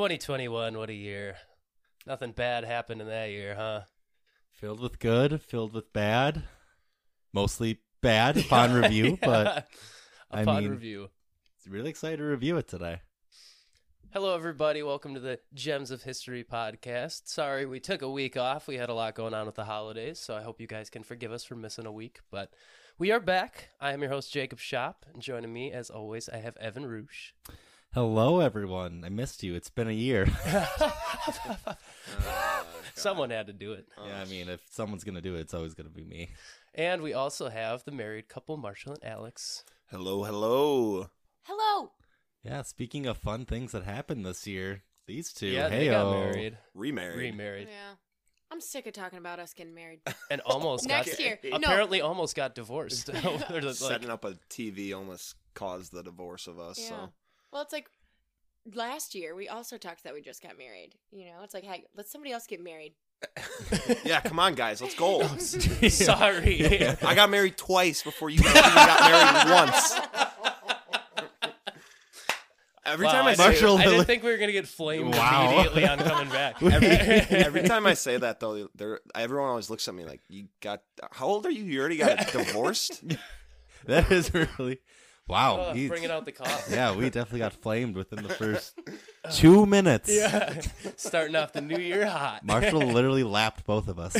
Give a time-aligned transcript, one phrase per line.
[0.00, 1.36] 2021, what a year.
[2.06, 3.82] Nothing bad happened in that year, huh?
[4.50, 6.44] Filled with good, filled with bad.
[7.34, 9.68] Mostly bad upon review, but
[10.30, 11.10] I upon mean- review.
[11.68, 13.02] really excited to review it today.
[14.14, 14.82] Hello, everybody.
[14.82, 17.28] Welcome to the Gems of History podcast.
[17.28, 18.66] Sorry, we took a week off.
[18.68, 21.02] We had a lot going on with the holidays, so I hope you guys can
[21.02, 22.20] forgive us for missing a week.
[22.30, 22.54] But
[22.98, 23.68] we are back.
[23.82, 27.32] I am your host, Jacob Shop, and joining me, as always, I have Evan Roosh.
[27.92, 29.02] Hello, everyone.
[29.04, 29.54] I missed you.
[29.56, 30.28] It's been a year.
[32.26, 32.54] Uh,
[32.94, 33.86] Someone had to do it.
[34.04, 36.30] yeah, I mean, if someone's gonna do it, it's always gonna be me.
[36.74, 39.64] And we also have the married couple, Marshall and Alex.
[39.90, 41.08] Hello, hello.
[41.42, 41.92] Hello.
[42.42, 42.62] Yeah.
[42.62, 45.46] Speaking of fun things that happened this year, these two.
[45.48, 46.12] yeah, they got heyo.
[46.12, 46.58] married.
[46.74, 47.18] Remarried.
[47.18, 47.68] Remarried.
[47.70, 47.94] Yeah.
[48.50, 50.00] I'm sick of talking about us getting married.
[50.30, 51.38] And almost got Next year.
[51.44, 51.56] No.
[51.58, 53.06] apparently almost got divorced.
[53.06, 56.78] They're like- Setting up a TV almost caused the divorce of us.
[56.80, 56.88] Yeah.
[56.88, 57.12] So
[57.52, 57.88] Well, it's like
[58.74, 60.94] last year we also talked that we just got married.
[61.10, 62.94] You know, it's like, hey, let somebody else get married.
[64.04, 65.22] yeah, come on, guys, let's go.
[65.22, 65.36] Oh,
[65.88, 66.86] Sorry.
[67.02, 69.94] I got married twice before you guys even got married once.
[72.86, 75.14] Every Wow, time I, I, didn't- say I didn't think we were gonna get flamed
[75.14, 75.50] Wow.
[75.52, 76.62] immediately on coming back.
[76.62, 80.46] every, every time I say that though, they're, everyone always looks at me like, "You
[80.60, 81.62] got how old are you?
[81.64, 83.04] You already got divorced?"
[83.86, 84.80] That is really
[85.30, 85.72] wow.
[85.74, 86.74] Oh, bringing out the coffee.
[86.74, 88.78] yeah, we definitely got flamed within the first
[89.32, 90.10] two minutes.
[90.12, 90.60] Yeah,
[90.96, 92.44] starting off the new year hot.
[92.44, 94.16] Marshall literally lapped both of us.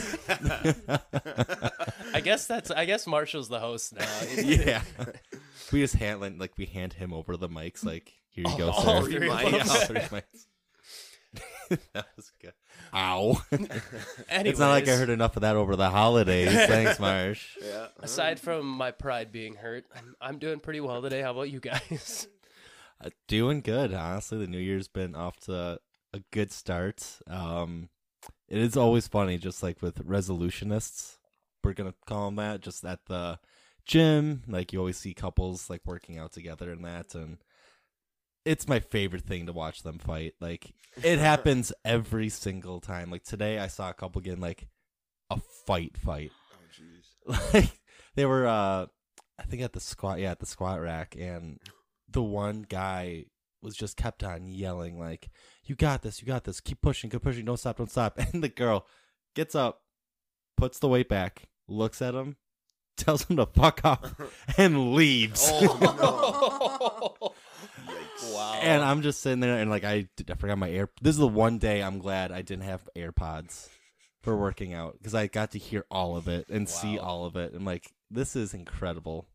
[2.14, 2.70] I guess that's.
[2.70, 4.07] I guess Marshall's the host now.
[4.36, 4.83] yeah.
[5.73, 9.02] We just hand like, we hand him over the mics like here you go, All
[9.02, 9.11] sir.
[9.11, 10.46] three of Yeah, all three mics.
[11.92, 12.53] that was good.
[12.95, 13.41] Ow.
[13.53, 13.70] Anyways,
[14.31, 16.53] it's not like I heard enough of that over the holidays.
[16.53, 17.57] Thanks, Marsh.
[17.63, 17.86] yeah.
[18.01, 21.23] Aside from my pride being hurt, I'm, I'm doing pretty well today.
[21.23, 22.27] How about you guys?
[23.03, 24.39] Uh, doing good, honestly.
[24.39, 25.81] The new year's been off to
[26.13, 27.20] a good start.
[27.27, 27.89] Um,
[28.48, 31.19] it is always funny, just like with resolutionists,
[31.63, 32.61] we're gonna call them that.
[32.61, 33.39] Just at the
[33.87, 37.39] gym, like you always see couples like working out together and that, and
[38.45, 40.34] it's my favorite thing to watch them fight.
[40.40, 43.11] Like it happens every single time.
[43.11, 44.68] Like today, I saw a couple getting like
[45.30, 47.55] a fight, fight Oh, jeez.
[47.55, 47.80] like
[48.14, 48.86] they were uh
[49.39, 51.58] I think at the squat yeah, at the squat rack and
[52.08, 53.27] the one guy
[53.62, 55.30] was just kept on yelling like,
[55.64, 58.42] You got this, you got this, keep pushing, keep pushing, don't stop, don't stop and
[58.42, 58.86] the girl
[59.34, 59.83] gets up,
[60.57, 62.36] puts the weight back, looks at him,
[62.96, 64.14] tells him to fuck off
[64.58, 65.48] and leaves.
[65.52, 67.99] Oh no.
[68.33, 68.61] Wow.
[68.63, 70.89] And I'm just sitting there and like I, I forgot my air.
[71.01, 73.69] This is the one day I'm glad I didn't have AirPods
[74.23, 77.36] for working out because I got to hear all of it and see all of
[77.36, 77.53] it.
[77.53, 79.29] And like this is incredible.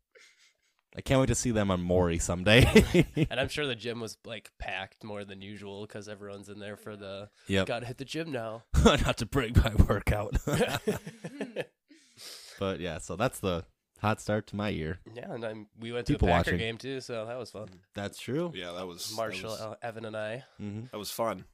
[0.96, 3.04] I can't wait to see them on Maury someday.
[3.30, 6.76] and I'm sure the gym was like packed more than usual because everyone's in there
[6.76, 7.66] for the yep.
[7.66, 8.62] gotta hit the gym now.
[8.84, 10.38] Not to break my workout.
[12.58, 13.66] but yeah, so that's the
[14.06, 14.98] hot start to my year.
[15.14, 16.58] Yeah, and I'm, we went People to a Packer watching.
[16.58, 17.68] game too, so that was fun.
[17.94, 18.52] That's true.
[18.54, 20.44] Yeah, that was that Marshall, was- uh, Evan, and I.
[20.58, 21.44] hmm That was fun.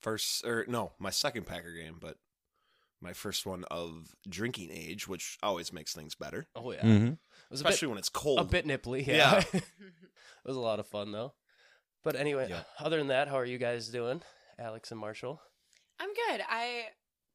[0.00, 2.16] First, or no, my second Packer game, but
[3.02, 7.18] my first one of drinking age, which always makes things better, Oh yeah, hmm it
[7.50, 8.38] was a bit, especially when it's cold.
[8.40, 9.06] a bit nipply.
[9.06, 9.42] Yeah, Yeah.
[9.52, 9.62] it
[10.44, 11.32] was a lot of fun though.
[12.04, 12.62] But anyway, Yeah.
[12.78, 14.22] other than that, how are you guys doing,
[14.58, 15.40] Alex and Marshall?
[15.98, 16.40] I'm good.
[16.48, 16.84] I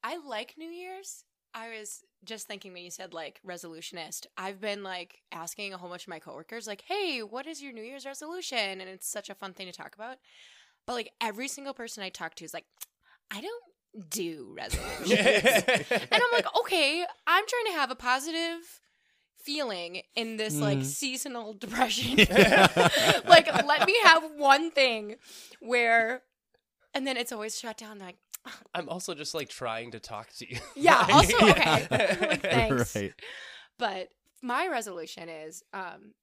[0.03, 1.23] I like New Year's.
[1.55, 5.89] I was just thinking when you said like resolutionist, I've been like asking a whole
[5.89, 8.57] bunch of my coworkers, like, hey, what is your New Year's resolution?
[8.81, 10.17] And it's such a fun thing to talk about.
[10.85, 12.65] But like every single person I talk to is like,
[13.31, 15.09] I don't do resolutions.
[15.89, 18.81] and I'm like, okay, I'm trying to have a positive
[19.41, 20.83] feeling in this like Mhm.
[20.83, 22.17] seasonal depression.
[23.27, 25.15] like, let me have one thing
[25.61, 26.23] where,
[26.93, 27.99] and then it's always shut down.
[27.99, 28.17] Like,
[28.73, 30.59] I'm also just like trying to talk to you.
[30.75, 31.87] Yeah, Like- also, okay.
[31.91, 32.95] Like, thanks.
[32.95, 33.13] right.
[33.77, 34.09] but
[34.41, 36.13] my resolution is, um,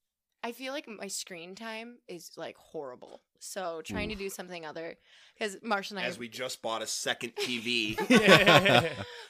[0.44, 3.22] I feel like my screen time is like horrible.
[3.38, 4.96] So trying to do something other,
[5.36, 7.96] because Marsh and I, As we just bought a second TV.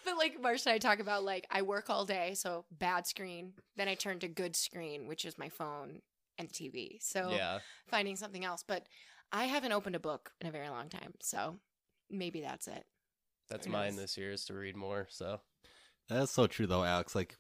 [0.05, 3.53] but like Marsh and I talk about like I work all day, so bad screen.
[3.77, 6.01] Then I turn to good screen, which is my phone
[6.39, 6.97] and TV.
[7.01, 8.65] So yeah, finding something else.
[8.67, 8.87] But
[9.33, 11.57] I haven't opened a book in a very long time, so
[12.13, 12.85] maybe that's it.
[13.49, 14.01] that's Very mine nice.
[14.01, 15.07] this year is to read more.
[15.11, 15.41] So
[16.09, 17.15] That's so true though, Alex.
[17.15, 17.37] Like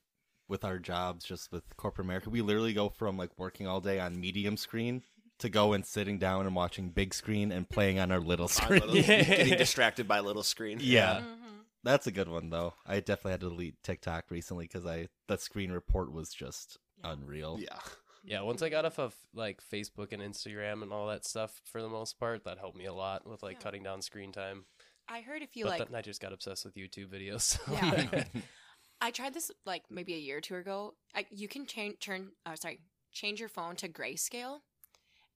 [0.48, 4.00] with our jobs, just with corporate America, we literally go from like working all day
[4.00, 5.02] on medium screen
[5.38, 8.48] to go and sitting down and watching big screen and playing on our little On
[8.48, 8.80] screen.
[8.80, 10.78] little- getting distracted by little screen.
[10.80, 11.20] Yeah.
[11.20, 11.36] Mhm.
[11.84, 12.74] That's a good one though.
[12.86, 17.58] I definitely had to delete TikTok recently because I that screen report was just unreal.
[17.60, 17.78] Yeah.
[18.24, 21.82] Yeah, once I got off of like Facebook and Instagram and all that stuff for
[21.82, 23.62] the most part, that helped me a lot with like Yeah.
[23.62, 24.64] cutting down screen time.
[25.08, 27.40] I heard if you but like, then I just got obsessed with YouTube videos.
[27.42, 28.24] so- Yeah.
[29.00, 30.94] I tried this like maybe a year or two ago.
[31.14, 32.78] I, you can change turn, oh sorry,
[33.10, 34.60] change your phone to grayscale,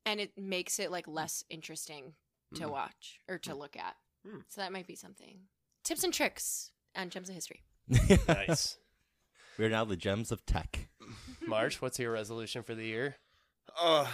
[0.05, 2.15] and it makes it like less interesting
[2.55, 2.71] to Mm.
[2.71, 3.97] watch or to look at.
[4.25, 4.39] Hmm.
[4.49, 5.41] So that might be something.
[5.83, 7.65] Tips and tricks on Gems of History.
[8.29, 8.77] nice.
[9.59, 10.89] We're now the gems of tech.
[11.47, 13.17] March, what's your resolution for the year?
[13.81, 14.07] Uh,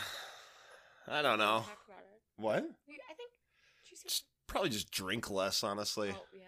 [1.09, 1.65] I don't know.
[2.37, 2.59] What?
[2.59, 3.31] I think
[4.03, 6.11] Just, probably just drink less, honestly.
[6.15, 6.44] Oh, yeah.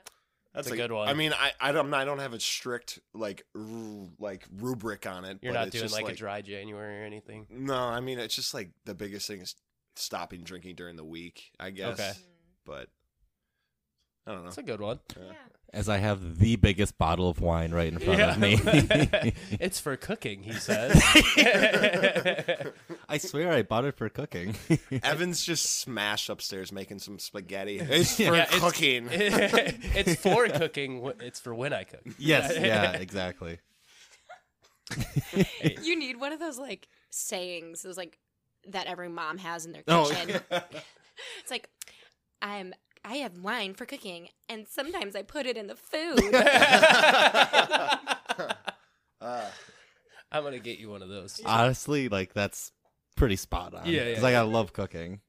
[0.54, 1.08] That's It's a like- good one.
[1.08, 5.24] I mean, I I don't I don't have a strict like ru- like rubric on
[5.24, 5.38] it.
[5.42, 7.46] You're but not it's doing just like, a dry January or anything.
[7.50, 9.56] No, I mean it's just like the biggest thing is
[9.96, 11.50] stopping drinking during the week.
[11.58, 11.98] I guess.
[11.98, 12.12] Okay.
[12.64, 12.88] But
[14.26, 14.44] I don't know.
[14.44, 15.00] That's a good one.
[15.16, 15.22] Yeah.
[15.26, 15.32] Yeah.
[15.72, 18.60] As I have the biggest bottle of wine right in front of me.
[19.60, 21.02] it's for cooking, he says.
[23.08, 24.54] I swear I bought it for cooking.
[25.02, 27.78] Evan's just smashed upstairs making some spaghetti.
[27.80, 29.08] It's for Yeah, it's- cooking.
[29.10, 31.04] it's for cooking.
[31.04, 32.02] wh- It's for when I cook.
[32.18, 33.58] yes, yeah, exactly.
[35.82, 38.18] You need one of those like sayings, those like
[38.68, 40.40] that every mom has in their Oh, kitchen.
[41.40, 41.68] It's like
[42.42, 42.74] I'm
[43.04, 46.20] I have wine for cooking and sometimes I put it in the food.
[49.20, 49.48] Uh,
[50.30, 51.40] I'm gonna get you one of those.
[51.46, 52.72] Honestly, like that's
[53.16, 53.86] pretty spot on.
[53.86, 55.20] Yeah, yeah, Because I love cooking.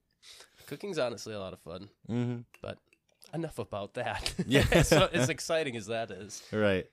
[0.68, 2.78] Cooking's honestly a lot of fun, hmm but
[3.34, 4.34] enough about that.
[4.48, 4.82] Yeah.
[4.82, 6.44] so as exciting as that is.
[6.52, 6.88] Right.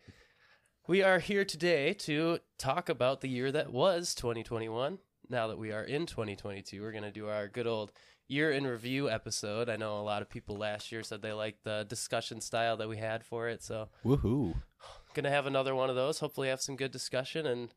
[0.87, 4.99] We are here today to talk about the year that was 2021.
[5.29, 7.93] Now that we are in 2022, we're going to do our good old
[8.29, 9.69] year in review episode.
[9.69, 12.89] I know a lot of people last year said they liked the discussion style that
[12.89, 13.63] we had for it.
[13.63, 14.55] So, Woohoo.
[15.15, 16.21] going to have another one of those.
[16.21, 17.75] Hopefully, have some good discussion and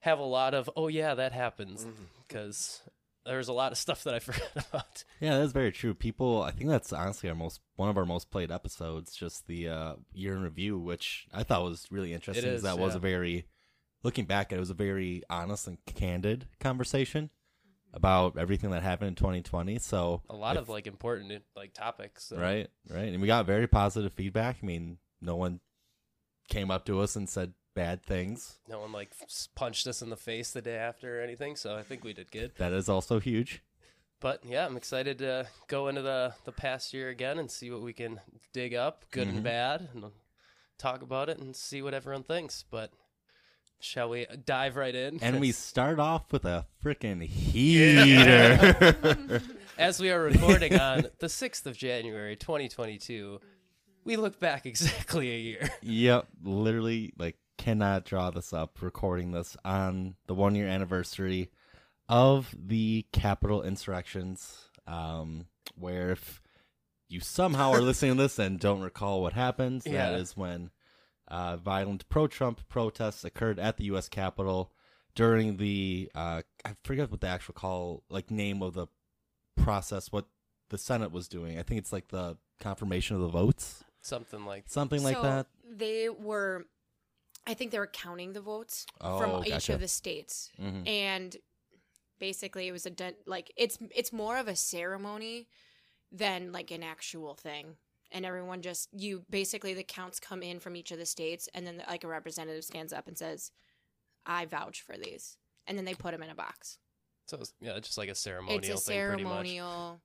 [0.00, 1.86] have a lot of, oh, yeah, that happens.
[2.26, 2.82] Because
[3.24, 5.04] there's a lot of stuff that I forgot about.
[5.20, 5.94] Yeah, that's very true.
[5.94, 9.14] People, I think that's honestly our most one of our most played episodes.
[9.14, 12.44] Just the uh, year in review, which I thought was really interesting.
[12.44, 13.46] 'cause is, that was a very,
[14.02, 17.30] looking back, at it was a very honest and candid conversation
[17.94, 19.78] about everything that happened in 2020.
[19.78, 22.24] So A lot if- of like important like topics.
[22.24, 24.58] so- right, right, and we got very positive feedback.
[24.62, 25.60] I mean, no one
[26.48, 28.58] came up to us and said bad things.
[28.68, 29.12] No one like
[29.54, 31.56] punched us in the face the day after or anything.
[31.56, 32.52] So I think we did good.
[32.58, 33.62] That is also huge.
[34.20, 37.80] But yeah, I'm excited to go into the the past year again and see what
[37.82, 38.20] we can
[38.52, 39.34] dig up, good Mhm.
[39.36, 40.12] and bad, and
[40.78, 42.64] talk about it and see what everyone thinks.
[42.70, 42.92] But
[43.84, 45.18] shall we dive right in?
[45.22, 49.42] And we start off with a freaking heater.
[49.78, 53.40] as we are recording on the sixth of January, 2022,
[54.04, 55.70] we look back exactly a year.
[55.82, 58.82] Yep, literally, like, cannot draw this up.
[58.82, 61.50] Recording this on the one year anniversary
[62.08, 64.68] of the Capitol insurrections.
[64.86, 65.46] Um,
[65.76, 66.42] where if
[67.08, 70.10] you somehow are listening to this and don't recall what happened, Yeah.
[70.10, 70.70] that is when
[71.28, 74.08] uh, violent pro Trump protests occurred at the U.S.
[74.08, 74.72] Capitol
[75.14, 78.86] during the, uh, I forget what the actual call, like, name of the
[79.56, 80.26] process, what
[80.70, 81.58] the Senate was doing.
[81.58, 85.46] I think it's like the confirmation of the votes, Something like something like So that.
[85.66, 86.66] They were,
[87.46, 90.86] I think they were counting the votes Oh, from each of the states, Mhm.
[90.86, 91.36] and
[92.18, 95.48] basically it was a de- like it's it's more of a ceremony
[96.12, 97.76] than like an actual thing.
[98.14, 101.66] And everyone just you basically the counts come in from each of the states, and
[101.66, 103.50] then like a representative stands up and says,
[104.24, 106.78] "I vouch for these," and then they put them in a box.
[107.26, 107.38] so.
[107.38, 110.00] It's, yeah, just like a ceremonial it's a thing, ceremonial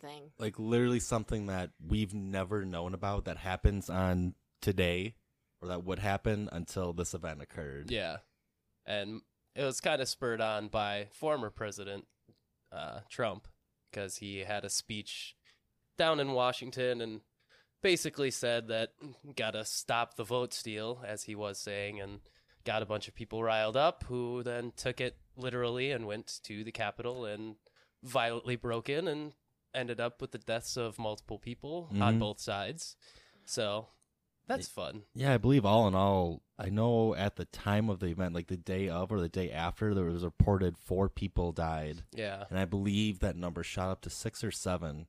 [0.00, 0.30] thing.
[0.38, 5.14] like literally something that we've never known about that happens on today
[5.60, 7.90] or that would happen until this event occurred.
[7.90, 8.18] Yeah,
[8.86, 9.20] and
[9.54, 12.06] it was kind of spurred on by former President
[12.72, 13.48] uh, Trump
[13.90, 15.36] because he had a speech
[15.96, 17.20] down in Washington and
[17.84, 18.88] basically said that
[19.36, 22.18] gotta stop the vote steal, as he was saying, and
[22.64, 26.64] got a bunch of people riled up who then took it literally and went to
[26.64, 27.56] the Capitol and
[28.02, 29.34] violently broke in and
[29.74, 32.20] ended up with the deaths of multiple people on Mhm.
[32.20, 32.96] both sides.
[33.44, 33.88] So
[34.46, 35.02] that's fun.
[35.14, 38.46] Yeah, I believe all in all, I know at the time of the event, like
[38.46, 42.04] the day of or the day after, there was reported four people died.
[42.12, 42.44] Yeah.
[42.48, 45.06] And I believe that number shot up to six or seven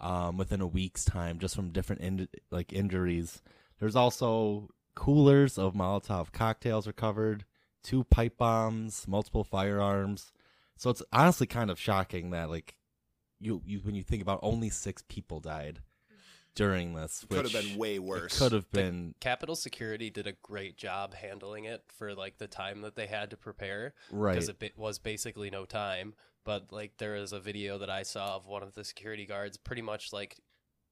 [0.00, 3.42] um, within a week's time just from different in- like injuries.
[3.78, 7.44] There's also coolers of Molotov cocktails recovered,
[7.82, 10.32] two pipe bombs, multiple firearms.
[10.76, 12.76] So it's honestly kind of shocking that like
[13.40, 15.80] you, you when you think about only six people died
[16.58, 17.24] during this.
[17.30, 18.36] Could have been way it worse.
[18.36, 22.82] Could have been Capitol Security did a great job handling it for like the time
[22.82, 24.34] that they had to prepare right.
[24.34, 26.14] because it was basically no time.
[26.44, 29.56] But like there is a video that I saw of one of the security guards
[29.56, 30.38] pretty much like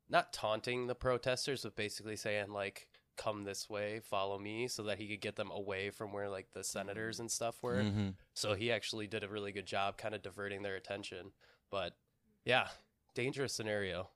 [0.08, 4.98] not taunting the protesters, but basically saying like come this way, follow me so that
[4.98, 7.82] he could get them away from where like the senators and stuff were.
[7.82, 8.14] Mhm.
[8.34, 11.32] So he actually did a really good job kind of diverting their attention.
[11.70, 11.96] But
[12.44, 12.68] yeah,
[13.14, 14.10] dangerous scenario.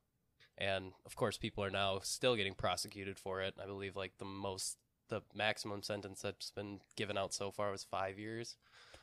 [0.59, 3.55] And of course, people are now still getting prosecuted for it.
[3.61, 4.77] I believe like the most,
[5.09, 8.57] the maximum sentence that's been given out so far was five years,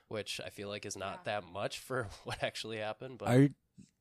[0.10, 1.40] which I feel like is not Yeah.
[1.42, 3.18] that much for what actually happened.
[3.20, 3.50] But Are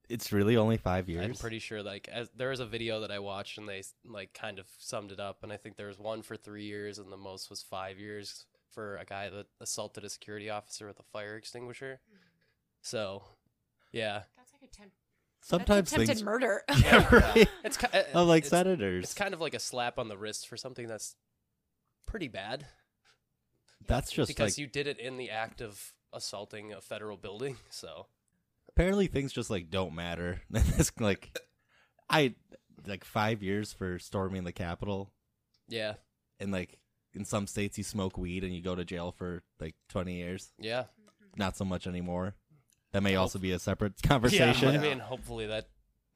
[0.09, 1.25] it's really only five years?
[1.25, 4.33] I'm pretty sure like as there was a video that I watched and they like
[4.33, 7.11] kind of summed it up, and I think there was one for three years and
[7.13, 11.03] the most was five years for a guy that assaulted a security officer with a
[11.13, 11.99] fire extinguisher.
[12.83, 13.25] So,
[13.91, 14.91] yeah, That's like a ten-
[15.41, 16.23] Sometimes that's attempted things.
[16.25, 16.63] murder.
[16.83, 17.49] Yeah, right.
[17.65, 19.05] it's ki- uh, Oh, like it's, senators.
[19.05, 21.15] It's kind of like a slap on the wrist for something that's
[22.07, 22.67] pretty bad
[23.87, 27.56] That's just because like you did it in the act of assaulting a federal building.
[27.70, 28.06] So
[28.68, 30.40] apparently things just like don't matter.
[30.54, 31.38] it's like
[32.11, 32.35] I
[32.87, 35.12] like five years for storming the Capitol,
[35.68, 35.94] yeah,
[36.40, 36.78] and like
[37.14, 40.52] in some states you smoke weed and you go to jail for like twenty years.
[40.58, 40.85] yeah,
[41.37, 42.35] Not so much anymore.
[42.92, 44.08] That may Hope- also be a separate yeah.
[44.08, 44.68] conversation.
[44.68, 45.68] I mean, hopefully that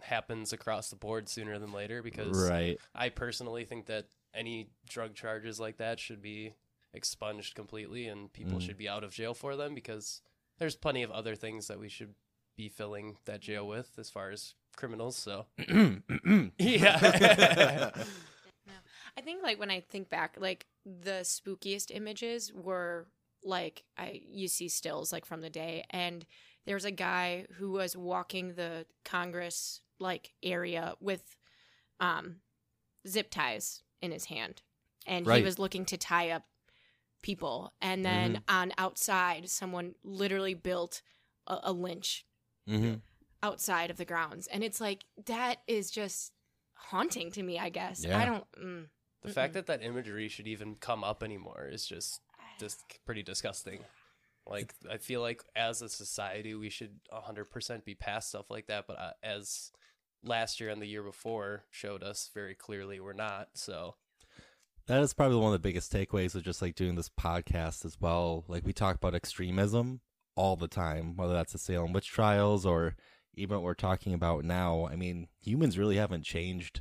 [0.03, 2.79] happens across the board sooner than later because right.
[2.95, 6.55] I personally think that any drug charges like that should be
[6.93, 8.63] expunged completely and people Mm.
[8.63, 10.23] should be out of jail for them because
[10.59, 12.15] there's plenty of other things that we should
[12.57, 15.17] be filling that jail with as far as criminals.
[15.17, 15.47] So,
[16.59, 17.91] yeah.
[19.17, 23.07] I think like when I think back, like the spookiest images were
[23.43, 26.25] like I you see stills like from the day, and
[26.67, 31.37] there was a guy who was walking the Congress like area with
[31.99, 32.37] um
[33.09, 34.63] zip ties in his hand,
[35.07, 36.45] and he was looking to tie up
[37.23, 41.03] people, and then on outside, someone literally built
[41.47, 42.25] a, a lynch
[42.67, 42.95] hmm
[43.43, 46.33] outside of the grounds, and it's like that is just
[46.75, 47.59] haunting to me.
[47.59, 48.19] I guess Yeah.
[48.19, 48.45] I don't.
[48.53, 48.87] Mm.
[49.23, 52.21] the fact that that imagery should even come up anymore is just
[52.59, 53.81] just pretty disgusting.
[54.47, 58.87] Like I feel like as a society we should 100% be past stuff like that,
[58.87, 59.71] but uh, as
[60.25, 63.49] last year and the year before showed us very clearly we're not.
[63.55, 63.95] So,
[64.91, 68.01] That is probably one of the biggest takeaways of just like doing this podcast as
[68.01, 68.45] well.
[68.49, 70.01] Like we talk about extremism
[70.35, 72.97] all the time, whether that's the Salem witch trials or
[73.35, 74.89] even what we're talking about now.
[74.91, 76.81] I mean, humans really haven't changed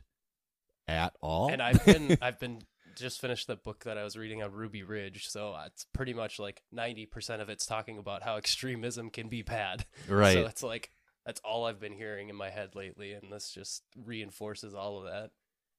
[0.88, 1.51] at all.
[1.51, 2.63] and I've been I've been
[2.96, 6.16] just finished the book that I was reading on Ruby Ridge, so uh, it's pretty
[6.16, 9.86] much like 90% of it's talking about how extremism can be bad.
[10.08, 10.34] right.
[10.34, 10.89] So it's like
[11.28, 15.06] that's all I've been hearing in my head lately, and this just reinforces all of
[15.06, 15.30] that.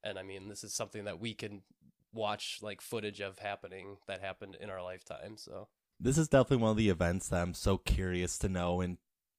[0.05, 1.63] And I mean, this is something that we can
[2.13, 5.37] watch like footage of happening that happened in our lifetime.
[5.37, 8.99] So this is definitely one of the events that I'm so curious to know in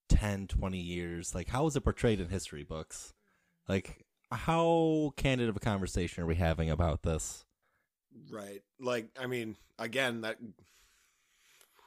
[0.10, 1.34] 10, 20 years.
[1.34, 3.14] Like, how is it portrayed in history books?
[3.68, 7.46] Like, how candid of a conversation are we having about this?
[8.30, 8.62] Right.
[8.80, 10.38] Like, I mean, again, that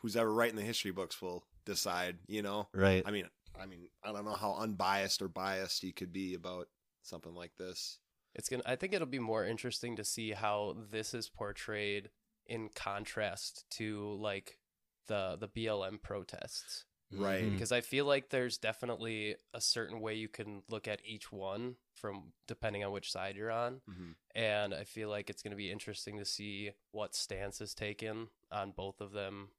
[0.00, 2.68] who's ever writing the history books will decide, you know?
[2.74, 3.02] Right.
[3.06, 3.28] I mean,
[3.60, 6.68] I mean, I don't know how unbiased or biased you could be about
[7.02, 7.98] something like this.
[8.34, 8.62] It's gonna.
[8.66, 12.10] I think it'll be more interesting to see how this is portrayed
[12.46, 14.58] in contrast to like
[15.06, 16.84] the the BLM protests.
[17.12, 17.44] Right.
[17.44, 17.52] Mhm.
[17.52, 21.76] because I feel like there's definitely a certain way you can look at each one
[21.94, 24.12] from depending on which side you're on, Mm-hmm.
[24.34, 28.28] and I feel like it's going to be interesting to see what stance is taken
[28.50, 29.50] on both of them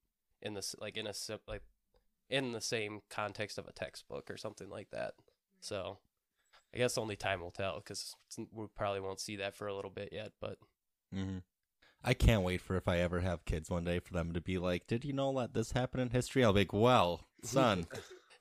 [0.41, 1.13] in this like in a
[1.47, 1.61] like
[2.29, 5.13] in the same context of a textbook or something like that.
[5.61, 5.99] So
[6.75, 8.15] I guess only time will tell because
[8.51, 10.31] we probably won't see that for a little bit yet.
[10.41, 10.57] But
[11.13, 11.37] hmm
[12.03, 14.57] I can't wait for if I ever have kids one day for them to be
[14.59, 17.87] like, "Did you know that this happened in history?" I'll be like, "Well, son,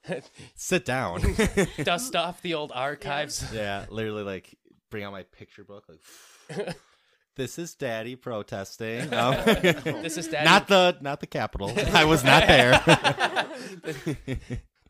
[0.54, 1.22] sit down."
[1.82, 3.46] dust off the old archives.
[3.54, 4.58] yeah, literally, like
[4.90, 5.84] bring out my picture book.
[5.88, 6.76] Like,
[7.36, 9.14] this is Daddy protesting.
[9.14, 11.72] Um, This is Daddy- Not the not the Capitol.
[11.94, 12.80] I was not there.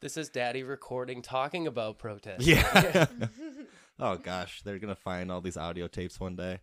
[0.05, 2.45] This is Daddy recording talking about protest.
[2.47, 3.07] yeah.
[3.99, 6.59] oh gosh, they're gonna find all these audio tapes one day.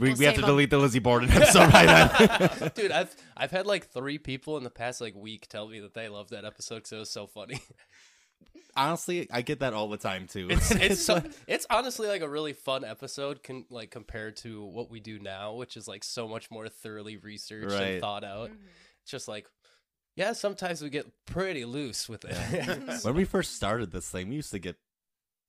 [0.00, 0.50] We, We'll we have to save 'em.
[0.52, 1.86] delete the Lizzie Borden episode right
[2.62, 2.70] on.
[2.74, 5.92] Dude, I've I've had like three people in the past like week tell me that
[5.92, 7.60] they love that episode because it was so funny.
[8.74, 10.46] Honestly, I get that all the time too.
[10.50, 14.90] It's it's so, it's honestly like a really fun episode, con- like compared to what
[14.90, 17.82] we do now, which is like so much more thoroughly researched Right.
[17.92, 18.50] and thought out.
[19.02, 19.48] It's just like,
[20.18, 22.34] yeah, sometimes we get pretty loose with it.
[23.04, 24.74] when we first started this thing, we used to get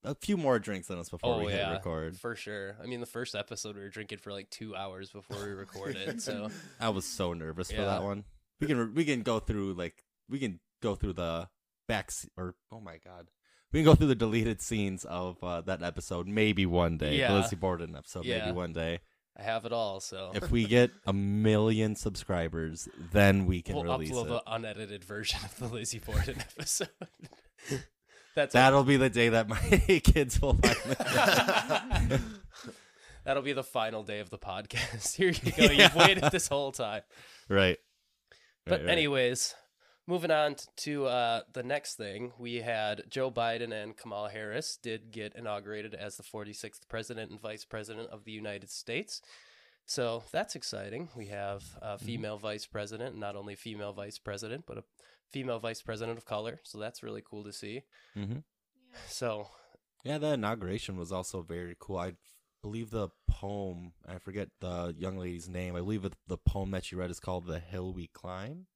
[0.03, 2.17] a few more drinks than us before oh we yeah, hit record.
[2.17, 2.75] for sure.
[2.81, 6.21] I mean, the first episode we were drinking for like two hours before we recorded.
[6.21, 6.49] so
[6.79, 8.25] I was so nervous for that one.
[8.61, 11.49] We can we can go through like we can go through the
[11.87, 13.31] back or oh my god.
[13.73, 17.17] We can go through the deleted scenes of uh, that episode maybe one day.
[17.17, 17.33] Yeah.
[17.33, 18.45] The Lizzie Borden episode Yeah.
[18.45, 18.99] maybe one day.
[19.39, 19.99] I have it all.
[20.01, 24.27] So If we get a million subscribers, then we can we'll release upload it.
[24.27, 26.89] the unedited version of the Lizzie Borden episode.
[28.35, 29.57] That's That'll be the day that my
[30.03, 30.75] kids will find
[32.11, 32.21] it.
[33.25, 35.15] That'll be the final day of the podcast.
[35.15, 35.63] Here you go.
[35.63, 35.97] You've Yeah.
[35.97, 37.01] waited this whole time.
[37.47, 37.77] right.
[38.65, 38.91] But Right, right.
[38.91, 39.55] anyways,
[40.09, 45.11] moving on to uh, the next thing, we had Joe Biden and Kamala Harris did
[45.11, 49.21] get inaugurated as the 46th president and vice president of the United States.
[49.85, 51.09] So that's exciting.
[51.15, 52.05] We have a Mm-hmm.
[52.05, 54.83] female vice president, not only female vice president, but a
[55.31, 56.59] female vice president of color.
[56.63, 57.83] So that's really cool to see.
[58.15, 58.43] Mhm.
[59.07, 59.47] So
[60.03, 61.97] Yeah, the inauguration was also very cool.
[61.99, 62.13] I
[62.63, 65.75] believe the poem, I forget the young lady's name.
[65.75, 68.67] I believe the poem that she read is called The Hill We Climb.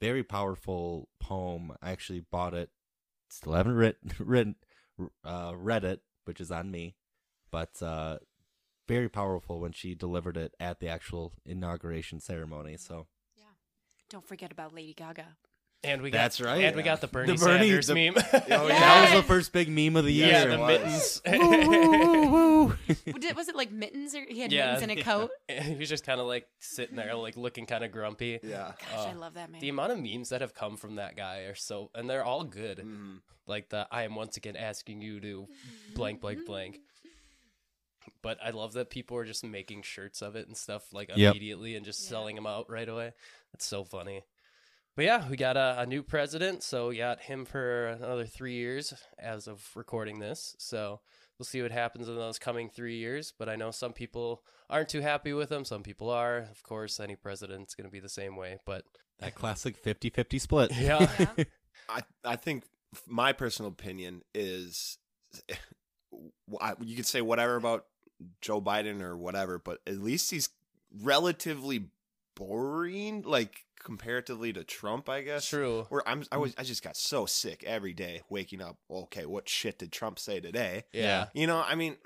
[0.00, 1.72] Very powerful poem.
[1.82, 2.70] I actually bought it.
[3.28, 4.54] Still haven't read, read,
[5.24, 6.94] uh, read it, which is on me.
[7.50, 8.18] But uh,
[8.86, 12.76] very powerful when she delivered it at the actual inauguration ceremony.
[12.76, 13.44] So yeah,
[14.08, 15.36] Don't forget about Lady Gaga.
[15.84, 16.64] And we got That's right.
[16.64, 18.14] and we got the Bernie Bernie- Sanders the- meme.
[18.32, 18.78] Oh, Yeah.
[18.80, 20.28] that was the first big meme of the year.
[20.28, 20.68] yeah, the was.
[20.68, 21.22] mittens.
[21.24, 22.76] Was
[23.24, 24.72] it- was it like mittens or he had Yeah.
[24.74, 25.30] mittens and a coat?
[25.48, 28.40] he was just kind of like sitting there, like looking kind of grumpy.
[28.42, 28.72] Yeah.
[28.92, 29.60] Gosh, I Uh, love that man.
[29.60, 32.44] The amount of memes that have come from that guy are so, and they're all
[32.44, 32.78] good.
[32.78, 33.20] Mhm.
[33.46, 35.48] Like the I am once again asking you to
[35.94, 36.80] blank, blank, blank.
[38.22, 41.34] But I love that people are just making shirts of it and stuff like Yep.
[41.34, 42.10] immediately and just Yeah.
[42.10, 43.12] selling them out right away.
[43.54, 44.22] It's so funny.
[44.98, 48.54] But yeah, we got a, a new president, so we got him for another three
[48.54, 50.56] years as of recording this.
[50.58, 50.98] So
[51.38, 53.32] we'll see what happens in those coming three years.
[53.38, 55.64] But I know some people aren't too happy with him.
[55.64, 56.38] Some people are.
[56.38, 58.58] Of course, any president's going to be the same way.
[58.66, 58.82] But
[59.20, 60.72] That classic 50 50 split.
[60.76, 61.44] yeah, Yeah.
[61.88, 62.64] I I think
[63.06, 64.98] my personal opinion is
[66.80, 67.84] you could say whatever about
[68.40, 70.48] Joe Biden or whatever, but at least he's
[70.90, 71.84] relatively
[72.34, 75.48] boring, like comparatively to Trump, I guess.
[75.48, 75.86] true.
[75.88, 76.40] Where I'm, I mm.
[76.42, 78.76] was, I just got so sick every day waking up.
[78.90, 80.84] Okay, what shit did Trump say today?
[80.92, 81.28] Yeah.
[81.32, 81.96] You know, I mean,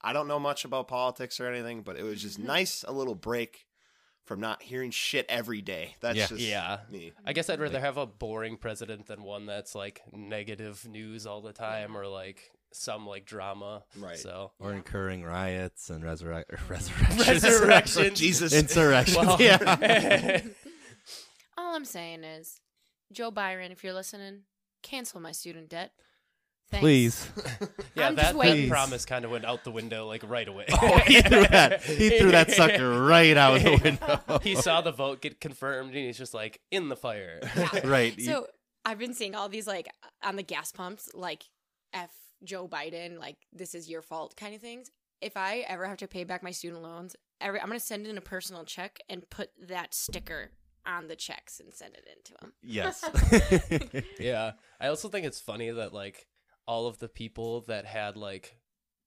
[0.00, 2.46] I don't know much about politics or anything, but it was just mm-hmm.
[2.46, 3.66] nice a little break
[4.24, 5.96] from not hearing shit every day.
[6.00, 6.26] That's Yeah.
[6.28, 6.78] just Yeah.
[6.88, 7.10] me.
[7.26, 11.40] I guess I'd rather have a boring president than one that's like negative news all
[11.40, 13.82] the time or like some like drama.
[13.98, 14.16] Right.
[14.16, 14.76] So Or Yeah.
[14.76, 17.26] incurring riots and resurrect resurrections.
[17.26, 18.14] Resurrection.
[18.24, 18.52] Jesus.
[18.52, 19.16] Insurrections.
[19.16, 20.42] Well- yeah.
[21.56, 22.60] All I'm saying is,
[23.12, 24.42] Joe Byron, if you're listening,
[24.82, 25.92] cancel my student debt.
[26.70, 26.82] Thanks.
[26.82, 27.28] Please.
[27.94, 28.70] yeah, I'm that, just that waiting.
[28.70, 30.64] promise kind of went out the window like right away.
[30.72, 31.82] Oh, he threw that.
[31.82, 34.38] He threw that sucker right out the window.
[34.42, 37.40] he saw the vote get confirmed and he's just like in the fire.
[37.84, 38.16] right.
[38.18, 38.46] you- So
[38.84, 39.88] I've been seeing all these like
[40.22, 41.44] on the gas pumps, like
[41.92, 42.10] F
[42.42, 44.90] Joe Biden, like this is your fault kind of things.
[45.20, 48.18] If I ever have to pay back my student loans, every, I'm gonna send in
[48.18, 50.50] a personal check and put that sticker
[50.86, 52.52] on the checks and send it into him.
[52.62, 53.04] yes.
[54.20, 54.52] yeah.
[54.80, 56.26] I also think it's funny that like
[56.66, 58.56] all of the people that had like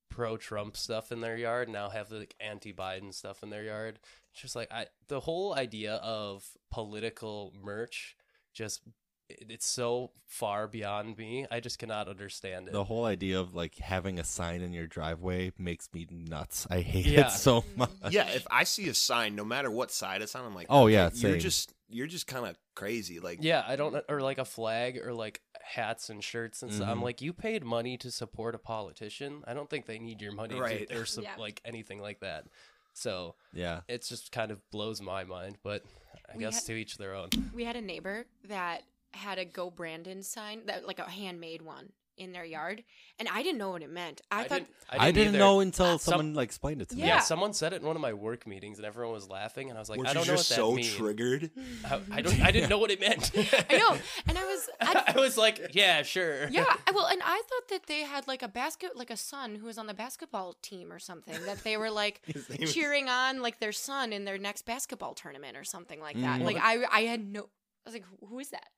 [0.10, 4.00] pro Trump stuff in their yard now have like anti Biden stuff in their yard.
[4.32, 8.16] It's just like I the whole idea of political merch
[8.54, 8.94] just it-
[9.30, 11.46] it's so far beyond me.
[11.52, 12.74] I just cannot understand it.
[12.74, 16.66] the whole idea of like having a sign in your driveway makes me nuts.
[16.70, 17.28] I hate Yeah.
[17.28, 17.90] it so much.
[18.10, 20.88] yeah, if I see a sign, no matter what side it's on, I'm like, Oh,
[20.88, 21.40] yeah, okay, you're same.
[21.40, 23.20] just you're just kind of crazy.
[23.20, 26.88] Like, Yeah, I don't or like a flag or like hats and shirts and stuff.
[26.88, 27.04] I'm mm-hmm.
[27.04, 29.44] like, you paid money to support a politician.
[29.48, 30.88] I don't think they need your money Right.
[30.90, 31.36] to, or su- Yeah.
[31.38, 32.46] like anything like that.
[32.94, 33.82] So Yeah.
[33.88, 35.58] it's just kind of blows my mind.
[35.64, 35.84] But
[36.30, 37.30] I We guess had- to each their own.
[37.54, 38.84] We had a neighbor that
[39.18, 42.84] had a Go Brandon sign, that like a handmade one in their yard,
[43.20, 44.22] and I didn't know what it meant.
[44.32, 45.38] I, thought didn't, I didn't, either.
[45.38, 47.02] know until Uh, some- someone like explained it to me.
[47.02, 47.08] Yeah.
[47.08, 47.20] Yeah.
[47.20, 49.82] someone said it in one of my work meetings, and everyone was laughing, and I
[49.82, 50.92] was like, weren't I don't know what just that so means.
[50.96, 51.52] triggered?
[51.86, 52.42] I, I don't.
[52.42, 53.30] I didn't know what it meant.
[53.70, 53.96] I know,
[54.28, 56.50] and I was I, I was like, yeah, sure.
[56.50, 59.68] Yeah, well, and I thought that they had like a basket, like a son who
[59.68, 61.36] was on the basketball team or something.
[61.46, 64.66] That they were like His name is- cheering on like their son in their next
[64.66, 66.42] basketball tournament or something like that.
[66.42, 66.46] Mm.
[66.46, 67.42] Like I, I had no.
[67.42, 68.70] I was like, who is that?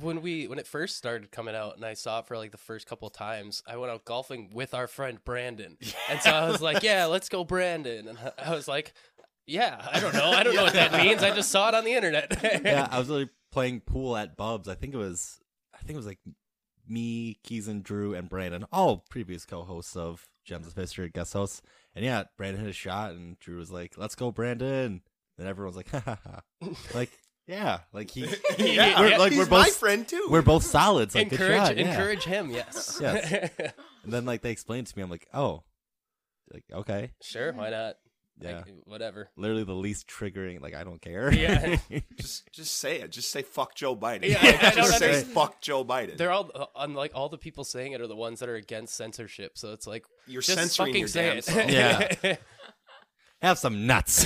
[0.00, 2.58] When we when it first started coming out and I saw it for like the
[2.58, 5.76] first couple times, I went out golfing with our friend Brandon,
[6.10, 8.92] and so I was like, "Yeah, let's go, Brandon." And I was like,
[9.46, 11.22] "Yeah, I don't know, I don't know what that means.
[11.22, 14.68] I just saw it on the internet." yeah, I was really playing pool at Bubs.
[14.68, 15.38] I think it was,
[15.74, 16.20] I think it was like
[16.88, 21.62] me, keys and Drew, and Brandon, all previous co-hosts of Gems of History guest hosts.
[21.94, 25.02] And yeah, Brandon hit a shot, and Drew was like, "Let's go, Brandon!"
[25.38, 26.40] And everyone's like, "Ha ha ha!"
[26.94, 27.10] Like,
[27.48, 28.20] yeah, like he,
[28.58, 29.18] Yeah, we're, yeah.
[29.18, 30.28] like He's we're both my friend too.
[30.30, 31.14] we're both solids.
[31.16, 31.90] Like, good encourage shot, yeah.
[31.90, 32.50] encourage him.
[32.50, 32.98] Yes.
[33.00, 33.50] Yes.
[34.04, 35.64] And then like they explained to me, I'm like, oh,
[36.52, 37.52] like okay, sure.
[37.52, 37.96] Why not?
[38.40, 38.58] yeah.
[38.58, 39.28] Like, whatever.
[39.36, 40.62] Literally the least triggering.
[40.62, 41.30] Like I don't care.
[41.34, 41.76] Yeah.
[42.16, 43.10] just just say it.
[43.10, 44.24] Just say fuck Joe Biden.
[44.28, 45.34] Yeah, I- I don't just say understand.
[45.34, 46.16] fuck Joe Biden.
[46.16, 48.94] They're all uh, unlike all the people saying it are the ones that are against
[48.94, 49.58] censorship.
[49.58, 51.44] So it's like You're just censoring fucking your say damn it.
[51.44, 51.70] self.
[52.22, 52.36] Yeah.
[53.42, 54.24] Have some nuts.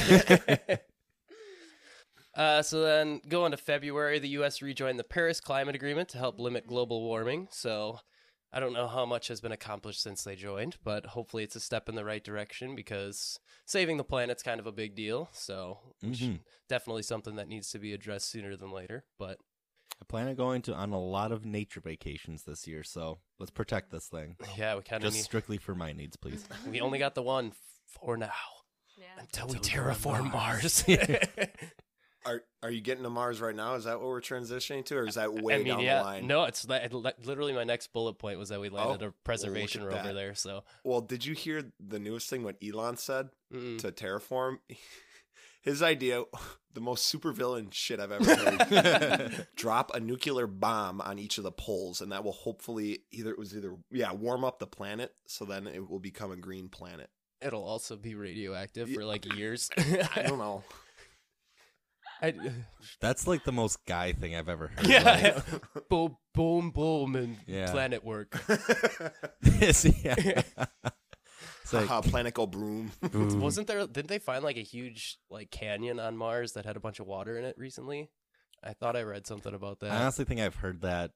[2.34, 4.62] Uh, so then, going to February, the U.S.
[4.62, 7.48] rejoined the Paris Climate Agreement to help limit global warming.
[7.50, 7.98] So
[8.52, 11.60] I don't know how much has been accomplished since they joined, but hopefully it's a
[11.60, 15.28] step in the right direction because saving the planet's kind of a big deal.
[15.32, 16.40] So which- Mhm.
[16.68, 19.04] definitely something that needs to be addressed sooner than later.
[19.18, 19.38] But
[20.00, 23.50] I plan on going to on a lot of nature vacations this year, so let's
[23.52, 24.36] protect this thing.
[24.56, 25.24] yeah, we kind of Just need.
[25.24, 26.44] strictly for my needs, please.
[26.66, 27.52] We only got the one
[27.86, 28.32] for now
[28.96, 29.04] Yeah.
[29.18, 30.84] until we Until we go to terraform Mars.
[32.24, 33.74] Are are you getting to Mars right now?
[33.74, 36.04] Is that what we're transitioning to, or is that way I mean, down yeah, the
[36.04, 36.26] line?
[36.26, 39.12] no, it's li- li- literally my next bullet point was that we landed Oh, a
[39.24, 40.14] Perseverance rover that.
[40.14, 40.34] there.
[40.34, 42.44] So Well, did you hear the newest thing?
[42.44, 43.78] What Elon said mm.
[43.80, 44.58] to terraform?
[45.62, 46.24] His idea,
[46.74, 49.46] the most supervillain shit I've ever heard.
[49.56, 53.38] drop a nuclear bomb on each of the poles, and that will hopefully either it
[53.38, 57.10] was either yeah warm up the planet, so then it will become a green planet.
[57.40, 58.94] it'll also be radioactive Yeah.
[58.96, 59.70] for like years.
[59.78, 60.64] I don't know.
[62.22, 62.34] I,
[63.00, 64.86] That's like the most guy thing I've ever heard.
[64.86, 65.40] yeah,
[65.90, 67.70] boom, boom, boom, and Yeah.
[67.72, 68.38] planet work.
[69.60, 70.14] Yes, yeah.
[71.62, 72.92] It's like, Haha, planet go broom.
[73.14, 73.38] ooh.
[73.38, 73.86] Wasn't there?
[73.86, 77.06] Didn't they find like a huge like canyon on Mars that had a bunch of
[77.06, 78.10] water in it recently?
[78.62, 79.90] I thought I read something about that.
[79.90, 81.10] I honestly think I've heard that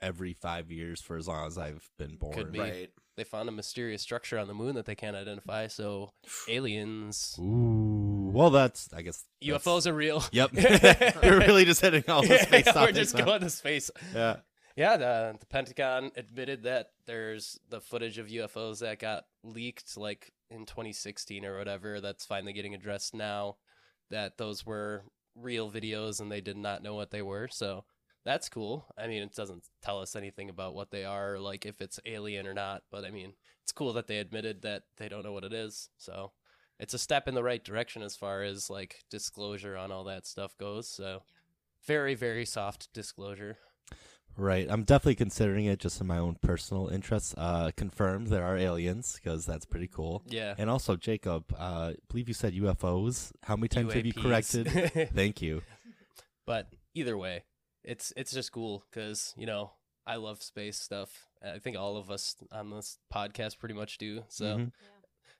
[0.00, 2.34] every five years for as long as I've been born.
[2.34, 2.58] Could be.
[2.60, 2.90] right.
[3.16, 5.66] They found a mysterious structure on the moon that they can't identify.
[5.68, 6.10] So
[6.48, 8.21] aliens, Ooh.
[8.32, 10.24] Well, that's I guess that's- UFOs are real.
[10.32, 10.50] Yep.
[11.22, 13.24] You're really just hitting all the Yeah, space we're just now.
[13.24, 13.90] going to space.
[14.14, 14.36] Yeah.
[14.74, 20.32] Yeah, the, the Pentagon admitted that there's the footage of UFOs that got leaked like
[20.50, 23.56] in 2016 or whatever that's finally getting addressed now
[24.10, 25.04] that those were
[25.36, 27.48] real videos and they did not know what they were.
[27.50, 27.84] So
[28.24, 28.86] that's cool.
[28.96, 32.46] I mean, it doesn't tell us anything about what they are, like if it's alien
[32.46, 35.44] or not, but I mean, it's cool that they admitted that they don't know what
[35.44, 35.90] it is.
[35.98, 36.32] So
[36.78, 40.26] it's a step in the right direction as far as like disclosure on all that
[40.26, 40.88] stuff goes.
[40.88, 41.22] So
[41.86, 43.58] very, very soft disclosure.
[44.36, 44.66] Right.
[44.70, 47.34] I'm definitely considering it just in my own personal interests.
[47.36, 50.22] Uh, confirmed there are aliens because that's pretty cool.
[50.26, 50.54] Yeah.
[50.56, 53.32] And also, Jacob, uh, I believe you said UFOs.
[53.42, 54.68] How many times have you corrected?
[55.14, 55.60] Thank you.
[56.46, 57.44] but either way,
[57.84, 59.72] it's it's just cool because you know
[60.06, 61.26] I love space stuff.
[61.44, 64.22] I think all of us on this podcast pretty much do.
[64.28, 64.72] So Mhm.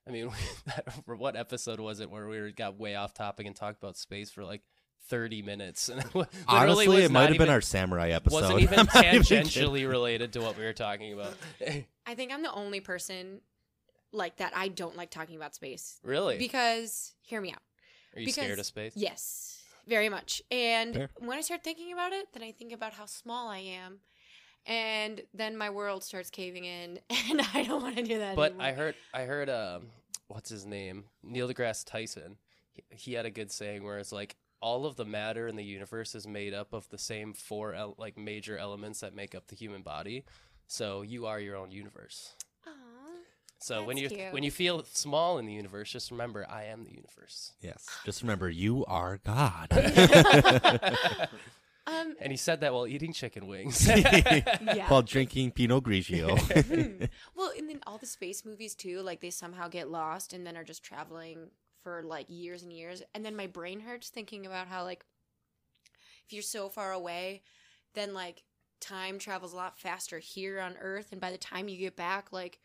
[0.06, 0.30] I mean,
[1.06, 4.30] for what episode was it where we got way off topic and talked about space
[4.30, 4.62] for like
[5.08, 5.88] thirty minutes?
[6.14, 8.42] And Honestly, it might not have been our samurai episode.
[8.42, 8.86] wasn't even I'm
[9.16, 11.34] even tangentially related to what we were talking about.
[12.06, 13.40] I think I'm the only person
[14.12, 14.52] like that.
[14.56, 16.36] I don't like talking about space really?
[16.38, 17.62] because hear me out.
[18.14, 18.92] Are you because- scared of space?
[18.96, 20.42] Yes, very much.
[20.50, 21.08] And Fair.
[21.18, 24.00] when I start thinking about it, then I think about how small I am.
[24.66, 28.52] And then my world starts caving in, and I don't want to do that But
[28.52, 28.66] anymore.
[28.66, 29.86] I heard, I heard, um,
[30.28, 31.04] what's his name?
[31.22, 32.36] Neil deGrasse Tyson.
[32.72, 35.64] He, he had a good saying where it's like all of the matter in the
[35.64, 39.48] universe is made up of the same four el- like major elements that make up
[39.48, 40.24] the human body.
[40.68, 42.34] So you are your own universe.
[42.66, 42.70] Aw.
[43.58, 44.32] So when you cute.
[44.32, 47.52] when you feel small in the universe, just remember I am the universe.
[47.60, 47.86] Yes.
[48.04, 49.68] Just remember, you are God.
[51.86, 53.86] Um, And he said that while eating chicken wings.
[53.88, 54.88] yeah.
[54.88, 56.38] While drinking Pinot Grigio.
[56.62, 57.04] Hmm.
[57.34, 60.56] well, and then all the space movies too, like they somehow get lost and then
[60.56, 61.50] are just traveling
[61.82, 63.02] for like years and years.
[63.14, 65.04] And then my brain hurts thinking about how like
[66.24, 67.42] if you're so far away,
[67.94, 68.44] then like
[68.80, 72.32] time travels a lot faster here on Earth, and by the time you get back,
[72.32, 72.58] like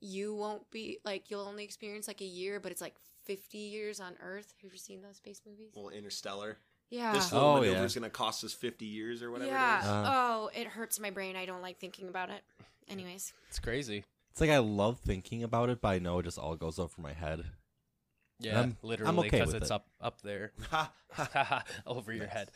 [0.00, 4.00] you won't be like you'll only experience like a year, but it's like fifty years
[4.00, 4.52] on Earth.
[4.56, 5.72] Have you ever seen those space movies?
[5.74, 6.58] Well, Interstellar.
[6.92, 7.14] Yeah.
[7.14, 7.84] This little Oh, maneuver yeah.
[7.84, 9.78] is going to cost us 50 years or whatever yeah.
[9.78, 9.86] it is.
[9.88, 10.04] Uh.
[10.14, 11.36] oh, it hurts my brain.
[11.36, 12.42] I don't like thinking about it.
[12.88, 13.32] Anyways.
[13.48, 14.04] it's crazy.
[14.30, 17.00] it's like I love thinking about it, but I know it just all goes over
[17.00, 17.44] my head.
[18.38, 19.74] Yeah, I'm- I'm literally okay because with it's it.
[19.74, 21.64] up up there Ha, ha.
[21.86, 22.50] over your head.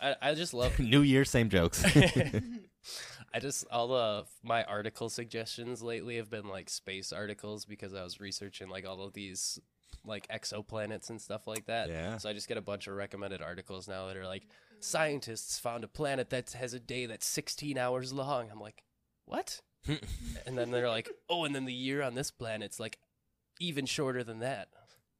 [0.00, 1.82] I, I just love New Year, same jokes.
[3.34, 8.02] I just all the my article suggestions lately have been like space articles because I
[8.04, 9.58] was researching like all of these
[10.06, 11.88] like exoplanets and stuff like that.
[11.88, 12.18] Yeah.
[12.18, 14.46] So I just get a bunch of recommended articles now that are like
[14.80, 18.50] scientists found a planet that has a day that's 16 hours long.
[18.50, 18.82] I'm like,
[19.24, 19.60] what?
[20.46, 22.98] and then they're like, oh, and then the year on this planet's like
[23.60, 24.68] even shorter than that.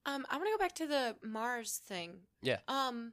[0.05, 2.20] Um, I want to go back to the Mars thing.
[2.42, 2.59] Yeah.
[2.68, 3.12] Um,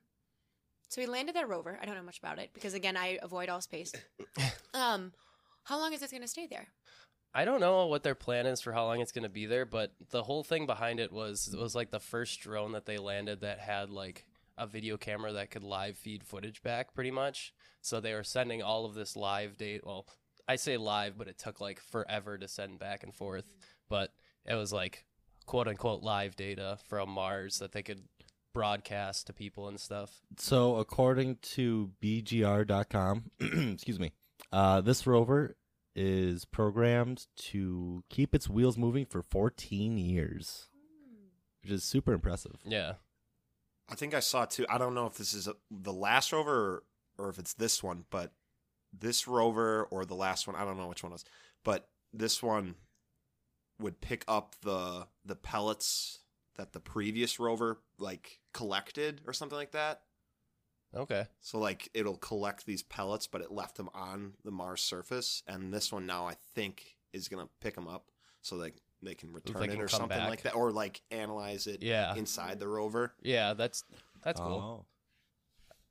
[0.90, 1.80] so we landed that rover.
[1.82, 3.92] I don't know much about it because again, I avoid all space.
[4.74, 5.12] um,
[5.64, 6.68] how long is it going to stay there?
[7.34, 9.65] I don't know what their plan is for how long it's going to be there,
[9.65, 12.98] but the whole thing behind it was it was like the first drone that they
[12.98, 14.26] landed that had like
[14.58, 17.54] a video camera that could live feed footage back pretty much.
[17.82, 19.82] So they were sending all of this live data.
[19.84, 20.06] Well,
[20.48, 23.46] I say live, but it took like forever to send back and forth.
[23.89, 24.13] But
[24.46, 25.06] it was like
[25.48, 28.04] quote unquote live data from Mars that they could
[28.54, 30.22] broadcast to people and stuff.
[30.38, 33.32] So, according to BGR.com,
[33.74, 34.12] excuse me,
[34.52, 35.56] uh, this rover
[35.95, 40.69] is programmed to keep its wheels moving for 14 years,
[41.62, 42.58] which is super impressive.
[42.65, 42.93] Yeah.
[43.89, 44.65] I think I saw too.
[44.69, 46.84] I don't know if this is a, the last rover
[47.17, 48.32] or, or if it's this one, but
[48.97, 51.25] this rover or the last one, I don't know which one it was,
[51.63, 52.75] but this one
[53.79, 56.19] would pick up the the pellets
[56.56, 60.01] that the previous rover like collected or something like that.
[60.95, 61.25] Okay.
[61.41, 65.73] So like it'll collect these pellets, but it left them on the Mars surface, and
[65.73, 69.67] this one now I think is gonna pick them up so they they can return
[69.67, 70.29] they it or something back.
[70.29, 72.15] like that, or like analyze it Yeah.
[72.15, 73.13] inside the rover.
[73.21, 73.84] Yeah, that's
[74.23, 74.82] that's cool.
[74.82, 74.86] Oh.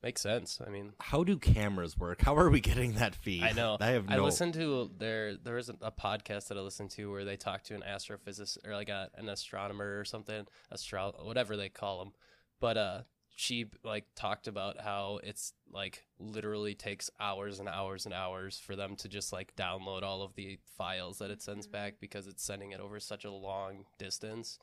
[0.02, 0.60] Makes sense.
[0.66, 2.22] I mean, How do cameras work?
[2.22, 3.44] How are we getting that feed?
[3.44, 3.76] I know.
[3.80, 4.16] I have no.
[4.16, 5.36] I listened to there.
[5.36, 8.66] There was a, a podcast that I listened to where they talked to an astrophysicist
[8.66, 12.12] or like a, an astronomer or something, astro whatever they call them.
[12.58, 13.00] But uh,
[13.35, 18.77] she like talked about how it's like literally takes hours and hours and hours for
[18.77, 21.73] them to just like download all of the files that it sends mm-hmm.
[21.73, 24.59] back because it's sending it over such a long distance.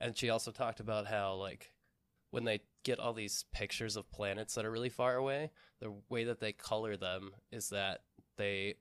[0.00, 1.72] And she also talked about how like
[2.30, 6.24] when they get all these pictures of planets that are really far away, the way
[6.24, 8.00] that they color them is that
[8.36, 8.76] they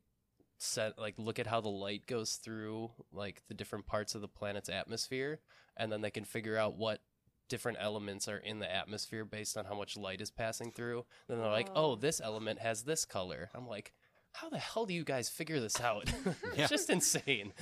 [0.59, 4.27] set like look at how the light goes through like the different parts of the
[4.27, 5.39] planet's atmosphere
[5.77, 6.99] and then they can figure out what
[7.49, 11.37] different elements are in the atmosphere based on how much light is passing through then
[11.39, 11.91] they're like Oh.
[11.91, 13.93] oh this element has this color i'm like
[14.33, 16.67] how the hell do you guys figure this out it's Yeah.
[16.67, 17.53] just insane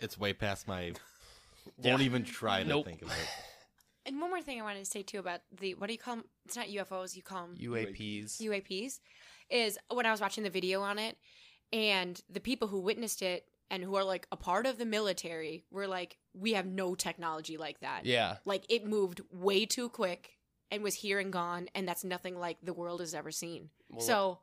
[0.00, 0.92] It's way past my.
[1.80, 1.90] Yeah.
[1.92, 2.86] Won't even try to Nope.
[2.86, 3.28] think about it.
[4.04, 6.16] And one more thing I wanted to say too about the what do you call
[6.16, 6.24] them?
[6.44, 7.14] It's not UFOs.
[7.14, 8.98] You call them uaps UAPs.
[9.48, 11.16] Is when I was watching the video on it,
[11.72, 15.64] and the people who witnessed it and who are like a part of the military
[15.70, 18.04] were like, we have no technology like that.
[18.04, 20.38] yeah Like it moved way too quick
[20.70, 23.70] and was here and gone, and that's nothing like the world has ever seen.
[23.90, 24.38] Well, so,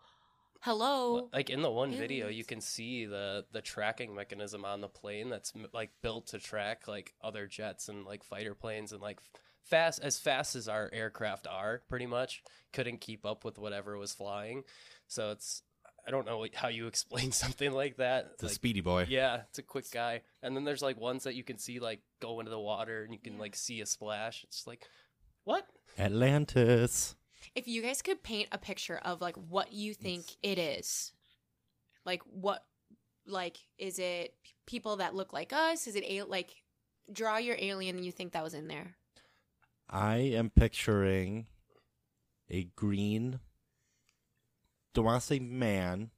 [0.62, 1.30] hello.
[1.32, 5.30] like in the one video you can see the the tracking mechanism on the plane
[5.30, 9.20] that's m- like built to track like other jets and like fighter planes and like
[9.64, 14.14] fast as fast as our aircraft are pretty much couldn't keep up with whatever was
[14.14, 14.64] flying
[15.08, 15.62] so it's
[16.08, 19.06] i don't know how you explain something like that It's a speedy boy.
[19.10, 22.02] yeah it's a quick guy and then there's like ones that you can see like
[22.22, 23.40] go into the water and you can Yeah.
[23.40, 24.86] like see a splash it's like
[25.44, 25.66] what
[25.98, 27.16] Atlantis.
[27.56, 31.12] if you guys could paint a picture of like what you think it is,
[32.06, 32.64] like what,
[33.26, 34.34] like is it
[34.68, 35.88] people that look like us?
[35.88, 36.52] Is it a like
[37.12, 38.96] draw your alien and you think that was in there?
[39.90, 41.48] I am picturing
[42.50, 43.40] a green.
[44.94, 46.12] Don't want to say man.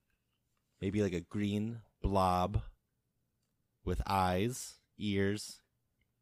[0.82, 2.62] Maybe like a green blob
[3.86, 5.62] with eyes, ears,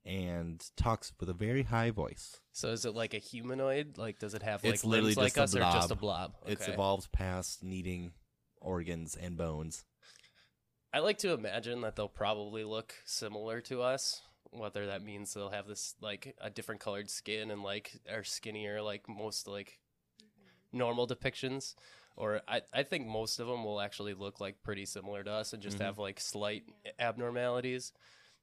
[0.05, 2.39] and talks with a very high voice.
[2.51, 5.35] so is it like a humanoid like does it have like It's literally limbs like
[5.35, 6.33] just a us or just a blob.
[6.41, 8.13] blob It's evolved past needing
[8.59, 9.85] organs and bones.
[10.93, 14.21] I like to imagine that they'll probably look similar to us.
[14.51, 18.81] Whether that means they'll have this like a different colored skin and like are skinnier
[18.81, 19.79] like most like
[20.71, 21.75] normal depictions,
[22.15, 25.53] or I I think most of them will actually look like pretty similar to us
[25.53, 25.81] and just Mhm.
[25.85, 26.63] have like slight
[26.99, 27.91] abnormalities.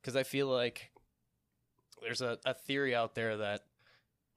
[0.00, 0.92] Because I feel like
[2.02, 3.62] there's a, a theory out there that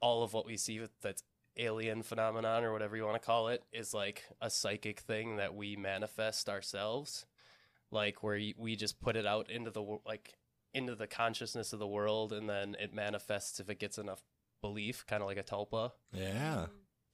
[0.02, 1.24] all of what we see that's
[1.58, 5.54] alien phenomenon or whatever you want to call it is like a psychic thing that
[5.54, 7.26] we manifest ourselves
[7.92, 10.36] like where we just put it out into the like
[10.74, 14.24] into the consciousness of the world and then it manifests if it gets enough
[14.62, 16.68] belief kind of like a tulpa Yeah.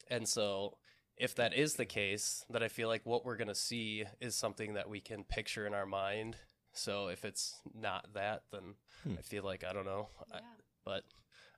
[0.09, 0.77] and so
[1.17, 4.35] if that is the case that i feel like what we're going to see is
[4.35, 6.35] something that we can picture in our mind
[6.73, 9.15] so if it's not that then Hmm.
[9.19, 10.39] i feel like i don't know I-
[10.85, 11.03] but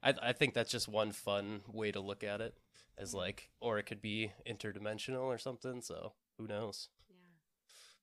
[0.04, 2.54] I, I think that's just one fun way to look at it
[2.98, 7.16] as like or it could be interdimensional or something so who knows Yeah.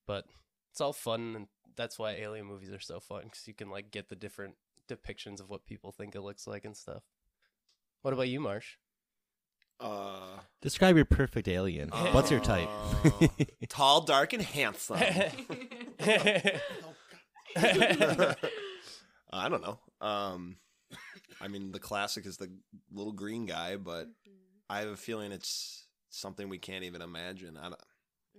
[0.07, 0.27] but
[0.71, 3.91] it's all fun and that's why alien movies are so fun because you can like
[3.91, 4.55] get the different
[4.89, 7.03] depictions of what people think it looks like and stuff
[8.03, 8.77] What about you, Marsh?
[9.81, 11.91] Uh, Describe your perfect alien.
[12.13, 12.69] What's your type?
[13.05, 13.29] uh,
[13.69, 14.97] tall, dark, and handsome.
[17.57, 19.79] I don't know.
[20.01, 20.57] Um,
[21.41, 22.51] I mean, the classic is the
[22.93, 24.09] little green guy, but
[24.71, 27.57] I have a feeling it's something we can't even imagine.
[27.59, 27.81] I don't,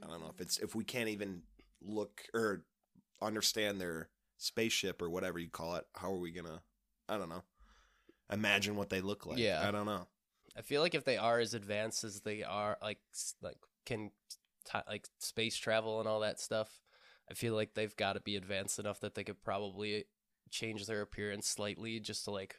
[0.03, 1.43] I don't know if it's if we can't even
[1.81, 2.63] look or
[3.21, 5.85] understand their spaceship or whatever you call it.
[5.93, 6.61] How are we gonna?
[7.07, 7.43] I don't know.
[8.31, 9.37] Imagine what they look like.
[9.37, 9.63] Yeah.
[9.67, 10.07] I don't know.
[10.57, 12.99] I feel like if they are as advanced as they are, like
[13.41, 14.11] like can
[14.71, 16.79] ti like space travel and all that stuff,
[17.29, 20.05] I feel like they've got to be advanced enough that they could probably
[20.51, 22.55] change their appearance slightly just to like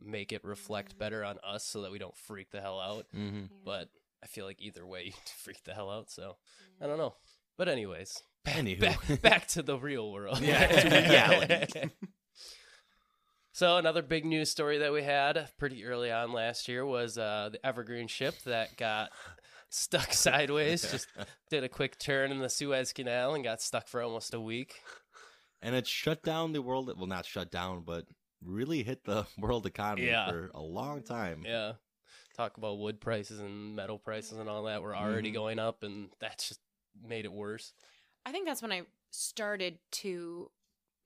[0.00, 3.06] make it reflect better on us, so that we don't freak the hell out.
[3.12, 3.88] hmm But
[4.22, 6.10] I feel like either way, you'd freak the hell out.
[6.10, 6.36] So
[6.80, 7.14] I don't know.
[7.56, 8.80] But anyways, Anywho.
[8.80, 10.40] back, back to the real world.
[10.42, 11.90] Yeah, to reality.
[13.56, 17.48] so another big news story that we had pretty early on last year was uh,
[17.50, 19.10] the Evergreen ship that got
[19.70, 20.82] stuck sideways.
[20.90, 21.06] Just
[21.48, 24.74] did a quick turn in the Suez Canal and got stuck for almost a week.
[25.62, 26.92] and it shut down the world.
[26.98, 28.04] Well, not shut down, but
[28.44, 30.28] really hit the world economy Yeah.
[30.28, 31.42] for a long time.
[31.46, 31.72] Yeah.
[32.36, 35.34] Talk about wood prices and metal prices and all that were already Mhm.
[35.34, 36.60] going up, and that's just
[37.02, 37.72] made it worse.
[38.26, 40.50] I think that's when I started to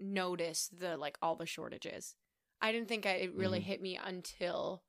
[0.00, 2.16] notice the like all the shortages.
[2.62, 3.64] I didn't think I, it really Mhm.
[3.64, 4.82] hit me until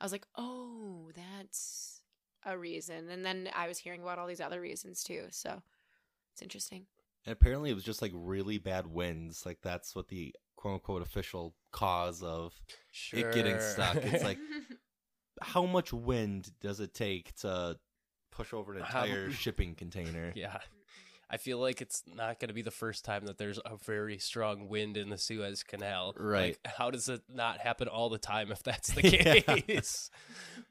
[0.00, 2.02] I was like, "Oh, that's
[2.44, 5.26] a reason." And then I was hearing about all these other reasons too.
[5.30, 5.62] So
[6.32, 6.86] it's interesting.
[7.26, 9.44] And apparently, it was just like really bad winds.
[9.44, 12.54] Like that's what the quote unquote official cause of
[13.12, 13.96] It getting stuck.
[13.96, 14.38] It's like-
[15.42, 17.78] how much wind does it take to
[18.30, 20.32] push over an How- entire shipping container?
[20.36, 20.58] Yeah.
[21.32, 24.18] I feel like it's not going to be the first time that there's a very
[24.18, 26.12] strong wind in the Suez Canal.
[26.18, 26.58] Right.
[26.64, 29.40] Like, how does it not happen all the time if that's the Yeah.
[29.56, 30.10] case?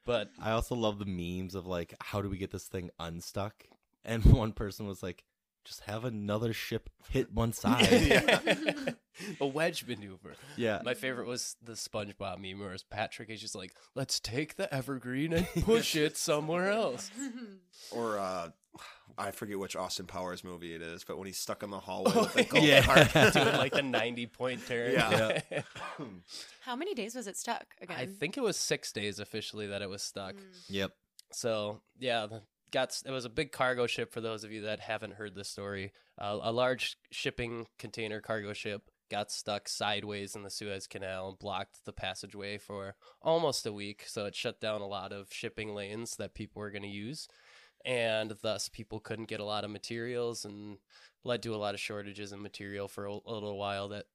[0.05, 3.53] but I also love the memes of like, how do we get this thing unstuck?
[4.03, 5.23] And one person was like,
[5.65, 8.95] just have another ship hit one side.
[9.41, 10.33] a wedge maneuver.
[10.55, 10.81] yeah.
[10.83, 15.33] My favorite was the SpongeBob meme where Patrick is just like, let's take the Evergreen
[15.33, 17.11] and push it somewhere else.
[17.91, 18.08] Or
[19.19, 22.13] I forget which Austin Powers movie it is, but when he's stuck in the hallway
[22.13, 22.81] with the gold yeah.
[22.81, 23.33] card.
[23.33, 24.93] Doing like the 90 point turn.
[24.93, 25.41] Yeah.
[26.61, 27.97] How many days was it stuck again?
[27.97, 30.35] I think it was six days officially that it was stuck.
[30.35, 30.43] Mm.
[30.69, 30.91] Yep.
[31.31, 32.27] So yeah,
[32.71, 34.13] got it was a big cargo ship.
[34.13, 38.53] For those of you that haven't heard this story, uh, a large shipping container cargo
[38.53, 43.73] ship got stuck sideways in the Suez Canal and blocked the passageway for almost a
[43.73, 44.03] week.
[44.07, 47.27] So it shut down a lot of shipping lanes that people were going to use,
[47.85, 50.77] and thus people couldn't get a lot of materials and
[51.23, 53.89] led to a lot of shortages in material for a, a little while.
[53.89, 54.05] That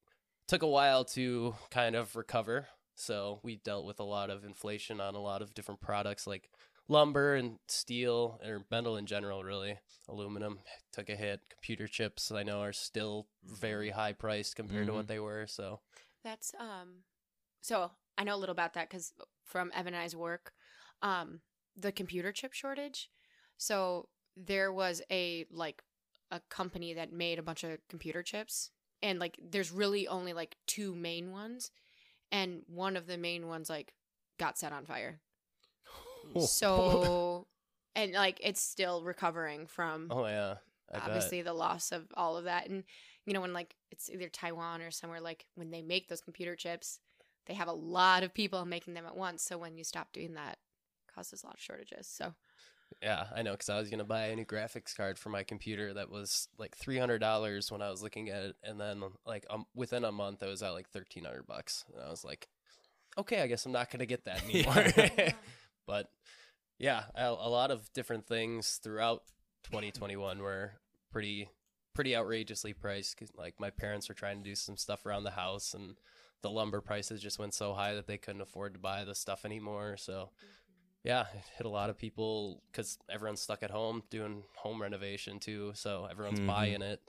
[0.49, 2.69] took a while to kind of recover.
[2.97, 6.51] So we dealt with a lot of inflation on a lot of different products like
[6.87, 10.59] lumber and steel or metal in general really aluminum
[10.93, 15.07] took a hit computer chips i know are still very high priced compared to what
[15.07, 15.09] Mhm.
[15.09, 15.81] they were so
[16.23, 17.05] That's um.
[17.63, 20.53] So I know a little about that because from Evan and I's work,
[21.01, 21.41] um,
[21.77, 23.11] the computer chip shortage.
[23.57, 25.83] So there was a like
[26.31, 28.71] a company that made a bunch of computer chips,
[29.03, 31.71] and like there's really only like two main ones,
[32.33, 33.95] and one of the main ones like
[34.39, 35.21] got set on fire.
[36.41, 37.47] So,
[37.95, 40.57] and like it's still recovering from oh yeah
[40.93, 42.85] I obviously the loss of all of that and
[43.27, 46.57] you know when like it's either taiwan or somewhere like when they make those computer
[46.57, 47.01] chips
[47.47, 50.35] they have a lot of people making them at once so when you stop doing
[50.35, 50.59] that
[51.09, 52.35] it causes a lot of shortages so bet.
[53.03, 55.43] Yeah i know because i was going to buy a new graphics card for my
[55.43, 59.65] computer that was like $300 when i was looking at it and then like um,
[59.75, 62.49] within a month it was at like 1300 bucks and i was like
[63.19, 65.33] okay i guess i'm not going to get that anymore.
[65.87, 66.09] But
[66.79, 69.23] yeah a, a lot of different things throughout
[69.65, 70.73] 2021 were
[71.11, 71.49] pretty
[71.95, 75.31] pretty outrageously priced 'cause, like my parents were trying to do some stuff around the
[75.33, 75.97] house and
[76.43, 79.45] the lumber prices just went so high that they couldn't afford to buy the stuff
[79.45, 80.31] anymore so
[81.05, 85.39] yeah it hit a lot of people because everyone's stuck at home doing home renovation
[85.39, 86.47] too so everyone's Mhm.
[86.47, 87.01] buying it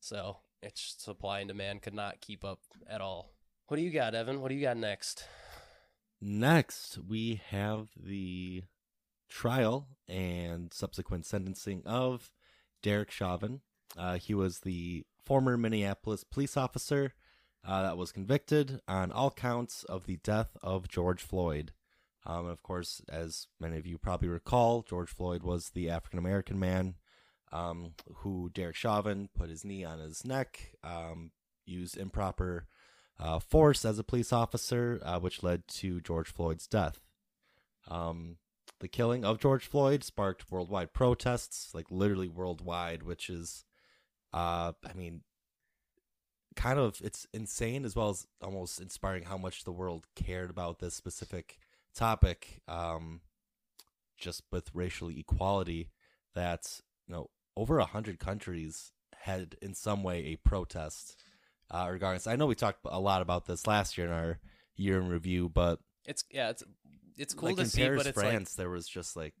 [0.00, 3.32] so it's supply and demand could not keep up at all
[3.66, 5.24] what do you got evan what do you got next
[6.20, 8.64] Next, we have the
[9.28, 12.32] trial and subsequent sentencing of
[12.82, 13.60] Derek Chauvin.
[13.96, 17.14] Uh, he was the former Minneapolis police officer
[17.64, 21.72] uh, that was convicted on all counts of the death of George Floyd.
[22.26, 26.18] Um, and of course, as many of you probably recall, George Floyd was the African
[26.18, 26.94] American man
[27.52, 31.30] um, who Derek Chauvin put his knee on his neck, um,
[31.64, 32.66] used improper
[33.18, 37.00] uh, force as a police officer, uh, which led to George Floyd's death.
[37.88, 38.36] Um,
[38.80, 43.64] the killing of George Floyd sparked worldwide protests, like literally worldwide, which is,
[44.32, 45.22] uh, I mean,
[46.54, 50.78] kind of it's insane as well as almost inspiring how much the world cared about
[50.80, 51.58] this specific
[51.98, 52.60] topic.
[52.68, 53.20] Um,
[54.16, 55.90] just with racial equality,
[56.34, 61.16] that you know over a hundred countries had in some way a protest
[61.70, 62.20] uh, regarding.
[62.26, 64.38] I know we talked a lot about this last year in our
[64.76, 66.62] year in review, but It's yeah, it's
[67.16, 69.34] it's cool like to in see, Paris, but it's France, there was just like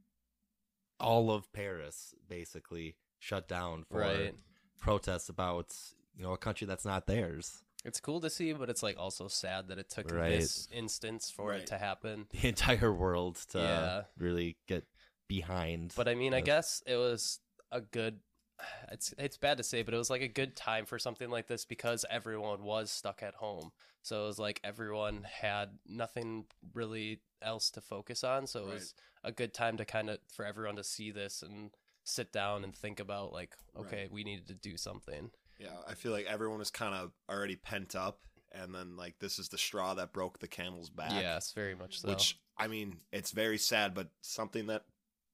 [1.00, 4.34] all of Paris basically shut down for right.
[4.78, 5.74] protests about
[6.16, 7.62] you know a country that's not theirs.
[7.84, 10.30] It's cool to see, but it's like also sad that it took Right.
[10.30, 11.60] this instance for Right.
[11.60, 12.26] it to happen.
[12.30, 14.02] The entire world to Yeah.
[14.18, 14.84] really get
[15.28, 15.92] behind.
[15.96, 18.20] But I mean, I guess it was a good.
[18.90, 21.46] It's it's bad to say, but it was like a good time for something like
[21.46, 23.70] this because everyone was stuck at home.
[24.02, 28.46] So it was like everyone had nothing really else to focus on.
[28.48, 28.74] So it Right.
[28.74, 31.70] was a good time to kind of for everyone to see this and
[32.04, 34.12] sit down and think about like, okay, Right.
[34.12, 35.30] we needed to do something.
[35.58, 38.20] Yeah, I feel like everyone was kind of already pent up,
[38.52, 41.12] and then like this is the straw that broke the camel's back.
[41.12, 42.08] Yes, very much so.
[42.08, 44.84] Which I mean, it's very sad, but something that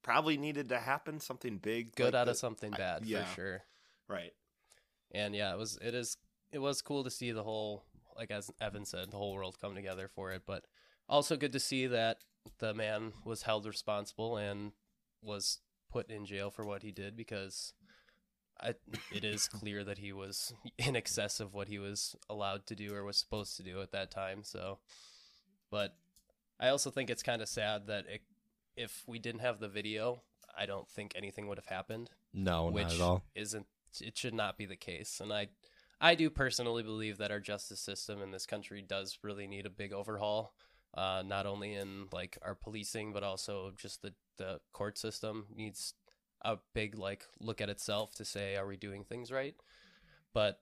[0.03, 1.21] probably needed to happen.
[1.21, 3.25] Something big, good like out of the- something I- bad yeah.
[3.25, 3.63] for sure.
[4.09, 4.33] Right.
[5.13, 6.17] and yeah, it was it is
[6.53, 7.85] it was cool to see the whole
[8.17, 10.65] like as Evan said, the whole world come together for it, but
[11.09, 12.19] also good to see that
[12.59, 14.73] the man was held responsible and
[15.23, 15.61] was
[15.91, 17.73] put in jail for what he did because
[18.61, 18.75] I,
[19.13, 22.95] it is clear that he was in excess of what he was allowed to do
[22.95, 24.45] or was supposed to do at that time.
[24.45, 24.79] So,
[25.71, 25.97] but
[26.61, 28.23] I also think it's kind of sad that it,
[28.77, 30.23] if we didn't have the video,
[30.57, 33.25] I don't think anything would have happened no, which not at all.
[33.35, 33.67] isn't
[34.01, 35.47] it should not be the case and i
[36.01, 39.71] i do personally believe that our justice system in this country does really need a
[39.71, 40.55] big overhaul
[40.95, 45.95] uh, not only in like our policing but also just the the court system needs
[46.45, 49.55] a big like look at itself to say are we doing things right?
[50.33, 50.61] But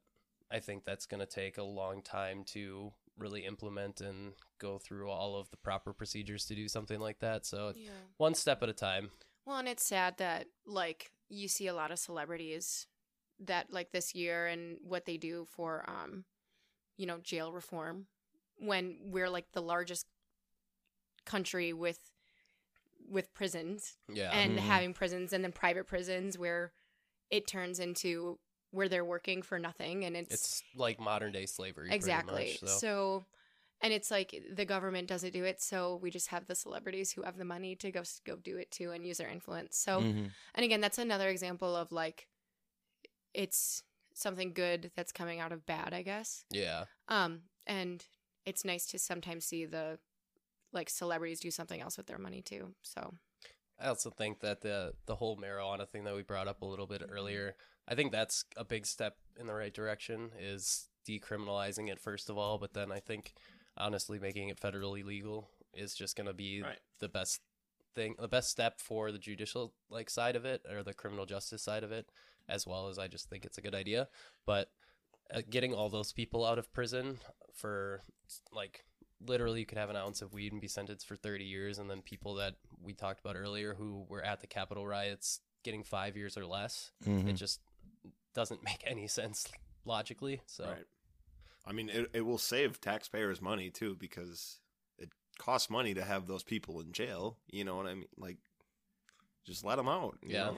[0.51, 5.09] i think that's going to take a long time to really implement and go through
[5.11, 7.47] all of the proper procedures to do something like that.
[7.47, 7.91] So Yeah.
[8.17, 9.11] one step at a time.
[9.45, 12.87] Well, and it's sad that like you see a lot of celebrities
[13.41, 16.25] that like this year and what they do for um
[16.97, 18.07] you know jail reform
[18.57, 20.07] when we're like the largest
[21.25, 22.12] country with
[23.13, 24.63] with prisons yeah and Mhm.
[24.63, 26.73] having prisons and then private prisons where
[27.31, 28.39] it turns into
[28.71, 32.67] where they're working for nothing and it's, it's like modern day slavery exactly much, so.
[32.67, 33.27] so
[33.83, 37.23] and it's like the government doesn't do it so we just have the celebrities who
[37.23, 40.31] have the money to go go do it too and use their influence so Mhm.
[40.55, 42.29] and again that's another example of like
[43.35, 43.83] it's
[44.15, 48.07] something good that's coming out of bad i guess yeah um and
[48.47, 49.99] it's nice to sometimes see the
[50.73, 53.15] like celebrities do something else with their money too so.
[53.81, 56.87] I also think that the the whole marijuana thing that we brought up a little
[56.87, 57.57] bit earlier,
[57.89, 62.39] I think that's a big step in the right direction is decriminalizing it first of
[62.39, 63.35] all, but then I think
[63.77, 66.79] honestly making it federally legal is just going to be Right.
[67.01, 67.41] the best
[67.95, 71.63] thing, the best step for the judicial like side of it or the criminal justice
[71.63, 72.11] side of it
[72.49, 74.09] as well as I just think it's a good idea,
[74.47, 74.71] but
[75.35, 77.19] uh, getting all those people out of prison
[77.55, 78.03] for
[78.53, 78.85] like
[79.27, 81.89] literally you could have an ounce of weed and be sentenced for 30 years and
[81.91, 86.17] then people that we talked about earlier who were at the capitol riots getting five
[86.17, 87.37] years or less it Mhm.
[87.37, 87.61] just
[88.35, 89.47] doesn't make any sense
[89.85, 90.87] logically so Right.
[91.65, 94.59] I mean, it, it will save taxpayers money too because
[94.99, 97.39] it costs money to have those people in jail.
[97.47, 98.09] You know what I mean?
[98.19, 98.39] Like,
[99.45, 100.19] just let them out.
[100.23, 100.47] you Yeah.
[100.47, 100.57] know?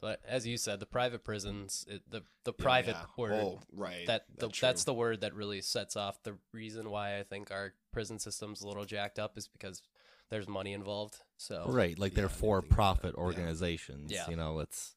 [0.00, 3.04] But as you said the private prisons it, the the Yeah, private yeah.
[3.16, 4.06] word Oh, right.
[4.06, 7.50] that the, That's that's the word that really sets off the reason why i think
[7.50, 9.82] our prison system's a little jacked up is because
[10.30, 12.68] there's money involved so Right, like Yeah, they're didn't think of that.
[12.68, 14.10] for-profit organizations.
[14.12, 14.28] Yeah.
[14.28, 14.94] You know, it's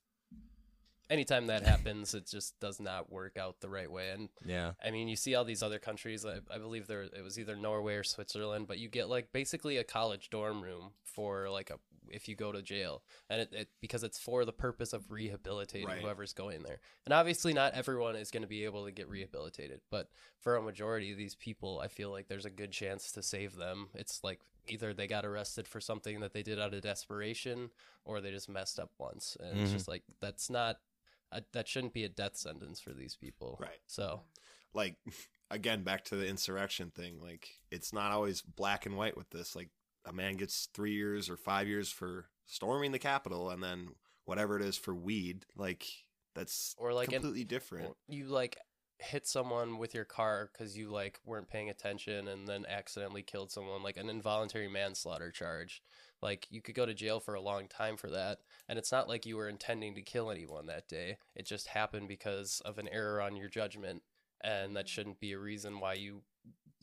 [1.10, 4.72] anytime that happens it just does not work out the right way and yeah.
[4.84, 6.26] I mean, you see all these other countries.
[6.26, 9.78] I, I believe there it was either Norway or Switzerland, but you get like basically
[9.78, 11.80] a college dorm room for like a
[12.12, 15.88] if you go to jail, and it, it because it's for the purpose of rehabilitating
[15.88, 16.02] Right.
[16.02, 16.80] whoever's going there.
[17.06, 20.62] And obviously, not everyone is going to be able to get rehabilitated, but for a
[20.62, 23.90] majority of these people, I feel like there's a good chance to save them.
[23.94, 27.70] It's like either they got arrested for something that they did out of desperation,
[28.06, 29.74] or they just messed up once, and it's Mhm.
[29.74, 30.80] just like that's not.
[31.32, 33.58] A, that shouldn't be a death sentence for these people.
[33.60, 33.80] Right.
[33.86, 34.24] So
[34.74, 34.96] like
[35.52, 39.56] again back to the insurrection thing like it's not always black and white with this
[39.56, 39.70] like
[40.06, 43.90] a man gets three years or five years for storming the capitol and then
[44.26, 45.86] whatever it is for weed like
[46.36, 48.58] that's or like an, completely different you like
[49.00, 53.52] hit someone with your car because you like weren't paying attention and then accidentally killed
[53.52, 55.82] someone, like an involuntary manslaughter charge,
[56.22, 58.40] like you could go to jail for a long time for that.
[58.68, 61.18] And it's not like you were intending to kill anyone that day.
[61.34, 64.04] It just happened because of an error on your judgment,
[64.42, 66.22] and that shouldn't be a reason why you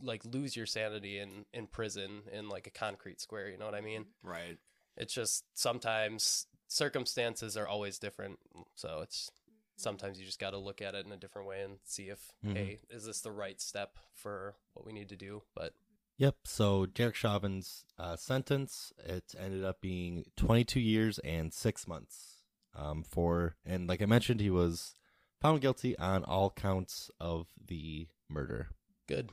[0.02, 3.48] like lose your sanity in in prison in like a concrete square.
[3.48, 4.06] You know what I mean?
[4.22, 4.58] Right.
[4.96, 8.38] It's just sometimes circumstances are always different.
[8.74, 9.30] So it's
[9.76, 12.32] sometimes you just got to look at it in a different way and see if,
[12.44, 12.56] Mhm.
[12.56, 15.42] hey, is this the right step for what we need to do?
[15.54, 15.74] But
[16.18, 16.36] Yep.
[16.46, 22.42] So Derek Chauvin's uh, sentence it ended up being 22 years and six months.
[22.74, 24.94] Um, for and like I mentioned, he was
[25.40, 28.70] found guilty on all counts of the murder.
[29.06, 29.30] good.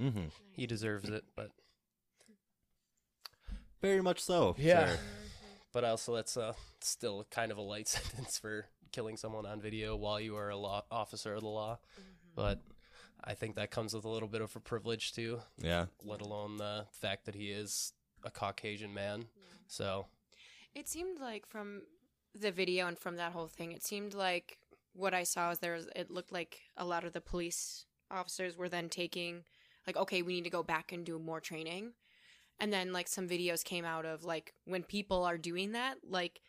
[0.00, 0.26] Mm-hmm.
[0.52, 1.24] He deserves it.
[1.36, 1.50] But
[3.80, 4.54] Very much so.
[4.58, 4.88] Yeah.
[4.88, 4.98] sir.
[5.72, 9.96] but also that's uh, still kind of a light sentence for killing someone on video
[9.96, 11.78] while you are a law officer of the law.
[12.34, 12.60] But
[13.24, 15.86] I think that comes with a little bit of a privilege too, Yeah.
[16.04, 17.92] let alone the fact that he is
[18.24, 19.26] a Caucasian man.
[19.66, 20.06] So
[20.74, 21.82] It seemed like from
[22.34, 24.58] the video and from that whole thing, it seemed like
[24.94, 28.56] what I saw was there was it looked like a lot of the police officers
[28.56, 29.44] were then taking
[29.86, 31.92] like okay, we need to go back and do more training.
[32.60, 36.40] And then like some videos came out of like when people are doing that, like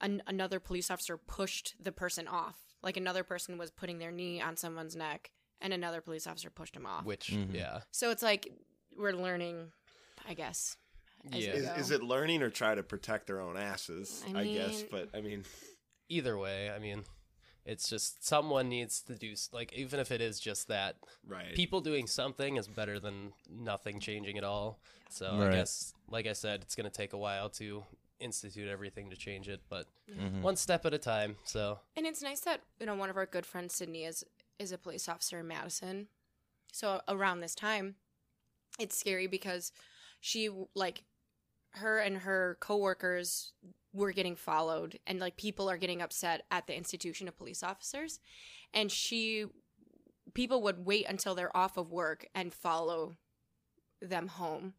[0.00, 2.56] an- another police officer pushed the person off.
[2.82, 6.74] Like another person was putting their knee on someone's neck and another police officer pushed
[6.74, 7.04] him off.
[7.04, 7.54] which Mhm.
[7.54, 7.80] yeah.
[7.90, 8.48] so it's like
[8.96, 9.72] we're learning,
[10.26, 10.76] I guess.
[11.32, 11.52] as Yeah.
[11.52, 11.74] we Is, go.
[11.74, 14.24] is it learning or try to protect their own asses?
[14.34, 15.44] I I, guess, but I mean,
[16.08, 17.04] Either way, I mean
[17.64, 20.96] it's just someone needs to do like even if it is just that
[21.26, 21.54] right?
[21.54, 24.80] people doing something is better than nothing changing at all.
[25.08, 25.48] So Right.
[25.48, 27.84] I guess, like I said, it's going to take a while to
[28.20, 30.42] institute everything to change it, but Mhm.
[30.42, 31.36] one step at a time.
[31.44, 34.24] So And it's nice that you know one of our good friends, Sydney, is
[34.58, 36.08] is a police officer in Madison.
[36.72, 37.96] So around this time,
[38.78, 39.72] it's scary because
[40.20, 41.04] she like
[41.72, 43.52] her and her coworkers
[43.92, 48.20] were getting followed, and like people are getting upset at the institution of police officers,
[48.72, 49.46] and she
[50.34, 53.16] people would wait until they're off of work and follow
[54.00, 54.74] them home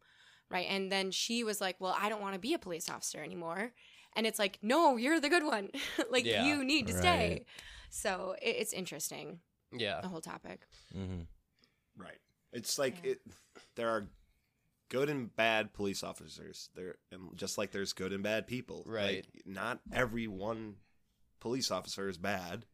[0.50, 3.22] right and then she was like well i don't want to be a police officer
[3.22, 3.70] anymore
[4.16, 5.68] and it's like no you're the good one
[6.10, 6.44] like Yeah.
[6.44, 7.02] you need to Right.
[7.02, 7.44] stay
[7.90, 9.40] so it, it's interesting
[9.72, 10.62] yeah, the whole topic
[10.96, 11.22] mm-hmm.
[11.96, 12.18] Right.
[12.52, 13.12] It's like Yeah.
[13.12, 13.20] it.
[13.76, 14.06] There are
[14.92, 16.68] good and bad police officers.
[16.76, 18.84] There, and just like there's good and bad people.
[18.86, 19.24] Right.
[19.34, 20.74] Like, not every one
[21.40, 22.66] police officer is bad.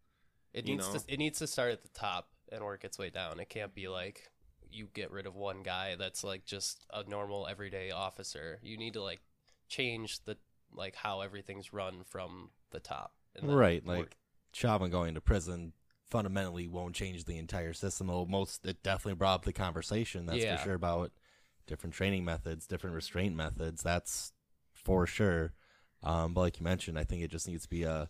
[0.53, 0.99] it needs know?
[0.99, 3.39] to it needs to start at the top and work its way down.
[3.41, 4.31] It can't be like
[4.71, 8.59] you get rid of one guy that's like just a normal everyday officer.
[8.63, 9.21] You need to like
[9.69, 10.37] change the
[10.75, 13.15] like how everything's run from the top.
[13.37, 13.85] and then Right.
[13.87, 14.17] work- Like
[14.53, 15.73] Chauvin going to prison
[16.11, 18.09] fundamentally won't change the entire system.
[18.09, 20.27] Though most it definitely brought up the conversation.
[20.27, 20.57] That's Yeah.
[20.57, 21.13] for sure about
[21.69, 23.83] different training methods, different restraint methods.
[23.83, 24.33] That's
[24.75, 25.53] for sure.
[26.03, 28.09] Um, but like you mentioned, I think it just needs to be a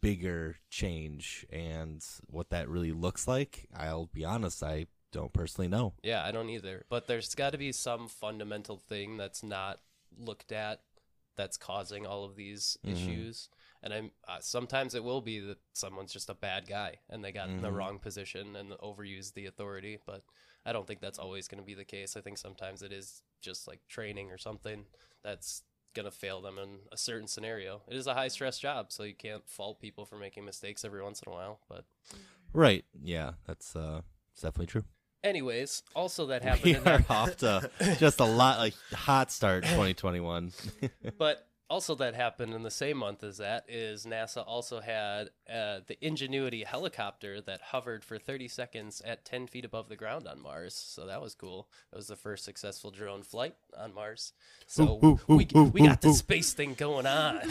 [0.00, 5.94] bigger change, and what that really looks like, I'll be honest, I don't personally know.
[6.02, 6.84] Yeah, I don't either.
[6.88, 9.80] But there's got to be some fundamental thing that's not
[10.16, 10.82] looked at
[11.36, 12.92] that's causing all of these Mhm.
[12.92, 13.48] issues.
[13.82, 17.30] And I'm uh, sometimes it will be that someone's just a bad guy and they
[17.32, 17.76] got in the Mhm.
[17.76, 19.98] wrong position and overused the authority.
[20.04, 20.24] But
[20.68, 22.16] I don't think that's always going to be the case.
[22.16, 24.84] I think sometimes it is just like training or something
[25.24, 25.62] that's
[25.94, 27.80] going to fail them in a certain scenario.
[27.88, 31.02] It is a high stress job, so you can't fault people for making mistakes every
[31.02, 31.60] once in a while.
[31.68, 31.84] But
[32.52, 32.84] Right?
[33.02, 34.02] Yeah, that's uh,
[34.32, 34.84] it's definitely true.
[35.24, 36.64] anyways, also that happened.
[36.64, 40.52] We in are that- off to just a lot like hot start 2021.
[41.16, 45.80] But also, that happened in the same month as that is NASA also had uh,
[45.86, 50.40] the Ingenuity helicopter that hovered for 30 seconds at 10 feet above the ground on
[50.40, 50.74] Mars.
[50.74, 51.68] So that was cool.
[51.90, 54.32] That was the first successful drone flight on Mars.
[54.66, 56.14] So Ooh, ooh, we, ooh, we got ooh, the ooh.
[56.14, 57.40] space thing going on.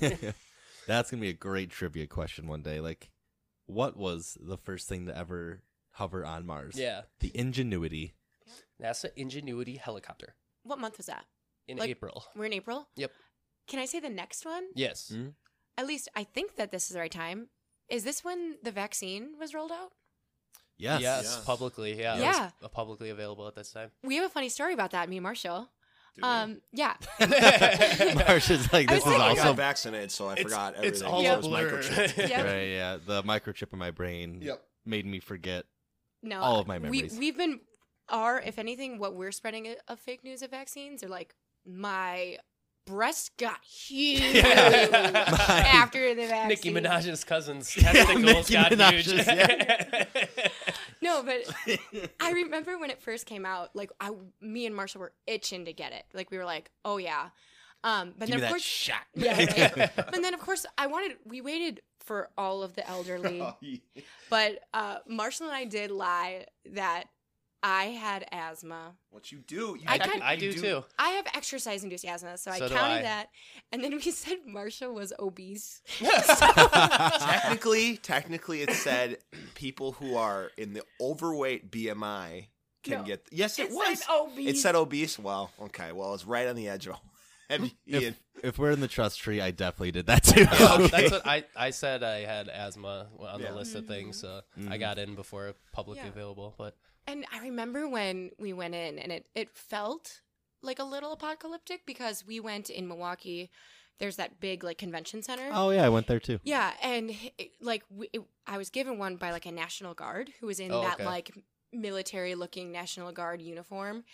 [0.86, 2.80] That's gonna be a great trivia question one day.
[2.80, 3.10] Like,
[3.66, 5.62] what was the first thing to ever
[5.92, 6.76] hover on Mars?
[6.78, 8.14] yeah, the Ingenuity.
[8.82, 11.24] NASA Ingenuity helicopter what month was that
[11.66, 12.24] in Like- April.
[12.36, 13.10] we're in april Yep.
[13.68, 15.12] Can i say the next one Yes.
[15.14, 15.34] Mm.
[15.76, 17.48] at least i think that this is the right time
[17.88, 19.92] is this when the vaccine was rolled out
[20.80, 21.00] Yes.
[21.00, 21.44] Yes, Yes.
[21.44, 21.98] publicly.
[21.98, 22.16] Yeah.
[22.16, 22.50] it Yeah.
[22.62, 23.90] was publicly available at this time.
[24.04, 25.70] we have a funny story about that me and marshall
[26.22, 26.94] um yeah
[28.28, 30.74] Marcia's like, I this was is I thinking- got also vaccinated, so I It's- forgot
[30.84, 31.06] it's everything.
[31.08, 31.82] all so a it blur.
[31.82, 32.44] Yep.
[32.44, 32.62] right.
[32.64, 34.62] Yeah, the microchip in my brain Yep.
[34.84, 35.66] made me forget.
[36.22, 37.12] no All of my memories.
[37.12, 37.60] we, we've been
[38.08, 41.34] are if anything what we're spreading of fake news of vaccines are like
[41.66, 42.38] my
[42.88, 46.48] breasts got huge after the vaccine.
[46.48, 49.26] Nicki Minaj's cousin's testicles Nicki got Minaj's,
[50.26, 50.50] huge.
[51.00, 51.78] No, but
[52.20, 54.10] I remember when it first came out, like I,
[54.40, 56.04] me and Marshall were itching to get it.
[56.12, 57.28] Like we were like, oh yeah.
[57.84, 59.06] Um, but Give me then of that course, shot.
[59.14, 59.38] yeah,
[59.76, 59.90] right.
[59.94, 61.16] but then of course I wanted.
[61.24, 63.40] We waited for all of the elderly,
[64.30, 67.04] but uh, Marshall and I did lie that
[67.62, 68.94] I had asthma.
[69.10, 69.76] What you do?
[69.80, 70.84] You I tec- kind- I you do too.
[70.98, 73.02] I have exercise-induced asthma, so, I So do counted I.
[73.02, 73.28] that.
[73.72, 75.82] And then we said Marsha was obese.
[77.18, 79.18] technically, technically, it said
[79.54, 82.46] people who are in the overweight BMI
[82.82, 83.04] can No.
[83.04, 83.26] get.
[83.32, 84.00] Yes, it, It was.
[84.04, 84.50] said obese.
[84.50, 85.18] It said obese.
[85.18, 85.92] Well, okay.
[85.92, 86.96] Well, it's right on the edge of.
[87.50, 90.42] heavy- if, if we're in the trust tree, I definitely did that too.
[90.42, 92.02] Yeah, that's what I, I said.
[92.02, 93.50] I had asthma on Yeah.
[93.50, 94.80] the list of things, so I Mhm.
[94.80, 96.10] got in before publicly Yeah.
[96.10, 96.54] available.
[96.56, 96.76] But
[97.08, 100.20] And I remember when we went in, and it it felt
[100.62, 103.50] like a little apocalyptic because we went in Milwaukee.
[103.98, 105.48] There's that big like convention center.
[105.52, 106.38] oh yeah, I went there too.
[106.44, 110.30] Yeah, and it, like we, it, I was given one by like a National Guard
[110.38, 111.06] who was in Oh, that okay.
[111.06, 111.30] like
[111.72, 114.04] military-looking National Guard uniform,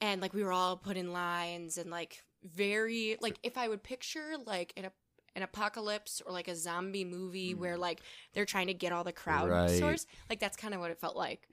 [0.00, 3.82] and like we were all put in lines and like very like if I would
[3.82, 4.88] picture like an
[5.36, 7.60] an apocalypse or like a zombie movie hmm.
[7.60, 8.00] where like
[8.32, 9.70] they're trying to get all the crowd Right.
[9.70, 11.46] source, like that's kind of what it felt like.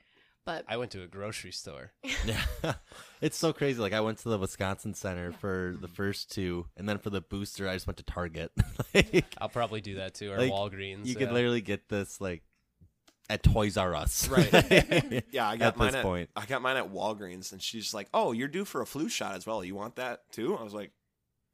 [0.46, 1.92] But I went to a grocery store.
[2.26, 2.40] Yeah,
[3.22, 3.80] it's so crazy.
[3.82, 7.22] Like I went to the Wisconsin Center for the first two, and then for the
[7.22, 8.52] booster, I just went to Target.
[8.94, 11.06] like, I'll probably do that too, or Like, Walgreens.
[11.06, 11.20] you yeah.
[11.20, 12.44] could literally get this like
[13.28, 15.24] at Toys R Us, Right.
[15.32, 16.30] Yeah, I got At mine this at point.
[16.36, 19.34] I got mine at Walgreens, and she's like, "Oh, you're due for a flu shot
[19.36, 19.64] as well.
[19.64, 20.92] You want that too?" I was like,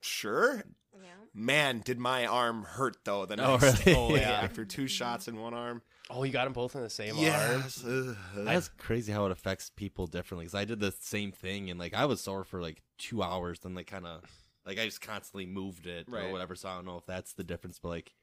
[0.01, 0.63] "Sure."
[1.01, 1.07] yeah.
[1.33, 3.77] Man, did my arm hurt though the Oh, really?
[3.85, 4.31] day Oh, yeah.
[4.41, 5.81] after two shots in one arm.
[6.09, 7.23] Oh, you got them both in the same arm.
[7.23, 7.83] Yes.
[7.85, 8.15] Ugh.
[8.35, 10.45] That's crazy how it affects people differently.
[10.45, 13.59] Because I did the same thing, and like I was sore for like two hours.
[13.59, 14.21] Then like kind of
[14.65, 16.25] like I just constantly moved it Right.
[16.25, 16.55] or whatever.
[16.55, 17.79] So I don't know if that's the difference.
[17.79, 18.13] But like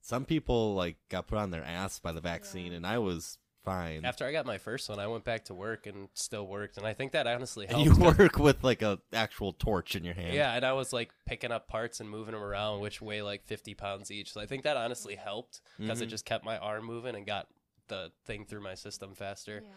[0.00, 4.04] some people like got put on their ass by the vaccine, and I was fine.
[4.04, 6.86] After I got my first one, I went back to work and still worked, and
[6.86, 7.84] I think that honestly and helped.
[7.86, 10.34] you 'cause- work with like a actual torch in your hand.
[10.34, 13.44] Yeah, and I was like picking up parts and moving them around, which weigh like
[13.44, 14.32] 50 pounds each.
[14.32, 16.10] So I think that honestly helped because it Mhm.
[16.10, 17.48] just kept my arm moving and got
[17.88, 19.60] the thing through my system faster.
[19.64, 19.70] Yeah.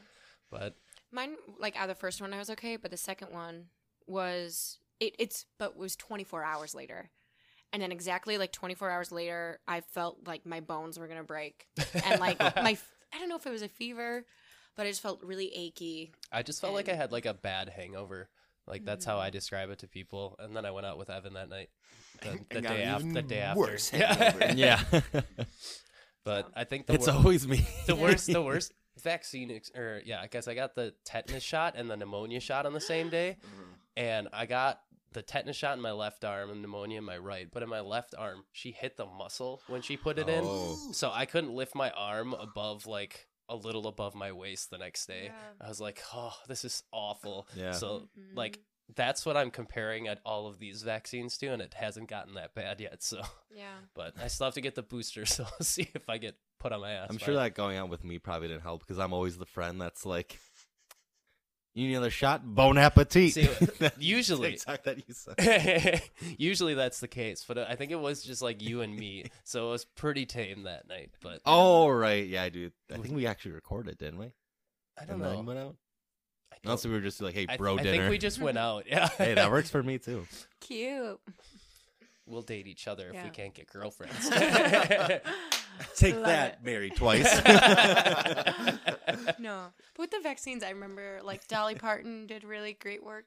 [0.50, 0.76] But
[1.12, 3.70] Mine, like, out of the first one, I was okay, but the second one
[4.08, 5.16] was it.
[5.20, 7.12] It's but was 24 hours later,
[7.72, 11.68] and then exactly like 24 hours later, I felt like my bones were gonna break,
[12.04, 12.78] and like my
[13.14, 14.26] I don't know if it was a fever,
[14.76, 16.12] but I just felt really achy.
[16.32, 18.30] I just felt like I had like a bad hangover.
[18.68, 19.32] Like that's how I mm.
[19.32, 20.36] describe it to people.
[20.40, 21.70] And then I went out with Evan that night.
[22.22, 23.12] The, the day after.
[23.14, 23.60] The day after.
[23.60, 24.14] worse Yeah.
[24.14, 24.54] hangover.
[24.56, 24.84] yeah.
[26.26, 27.66] but I think the it's wor- always me.
[27.86, 31.76] the worst the worst vaccine ex- or yeah i guess i got the tetanus shot
[31.78, 33.38] and the pneumonia shot on the same day
[33.96, 34.82] and i got
[35.18, 37.80] the tetanus shot in my left arm and pneumonia in my right but in my
[37.80, 40.78] left arm she hit the muscle when she put it in Oh.
[40.92, 45.08] so i couldn't lift my arm above like a little above my waist the next
[45.08, 45.66] day Yeah.
[45.66, 47.72] i was like oh this is awful Yeah.
[47.72, 48.38] so Mhm.
[48.38, 48.60] like
[48.96, 52.54] that's what i'm comparing at all of these vaccines to and it hasn't gotten that
[52.54, 53.66] bad yet so Yeah,
[53.96, 56.72] but i still have to get the booster so i'll see if i get put
[56.72, 57.38] on my ass I'm sure it.
[57.38, 60.40] that going out with me probably didn't help because I'm always the friend that's like,
[61.78, 62.42] "You need another shot?
[62.44, 63.48] Bon appetit." See,
[64.00, 66.02] usually- the that you said.
[66.38, 69.68] Usually that's the case, but I think it was just like you and me, so
[69.68, 71.12] it was pretty tame that night.
[71.22, 72.72] But Oh right, yeah, I do.
[72.92, 74.34] I think we actually recorded, didn't we?
[75.00, 75.42] I don't and then know.
[75.42, 75.76] went out.
[76.66, 78.86] I, Also, we were just like, "Hey, bro, I, dinner." think we just went out.
[78.90, 80.26] Yeah, hey, that works for me too.
[80.60, 81.20] cute.
[82.28, 84.30] We'll date each other if we can't get girlfriends.
[85.96, 86.66] Take Love that, it.
[86.66, 87.24] married twice.
[89.40, 93.26] no, but with the vaccines, I remember like Dolly Parton did really great work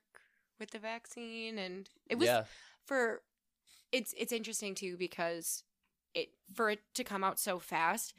[0.59, 2.45] with the vaccine, and it was yeah,
[2.85, 3.23] for
[3.93, 5.65] it's it's interesting too because
[6.15, 8.15] it for it to come out so fast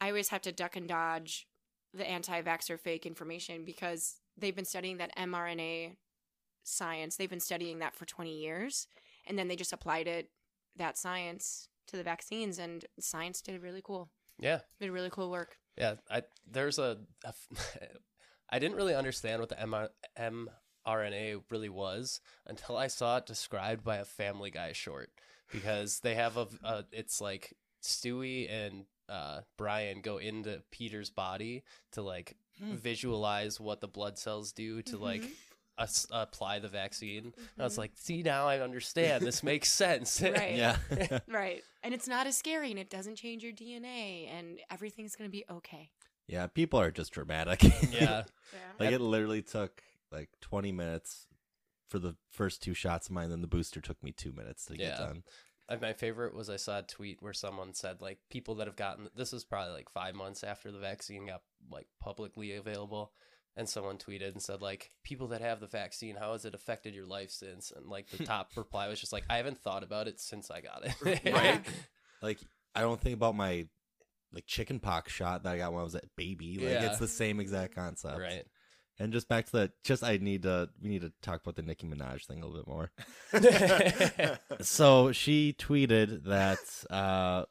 [0.00, 1.46] i always have to duck and dodge
[1.94, 5.92] the anti-vaxxer fake information because they've been studying that mrna
[6.62, 8.88] science they've been studying that for 20 years
[9.26, 10.30] and then they just applied it
[10.76, 15.56] that science to the vaccines and science did really cool yeah, did really cool work
[15.78, 15.94] yeah.
[16.10, 17.32] I there's a, a
[18.50, 19.88] I didn't really understand what the MR,
[20.86, 25.10] mRNA really was until I saw it described by a Family Guy short
[25.50, 31.64] because they have a, a it's like Stewie and uh, Brian go into Peter's body
[31.92, 32.74] to like Hmm.
[32.76, 35.30] visualize what the blood cells do to like Mhm.
[35.78, 37.24] Us, apply the vaccine.
[37.24, 37.80] And I was mm-hmm.
[37.82, 39.24] like, see now I understand.
[39.24, 40.20] This makes sense.
[40.22, 40.54] Right.
[40.56, 40.76] yeah.
[41.28, 45.30] right and it's not as scary and it doesn't change your dna and everything's gonna
[45.30, 45.90] be okay
[46.28, 47.62] yeah, people are just dramatic.
[47.92, 48.24] yeah.
[48.80, 51.26] like it literally took like 20 minutes
[51.88, 53.30] for the first two shots of mine.
[53.30, 55.22] Then the booster took me two minutes to get done.
[55.80, 59.08] My favorite was I saw a tweet where someone said like people that have gotten
[59.16, 63.12] this is probably like five months after the vaccine got like publicly available,
[63.56, 66.94] and someone tweeted and said like people that have the vaccine, how has it affected
[66.94, 67.72] your life since?
[67.74, 70.60] And like the top reply was just like I haven't thought about it since I
[70.60, 71.22] got it.
[71.32, 71.60] Right.
[72.22, 72.38] Like
[72.74, 73.66] I don't think about my
[74.32, 76.56] like chicken pox shot that I got when I was a baby.
[76.58, 76.86] Like Yeah.
[76.90, 78.18] it's the same exact concept.
[78.18, 78.44] right.
[78.98, 81.62] And just back to that, just I need to we need to talk about the
[81.62, 82.90] Nicki Minaj thing a little bit more.
[84.62, 86.58] So she tweeted that
[86.90, 87.44] uh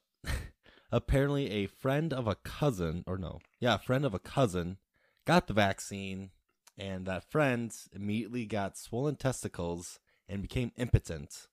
[0.92, 4.78] apparently a friend of a cousin or no, yeah, a friend of a cousin
[5.26, 6.32] got the vaccine
[6.78, 11.48] and that friend immediately got swollen testicles and became impotent.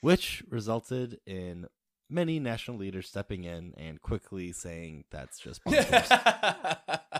[0.00, 1.66] Which resulted in
[2.08, 7.00] many national leaders stepping in and quickly saying that's just bonkers.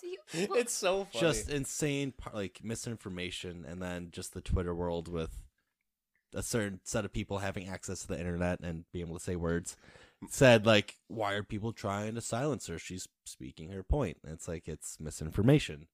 [0.00, 1.20] See, well, it's so funny.
[1.20, 5.42] just insane like misinformation and then just the twitter world with
[6.34, 9.36] a certain set of people having access to the internet and being able to say
[9.36, 9.76] words
[10.30, 14.48] said like why are people trying to silence her she's speaking her point and it's
[14.48, 15.86] like it's misinformation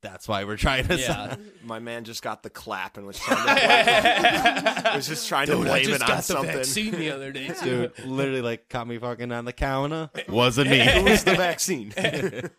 [0.00, 1.34] that's why we're trying to Yeah.
[1.64, 5.56] My man just got the clap and was trying to blame, was just trying to
[5.56, 6.56] Dude, I blame just it got on the something.
[6.56, 7.90] vaccine the other day too.
[7.96, 11.92] dude literally like caught me fucking on the counter wasn't me It was the vaccine.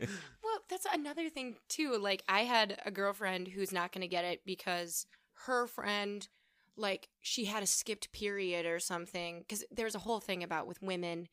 [0.44, 1.98] Well, that's another thing too.
[2.00, 5.06] Like I had a girlfriend who's not going to get it because
[5.46, 6.28] her friend
[6.80, 10.82] like she had a skipped period or something cuz there's a whole thing about with
[10.82, 11.28] women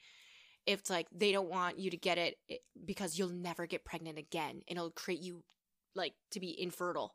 [0.66, 3.84] if it's like they don't want you to get it it- because you'll never get
[3.84, 5.44] pregnant again and it'll create you
[5.94, 7.14] like to be infertile.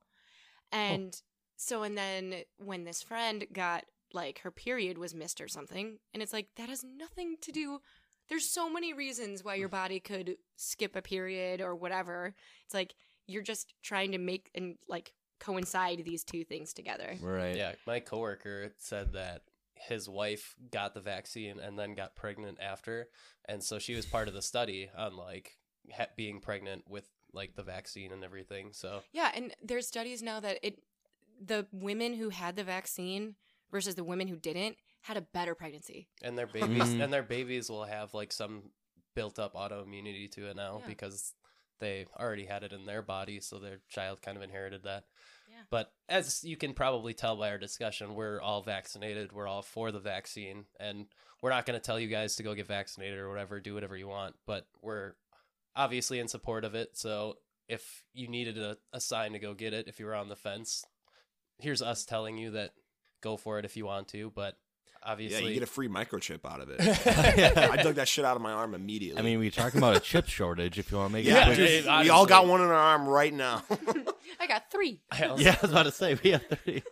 [0.74, 0.78] Oh.
[0.78, 1.22] And
[1.58, 6.24] so and then when this friend got like her period was missed or something and
[6.24, 7.82] it's like that has nothing to do
[8.30, 12.34] there's so many reasons why your body could skip a period or whatever.
[12.64, 12.96] It's like
[13.28, 15.12] you're just trying to make and like
[15.42, 17.16] coincide these two things together.
[17.22, 19.42] right Yeah, my coworker said that
[19.76, 23.10] his wife got the vaccine and then got pregnant after,
[23.50, 25.58] and so she was part of the study on like
[25.92, 28.70] ha- being pregnant with like the vaccine and everything.
[28.74, 30.80] So Yeah, and there's studies now that it
[31.44, 33.36] the women who had the vaccine
[33.72, 36.08] versus the women who didn't had a better pregnancy.
[36.22, 38.70] and their babies and their babies will have like some
[39.16, 40.88] built up autoimmunity to it now Yeah.
[40.88, 41.34] because
[41.82, 45.04] they already had it in their body, so their child kind of inherited that.
[45.50, 45.64] Yeah.
[45.70, 49.34] But as you can probably tell by our discussion, we're all vaccinated.
[49.34, 51.08] We're all for the vaccine, and
[51.42, 53.60] we're not going to tell you guys to go get vaccinated or whatever.
[53.60, 55.16] Do whatever you want, but we're
[55.76, 56.92] obviously in support of it.
[56.94, 57.36] So
[57.68, 60.36] if you needed a, a sign to go get it, if you were on the
[60.36, 60.86] fence,
[61.58, 62.72] here's us telling you that
[63.22, 64.32] go for it if you want to.
[64.34, 64.58] But
[65.18, 66.80] yeah, you get a free microchip out of it.
[66.80, 67.70] Yeah.
[67.72, 69.20] I dug that shit out of my arm immediately.
[69.20, 71.56] i mean we're talking about a chip shortage if you want to make yeah, it
[71.56, 71.58] quick.
[71.58, 71.86] dude.
[71.86, 73.64] we all got one in our arm right now.
[74.40, 75.02] I got 3.
[75.12, 76.84] I also- yeah i was about to say we have three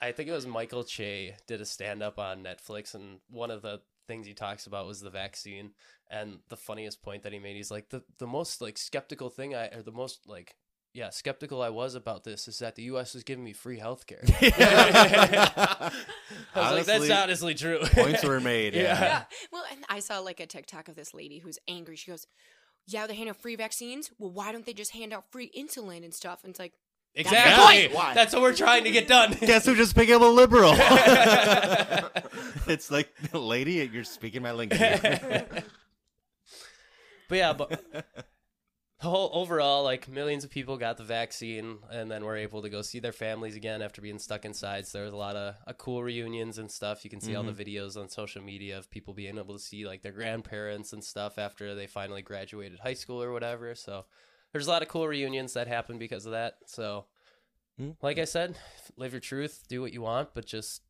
[0.00, 3.62] I think it was Michael Che did a stand up on Netflix, and one of
[3.62, 5.72] the things he talks about was the vaccine.
[6.10, 9.54] And the funniest point that he made, he's like, the the most like skeptical thing
[9.54, 10.54] I or the most like
[10.94, 13.14] yeah skeptical I was about this is that the U.S.
[13.14, 14.22] is giving me free health care.
[14.40, 15.90] I
[16.54, 17.78] was like, that's Honestly, honestly true.
[17.92, 19.00] points were made yeah, Yeah.
[19.00, 19.22] Yeah.
[19.52, 21.96] Well, and I saw like a TikTok of this lady who's angry.
[21.96, 22.26] She goes,
[22.86, 24.10] "Yeah, they hand out free vaccines.
[24.18, 26.72] Well, why don't they just hand out free insulin and stuff?" And it's like,
[27.14, 27.94] exactly.
[27.94, 28.14] Why?
[28.14, 29.32] That's what we're trying to get done.
[29.40, 30.72] Guess who just became a liberal?
[32.66, 34.80] it's like, lady, you're speaking my language.
[37.28, 38.04] But yeah, but the
[39.00, 42.82] whole overall, like millions of people got the vaccine, and then were able to go
[42.82, 44.86] see their families again after being stuck inside.
[44.86, 47.04] So there was a lot of uh, cool reunions and stuff.
[47.04, 49.86] You can see all the videos on social media of people being able to see
[49.86, 53.74] like their grandparents and stuff after they finally graduated high school or whatever.
[53.76, 54.06] So
[54.52, 56.54] there's a lot of cool reunions that happen because of that.
[56.66, 57.06] So,
[57.76, 57.90] Hmm.
[58.02, 58.58] like I said,
[58.96, 60.82] live your truth, do what you want, but just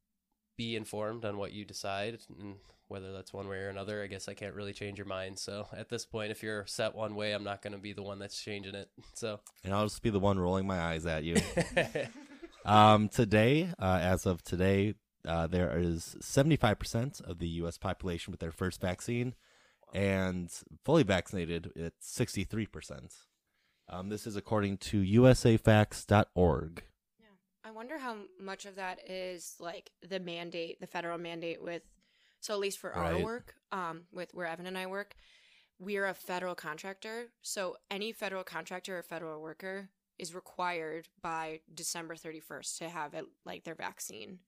[0.57, 2.57] be informed on what you decide and
[2.89, 4.03] whether that's one way or another.
[4.03, 5.39] I guess I can't really change your mind.
[5.39, 8.03] So at this point, if you're set one way, I'm not going to be the
[8.03, 8.89] one that's changing it.
[9.15, 11.37] So and I'll just be the one rolling my eyes at you.
[12.65, 14.95] Um, today, uh, as of today,
[15.27, 17.79] uh, there is 75% of the U.S.
[17.79, 19.35] population with their first vaccine,
[19.95, 20.51] and
[20.85, 23.15] fully vaccinated, it's 63%.
[23.89, 26.83] Um, this is according to usafacts.org.
[27.65, 31.83] I wonder how much of that is like the mandate, the federal mandate with
[32.41, 35.15] so at least for our work, um, with where Evan and I work,
[35.79, 37.27] we're a federal contractor.
[37.43, 43.25] So any federal contractor or federal worker is required by December 31st to have it
[43.45, 44.41] like their vaccine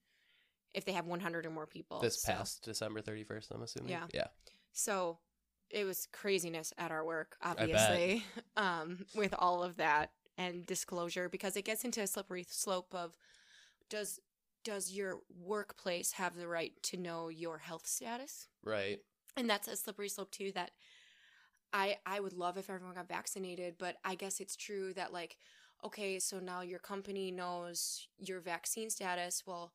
[0.74, 2.00] if they have 100 or more people.
[2.00, 3.90] this So- past December 31st, I'm assuming.
[3.90, 4.06] Yeah.
[4.12, 4.28] Yeah.
[4.72, 5.18] So
[5.68, 8.24] it was craziness at our work, obviously,
[8.56, 13.14] um, with all of that and disclosure because it gets into a slippery slope of
[13.88, 14.20] does
[14.64, 18.48] does your workplace have the right to know your health status?
[18.62, 19.00] Right.
[19.36, 20.72] and that's a slippery slope too that
[21.72, 25.36] i i would love if everyone got vaccinated but i guess it's true that like
[25.84, 29.72] okay so now your company knows your vaccine status well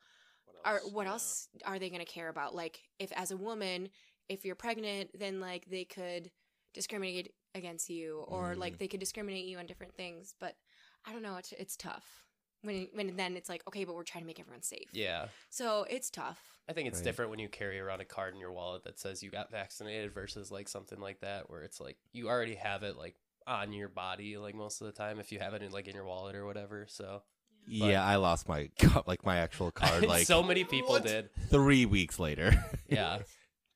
[0.65, 1.11] are what Yeah.
[1.13, 3.89] else are they going to care about like if as a woman
[4.29, 6.31] if you're pregnant then like they could
[6.73, 8.77] discriminate against you or like Mm.
[8.79, 10.57] they could discriminate you on different things but
[11.05, 12.24] i don't know it's it's tough
[12.66, 15.28] when when then it's like okay but we're trying to make everyone safe Yeah.
[15.49, 17.03] so it's tough I think it's Right.
[17.05, 20.13] different when you carry around a card in your wallet that says you got vaccinated
[20.13, 23.16] versus like something like that where it's like you already have it like
[23.47, 25.93] on your body like most of the time if you have it in like in
[25.95, 26.88] your wallet or whatever.
[26.89, 27.22] So
[27.68, 31.03] yeah, I lost my ca- like my actual card like so many people What?
[31.03, 31.30] did.
[31.49, 32.51] three weeks later.
[32.89, 33.18] Yeah.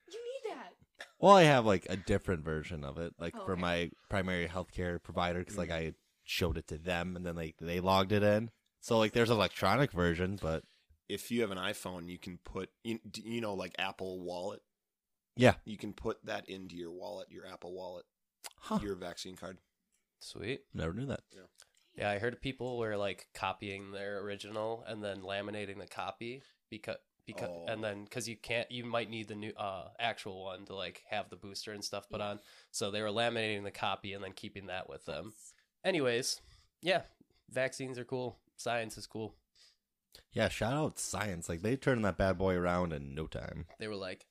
[0.07, 0.73] you need that
[1.19, 3.61] well, I have like a different version of it, like Oh, for okay.
[3.61, 5.75] my primary healthcare provider, because like mm.
[5.75, 8.49] I showed it to them, and then like they logged it in.
[8.81, 10.63] So like there's an electronic version, but
[11.07, 14.61] If you have an iPhone, you can put you, you know like Apple Wallet.
[15.35, 18.05] yeah, You can put that into your wallet, your Apple Wallet,
[18.57, 18.79] huh.
[18.81, 19.57] your vaccine card.
[20.19, 20.61] Sweet.
[20.73, 21.21] never knew that.
[21.95, 26.97] Yeah, I heard people were like copying their original and then laminating the copy because
[27.25, 27.65] because Oh.
[27.67, 31.03] and then because you can't you might need the new uh actual one to like
[31.09, 32.29] have the booster and stuff put Yeah.
[32.29, 32.39] on.
[32.71, 35.33] So they were laminating the copy and then keeping that with them.
[35.83, 36.41] Anyways,
[36.81, 37.01] yeah,
[37.49, 38.37] vaccines are cool.
[38.59, 39.35] Science is cool.
[40.33, 41.47] Yeah, shout out science.
[41.47, 44.25] Like they turned that bad boy around in no time, They were like,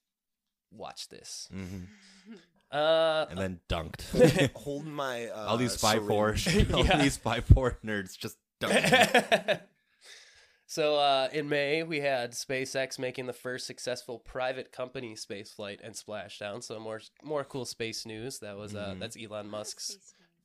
[0.71, 1.49] watch this.
[1.51, 1.85] hmm
[2.71, 4.51] Uh, and then dunked.
[4.55, 6.71] Holding my uh, all these five four, syringe.
[6.71, 7.01] all Yeah.
[7.01, 9.61] these five four nerds just dunked.
[10.67, 15.81] so uh, in May, we had SpaceX making the first successful private company space flight
[15.83, 16.63] and splashdown.
[16.63, 18.41] So more more cool space news.
[18.41, 19.01] That was uh, Mhm.
[19.01, 19.97] that's Elon Musk's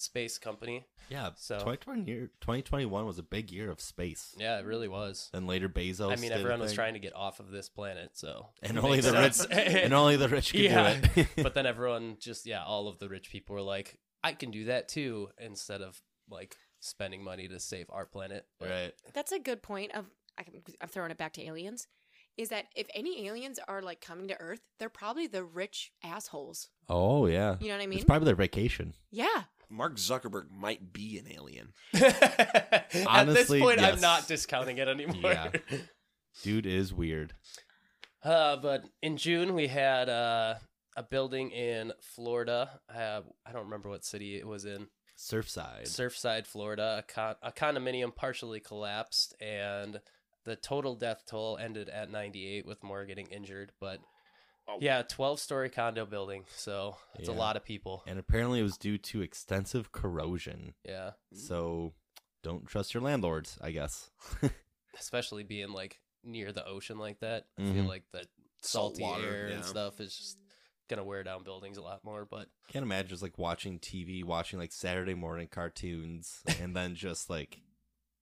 [0.03, 0.85] space company.
[1.09, 4.35] yeah, So- 2020 year, 2021 was a big year of space.
[4.37, 5.29] Yeah, it really was.
[5.33, 6.11] Then later Bezos.
[6.11, 9.05] I mean, everyone was trying to get off of this planet, so and only makes
[9.07, 9.51] the rich, sense.
[9.51, 10.99] and only the rich could Yeah.
[10.99, 11.27] do it.
[11.43, 14.65] but then everyone just yeah, all of the rich people were like, I can do
[14.65, 18.45] that too, instead of like spending money to save our planet.
[18.59, 18.93] But right.
[19.13, 19.93] That's a good point.
[19.95, 20.05] Of
[20.37, 21.87] I can- I'm throwing it back to aliens.
[22.35, 26.69] Is that if any aliens are like coming to Earth, they're probably the rich assholes.
[26.89, 27.57] Oh yeah.
[27.59, 27.99] You know what I mean.
[27.99, 28.07] It's mean?
[28.07, 28.95] probably their vacation.
[29.11, 29.43] yeah.
[29.73, 31.73] Mark Zuckerberg might be an alien.
[31.93, 35.31] At this Honestly, point, I'm not discounting it anymore.
[35.31, 35.49] Yeah.
[36.43, 37.33] Dude is weird.
[38.23, 40.55] Uh, but in June, we had uh,
[40.95, 42.79] a building in Florida.
[42.93, 44.87] Uh, I don't remember what city it was in.
[45.17, 45.83] Surfside.
[45.83, 47.03] Surfside, Florida.
[47.07, 49.99] A, con- a condominium partially collapsed, and
[50.45, 53.71] the total death toll ended at 98, with more getting injured.
[53.79, 53.99] But
[54.67, 54.77] Oh.
[54.79, 56.45] yeah, 12 story condo building.
[56.55, 58.03] So it's a lot of people.
[58.07, 60.73] and apparently it was due to extensive corrosion.
[60.87, 61.11] Yeah.
[61.33, 61.93] So
[62.43, 64.09] don't trust your landlords, I guess.
[64.99, 67.45] Especially being like near the ocean like that.
[67.57, 67.87] I feel Mhm.
[67.87, 68.27] like the
[68.61, 70.37] Salt salty water, air and stuff is just
[70.87, 72.25] going to wear down buildings a lot more.
[72.25, 77.29] But Can't imagine just like watching TV, watching like Saturday morning cartoons, and then just
[77.29, 77.59] like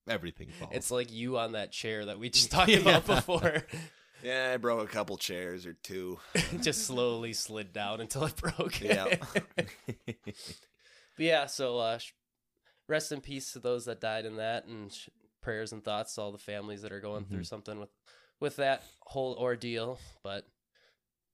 [0.08, 0.72] everything falls.
[0.74, 2.78] It's like you on that chair that we just talked Yeah.
[2.78, 3.64] about before.
[4.22, 6.18] Yeah, I broke a couple chairs or two.
[6.60, 8.80] just slowly slid down until it broke.
[8.80, 9.16] Yeah.
[9.96, 10.34] but
[11.18, 11.98] yeah, so uh,
[12.88, 15.08] rest in peace to those that died in that, and sh-
[15.40, 17.46] prayers and thoughts to all the families that are going through Mhm.
[17.46, 17.90] something with
[18.40, 19.98] with that whole ordeal.
[20.22, 20.46] But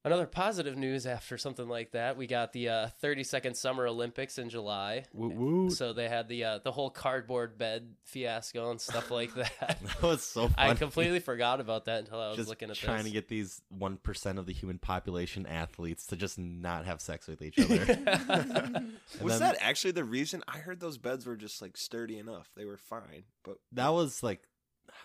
[0.05, 4.39] another positive news after something like that, we got the uh, 30 second Summer Olympics
[4.39, 5.05] in July.
[5.13, 5.71] Woo woo.
[5.71, 9.79] So they had the uh, the whole cardboard bed fiasco and stuff like that.
[9.83, 10.71] that was so funny.
[10.71, 13.07] I completely forgot about that until I was just looking at trying this.
[13.07, 17.27] to get these one percent of the human population athletes to just not have sex
[17.29, 17.79] with each other.
[19.21, 20.43] Was then- that actually the reason?
[20.47, 22.49] I heard those beds were just like sturdy enough.
[22.57, 24.43] They were fine, but that was like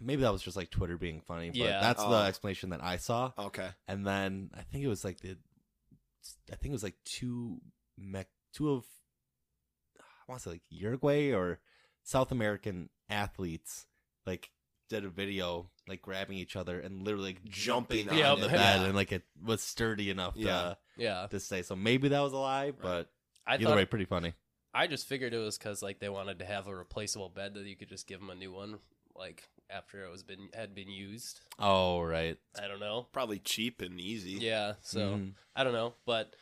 [0.02, 1.82] maybe that was just like Twitter being funny, but Yeah.
[1.82, 2.10] that's Oh.
[2.10, 3.32] the explanation that I saw.
[3.38, 3.70] okay.
[3.88, 5.38] And then I think it was like the
[6.52, 7.60] I think it was like two
[7.98, 8.86] mech two of
[10.00, 11.60] I want to say like Uruguay or
[12.04, 13.86] South American athletes
[14.26, 14.50] like
[14.90, 18.48] did a video like grabbing each other and literally like, Jumping jumping on on the
[18.48, 18.52] it.
[18.52, 18.86] bed Yeah.
[18.86, 20.76] and like it was sturdy enough Yeah.
[20.98, 23.10] yeah, to to say so maybe that was a lie but
[23.46, 24.34] I either thought way pretty funny
[24.74, 27.66] I just figured it was because like they wanted to have a replaceable bed that
[27.66, 28.80] you could just give them a new one,
[29.16, 31.42] like after it was been had been used.
[31.60, 33.08] oh right I don't know.
[33.12, 34.32] Probably cheap and easy.
[34.34, 35.34] Yeah, so Mhm.
[35.56, 36.36] I don't know, but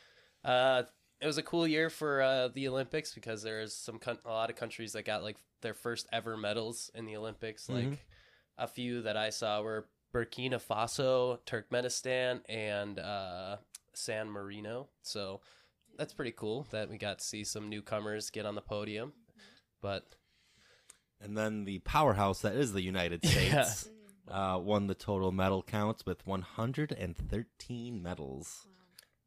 [0.44, 0.82] uh,
[1.20, 4.50] it was a cool year for uh, the Olympics because there's some coun- a lot
[4.50, 7.68] of countries that got like their first ever medals in the Olympics.
[7.68, 7.90] Mhm.
[7.90, 8.06] Like
[8.58, 13.56] a few that I saw were Burkina Faso, Turkmenistan, and uh,
[13.94, 14.88] San Marino.
[15.02, 15.40] So
[15.96, 19.12] that's pretty cool that we got to see some newcomers get on the podium.
[19.80, 20.06] But
[21.22, 23.64] and then the powerhouse that is the United Yeah.
[23.64, 23.88] States
[24.28, 28.66] uh, won the total medal counts with 113 medals.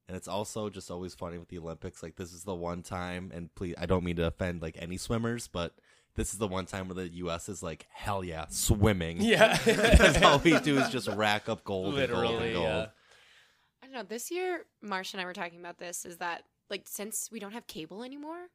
[0.07, 2.03] And it's also just always funny with the Olympics.
[2.03, 4.97] Like this is the one time, and please, I don't mean to offend like any
[4.97, 5.73] swimmers, but
[6.15, 7.49] this is the one time where the U.S.
[7.49, 9.19] is like, hell yeah, swimming.
[9.21, 9.57] Yeah.
[9.65, 12.65] because all we do is just rack up gold and gold Literally, and gold.
[12.67, 12.85] yeah.
[13.81, 14.03] I don't know.
[14.03, 16.05] This year, Marsh and I were talking about this.
[16.05, 18.47] Is that like since we don't have cable anymore,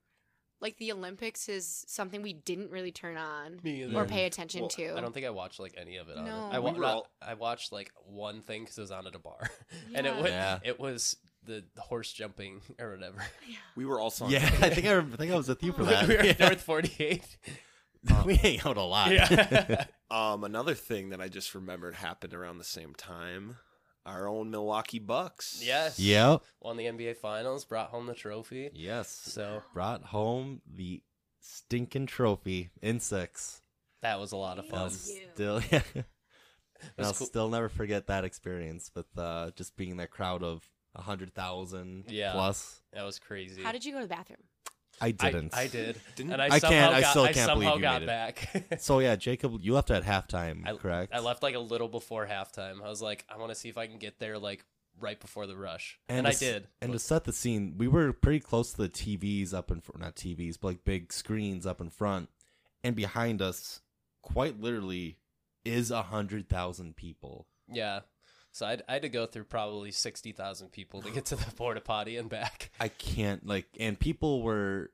[0.61, 4.69] like the Olympics is something we didn't really turn on Me or pay attention Well,
[4.71, 4.97] to.
[4.97, 6.17] I don't think I watched like any of it.
[6.19, 6.49] On No.
[6.51, 6.55] it.
[6.55, 9.15] I, wa- We were all- I watched like one thing because it was on at
[9.15, 9.51] a bar,
[9.95, 10.21] and it Yeah.
[10.23, 10.59] was Yeah.
[10.63, 13.25] it was the horse jumping or whatever.
[13.77, 15.85] We were also on Yeah, I think I, I think I was with you for
[15.85, 16.07] that.
[16.07, 16.47] we were at Yeah.
[16.49, 17.37] North Forty Eight.
[18.27, 19.11] we hang out a lot.
[19.13, 19.85] Yeah.
[20.11, 23.57] Um, another thing that I just remembered happened around the same time.
[24.07, 25.63] Our own Milwaukee Bucks.
[25.65, 25.99] yes.
[25.99, 26.43] yep.
[26.61, 28.71] Won the NBA Finals, brought home the trophy.
[28.75, 29.09] Yes.
[29.11, 31.03] So Brought home the
[31.41, 33.63] stinking trophy in six.
[34.03, 34.99] that was a lot of I'll fun.
[35.07, 35.23] you.
[35.35, 35.83] still, yeah.
[36.99, 37.27] I'll cool.
[37.27, 40.63] still never forget that experience with uh, just being in that crowd of
[40.95, 42.33] a hundred thousand Yeah.
[42.33, 42.81] plus.
[42.95, 43.63] That was crazy.
[43.63, 44.39] How did you go to the bathroom?
[45.01, 45.55] I I, didn't.
[45.57, 47.81] I did, Didn't and I, I somehow can't- I got, still can't somehow believe you
[47.83, 48.81] got made back.
[48.81, 51.15] So yeah, Jacob, you left at halftime, I- correct?
[51.15, 52.83] I left like a little before halftime.
[52.85, 54.65] I was like, I want to see if I can get there like
[55.01, 56.69] right before the rush, And and, to I s- did.
[56.83, 60.01] And to set the scene, we were pretty close to the TVs up in front,
[60.01, 62.29] not TVs, but like big screens up in front,
[62.85, 63.81] and behind us,
[64.23, 65.17] quite literally,
[65.65, 67.47] is a hundred thousand people.
[67.73, 68.01] yeah,
[68.53, 71.51] so I'd, I had to go through probably sixty thousand people to get to the
[71.57, 72.71] porta potty and back.
[72.81, 74.91] I can't like, and people were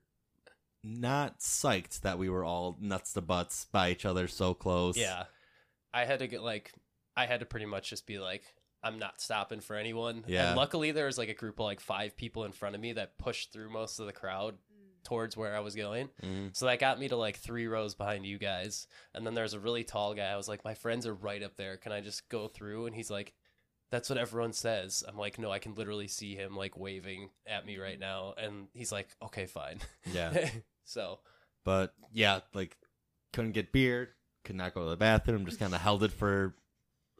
[0.83, 4.97] not psyched that we were all nuts to butts by each other so close.
[4.97, 5.23] Yeah,
[5.93, 6.71] I had to get like,
[7.15, 8.43] I had to pretty much just be like,
[8.83, 10.23] I'm not stopping for anyone.
[10.27, 10.49] Yeah.
[10.49, 12.93] And luckily, there was like a group of like five people in front of me
[12.93, 14.55] that pushed through most of the crowd
[15.03, 16.09] towards where I was going.
[16.21, 16.55] Mhm.
[16.55, 18.87] So that got me to like three rows behind you guys.
[19.15, 20.25] And then there's a really tall guy.
[20.27, 21.77] I was like, my friends are right up there.
[21.77, 22.87] Can I just go through?
[22.87, 23.33] And he's like,
[23.89, 25.03] that's what everyone says.
[25.07, 28.33] I'm like, no, I can literally see him like waving at me right now.
[28.37, 29.79] And he's like, okay, fine.
[30.11, 30.49] yeah.
[30.83, 31.19] so
[31.63, 32.77] But yeah, like
[33.33, 34.09] couldn't get beer,
[34.43, 36.55] could not go to the bathroom, just kind of held it for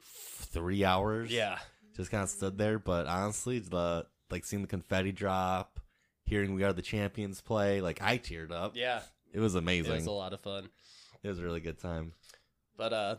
[0.01, 1.31] three hours.
[1.31, 1.57] yeah,
[1.95, 2.79] just kind of stood there.
[2.79, 5.79] But honestly, the like seeing the confetti drop,
[6.25, 8.73] hearing "We Are the Champions" play, like I teared up.
[8.75, 9.01] yeah,
[9.33, 9.91] It was amazing.
[9.93, 10.69] it was a lot of fun.
[11.23, 12.13] It was a really good time.
[12.77, 13.15] But uh,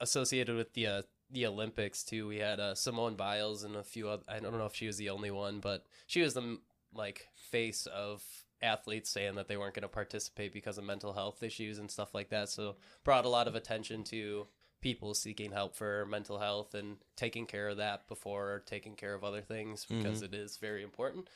[0.00, 4.08] associated with the uh, the Olympics too, we had uh, Simone Biles and a few.
[4.08, 6.58] Other, I don't know if she was the only one, but she was the
[6.94, 8.22] like face of
[8.62, 12.14] athletes saying that they weren't going to participate because of mental health issues and stuff
[12.14, 12.48] like that.
[12.48, 14.46] So brought a lot of attention to
[14.80, 19.24] people seeking help for mental health and taking care of that before taking care of
[19.24, 21.28] other things because it is very important.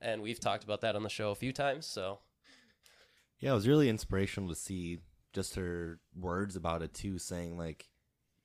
[0.00, 1.86] And we've talked about that on the show a few times.
[1.86, 2.18] So
[3.38, 4.98] Yeah, it was really inspirational to see
[5.32, 7.86] just her words about it too, saying like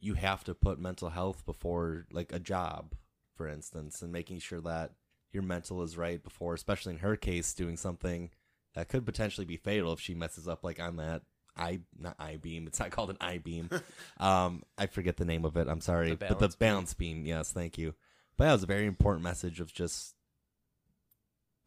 [0.02, 2.96] you have to put mental health before like a job,
[3.36, 4.92] for instance, and making sure that
[5.32, 8.32] your mental is right before, especially in her case, doing something
[8.76, 11.22] that could potentially be fatal if she messes up like on that
[11.56, 12.68] I not I beam.
[12.68, 13.70] It's not called an I beam.
[14.20, 15.68] um, I forget the name of it.
[15.68, 16.68] I'm sorry, The but the balance beam.
[16.68, 17.26] balance beam.
[17.26, 17.94] Yes, thank you.
[18.38, 20.16] But that was a very important message of just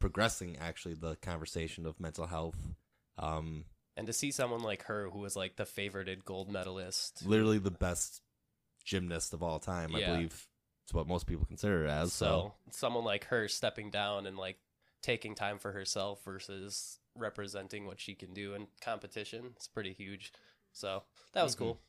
[0.00, 2.74] progressing actually the conversation of mental health.
[3.18, 3.66] Um,
[3.96, 7.70] and to see someone like her who was like the favorited gold medalist literally the
[7.70, 8.22] best
[8.84, 9.94] gymnast of all time.
[9.94, 10.46] I believe
[10.84, 12.12] it's what most people consider it as.
[12.12, 14.58] So, So someone like her stepping down and like
[15.02, 20.32] taking time for herself versus representing what she can do in competition, it's pretty huge.
[20.72, 21.58] So that was Mhm.
[21.58, 21.80] cool.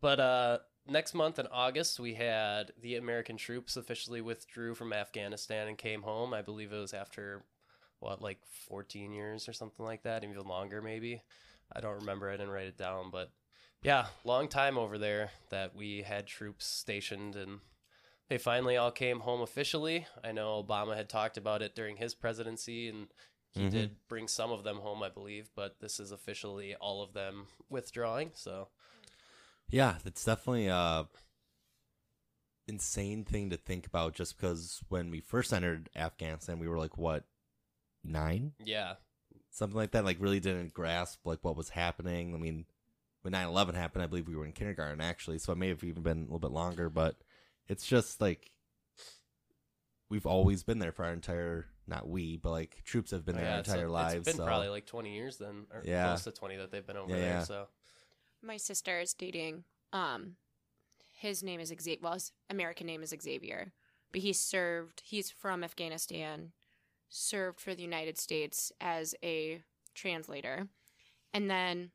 [0.00, 5.68] But uh next month in August we had the American troops officially withdrew from Afghanistan
[5.68, 6.34] and came home.
[6.34, 7.44] I believe it was after
[8.02, 8.38] what like
[8.68, 11.22] 14 years or something like that, even longer maybe.
[11.72, 12.28] I don't remember.
[12.28, 13.30] I didn't write it down, but
[13.82, 17.60] yeah, long time over there that we had troops stationed and
[18.28, 20.06] they finally all came home officially.
[20.24, 23.08] I know Obama had talked about it during his presidency, and
[23.52, 23.70] he Mhm.
[23.70, 25.50] did bring some of them home, I believe.
[25.54, 28.32] But this is officially all of them withdrawing.
[28.34, 28.68] So
[29.68, 31.08] yeah, it's definitely a
[32.66, 34.14] insane thing to think about.
[34.14, 37.24] Just because when we first entered Afghanistan, we were like what
[38.04, 38.94] nine, yeah,
[39.50, 40.04] something like that.
[40.04, 42.34] Like really didn't grasp like what was happening.
[42.34, 42.66] I mean,
[43.22, 46.02] when 9-11 happened, I believe we were in kindergarten actually, so it may have even
[46.02, 46.88] been a little bit longer.
[46.90, 47.16] But
[47.68, 48.50] it's just like
[50.08, 53.44] we've always been there for our entire not we, but like troops have been there
[53.44, 54.14] yeah, our it's- entire lives.
[54.14, 54.44] It's been so.
[54.46, 56.06] probably like twenty years then, or Yeah.
[56.08, 57.28] close to twenty that they've been over Yeah, there.
[57.30, 57.42] yeah.
[57.44, 57.68] So
[58.42, 59.64] My sister is dating.
[59.92, 60.36] Um,
[61.12, 61.98] his name is Xavier.
[62.02, 63.72] Well, his American name is Xavier,
[64.10, 65.02] but he served.
[65.04, 66.52] He's from Afghanistan,
[67.14, 69.62] served for the United States as a
[69.94, 70.68] translator,
[71.34, 71.90] and then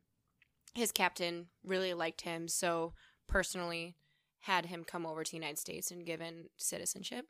[0.74, 2.94] his captain really liked him, so
[3.26, 3.96] personally
[4.42, 7.26] had him come over to the United States and given citizenship.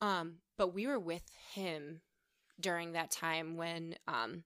[0.00, 2.00] Um, but we were with him
[2.58, 4.44] during that time when um,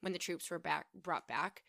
[0.00, 1.62] when the troops were back brought back,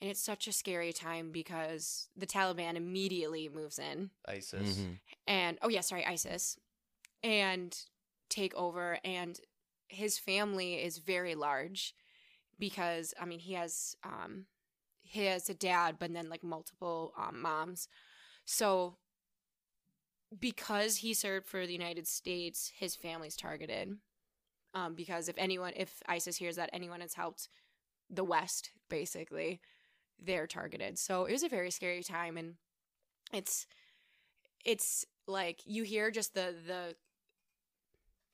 [0.00, 4.78] and it's such a scary time because the Taliban immediately moves in ISIS.
[4.78, 4.98] Mhm.
[5.28, 6.58] and oh yeah, sorry, ISIS,
[7.22, 7.78] and
[8.28, 8.98] take over.
[9.04, 9.38] And
[9.88, 11.94] his family is very large
[12.58, 14.46] because I mean he has um
[15.02, 17.88] he has a dad, but then like multiple um, moms.
[18.44, 18.96] So
[20.38, 23.96] because he served for the United States, his family's targeted.
[24.74, 27.48] Um, because if anyone, if ISIS hears that anyone has helped
[28.10, 29.60] the West, basically,
[30.22, 30.98] they're targeted.
[30.98, 32.54] So it was a very scary time, and
[33.32, 33.66] it's
[34.64, 36.94] it's like you hear just the the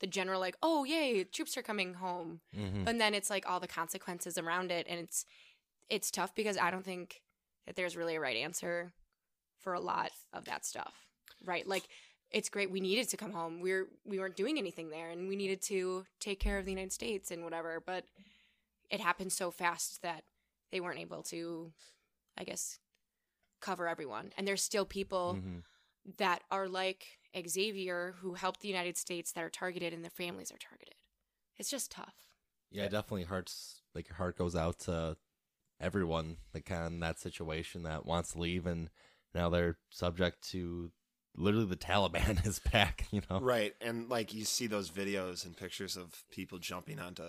[0.02, 2.84] the general like, oh yay, troops are coming home, Mhm.
[2.84, 5.24] but then it's like all the consequences around it, and it's
[5.88, 7.22] it's tough because I don't think
[7.66, 8.92] that there's really a right answer
[9.58, 11.06] for a lot of that stuff,
[11.44, 11.66] right?
[11.66, 11.84] Like
[12.30, 13.60] it's great we needed to come home.
[13.60, 16.92] We're we weren't doing anything there, and we needed to take care of the United
[16.92, 18.04] States and whatever, but
[18.90, 20.24] it happened so fast that
[20.70, 21.72] they weren't able to,
[22.36, 22.78] I guess,
[23.60, 24.32] cover everyone.
[24.36, 25.62] And there's still people Mhm.
[26.18, 30.50] that are like Xavier who helped the United States that are targeted and their families
[30.52, 30.94] are targeted.
[31.58, 32.14] It's just tough.
[32.70, 35.16] Yeah, definitely hearts like your heart goes out to
[35.80, 38.88] everyone like kind of in that situation that wants to leave and
[39.34, 40.90] now they're subject to
[41.36, 43.40] literally the Taliban is back, you know.
[43.40, 47.24] Right, and like you see those videos and pictures of people jumping onto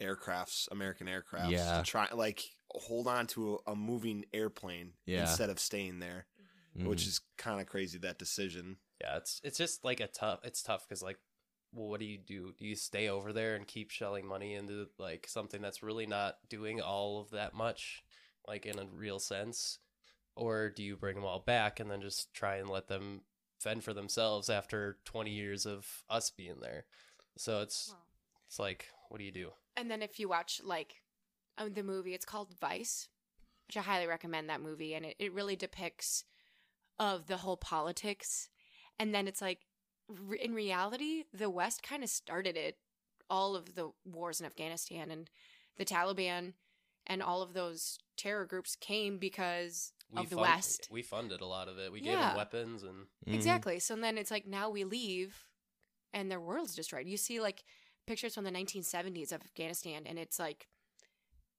[0.00, 1.78] aircrafts, American aircrafts, Yeah.
[1.78, 5.22] to try like hold on to a, a moving airplane Yeah.
[5.22, 6.26] instead of staying there,
[6.76, 6.86] Mhm.
[6.86, 8.78] which is kind of crazy that decision.
[9.02, 10.40] Yeah, it's it's just like a tough.
[10.44, 11.18] It's tough because like,
[11.72, 12.52] well, what do you do?
[12.56, 16.36] Do you stay over there and keep shelling money into like something that's really not
[16.48, 18.04] doing all of that much,
[18.46, 19.78] like in a real sense,
[20.36, 23.22] or do you bring them all back and then just try and let them
[23.60, 26.84] fend for themselves after twenty years of us being there?
[27.36, 27.94] So it's
[28.46, 29.50] it's like, what do you do?
[29.76, 31.02] And then if you watch like
[31.58, 33.08] um, the movie, it's called Vice,
[33.66, 36.24] which I highly recommend that movie, and it, it really depicts
[36.98, 38.48] of the whole politics.
[38.98, 39.60] And then it's like,
[40.08, 42.78] re- in reality, the West kind of started it,
[43.30, 45.30] all of the wars in Afghanistan, and
[45.76, 46.52] the Taliban
[47.06, 50.88] and all of those terror groups came because of the fund- West.
[50.90, 51.90] We funded a lot of it.
[51.90, 53.34] We gave them weapons and Mhm.
[53.34, 53.78] Exactly.
[53.80, 55.46] So then it's like now we leave
[56.12, 57.08] and their world's destroyed.
[57.08, 57.64] You see like
[58.06, 60.68] pictures from the 1970s of Afghanistan and it's like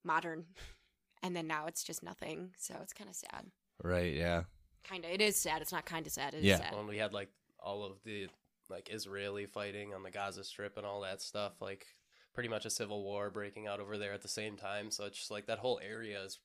[0.04, 0.46] modern.
[1.26, 2.54] And then now it's just nothing.
[2.58, 3.50] So it's kind of sad.
[3.82, 4.44] Right, yeah.
[4.88, 5.12] Kind of.
[5.12, 5.62] It is sad.
[5.62, 6.34] It's not kind of sad.
[6.34, 6.58] It is Yeah.
[6.58, 6.76] sad.
[6.76, 7.30] when we had like
[7.60, 8.28] all of the
[8.70, 11.86] like Israeli fighting on the Gaza Strip and all that stuff, like
[12.34, 14.90] pretty much a civil war breaking out over there at the same time.
[14.92, 16.40] So it's just like that whole area has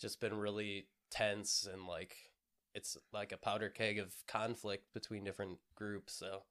[0.00, 2.16] just been really tense and like
[2.74, 6.14] it's like a powder keg of conflict between different groups.
[6.14, 6.42] So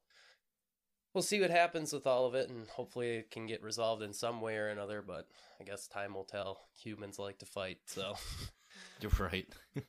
[1.13, 4.13] we'll see what happens with all of it and hopefully it can get resolved in
[4.13, 5.27] some way or another, but
[5.59, 6.67] I guess time will tell.
[6.84, 8.15] Humans like to fight, so
[9.01, 9.47] You're right.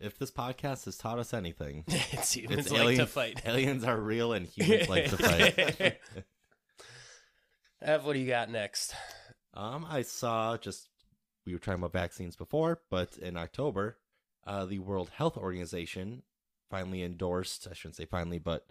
[0.00, 3.42] if this podcast has taught us anything, it's humans it's like alien, to fight.
[3.46, 5.98] aliens are real and humans like to fight.
[7.80, 8.94] Ev, what do you got next?
[9.54, 10.88] Um, I saw just
[11.46, 13.98] we were talking about vaccines before, but in October,
[14.46, 16.22] uh, the World Health Organization
[16.70, 17.66] finally endorsed.
[17.70, 18.66] I shouldn't say finally, but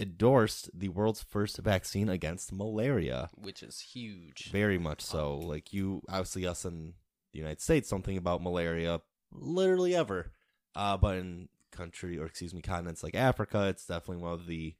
[0.00, 3.30] endorsed the world's first vaccine against malaria.
[3.34, 4.50] Which is huge.
[4.50, 5.38] Very much so.
[5.38, 6.94] Like you, obviously, us in
[7.32, 9.00] the United States don't think about malaria
[9.32, 10.32] literally ever.
[10.74, 14.74] Uh, but in country or excuse me, continents like Africa, it's definitely one of the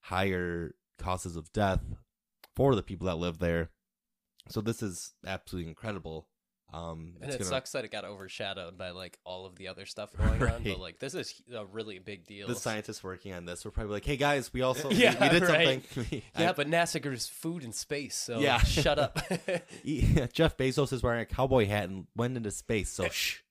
[0.00, 1.80] higher causes of death
[2.54, 3.70] for the people that live there.
[4.48, 6.28] So this is absolutely incredible.
[6.72, 9.86] Um, And it gonna- sucks that it got overshadowed by like all of the other
[9.86, 10.62] stuff going on.
[10.64, 12.48] But like this is a really big deal.
[12.48, 15.28] The scientists working on this were probably like, "Hey guys, we also we- Yeah, we,
[15.38, 15.82] did right.
[15.94, 18.58] something." yeah, but NASA gives food in space, so Yeah.
[18.58, 19.16] shut up.
[19.84, 22.90] Yeah, Jeff Bezos is wearing a cowboy hat and went into space.
[22.90, 23.42] So shh.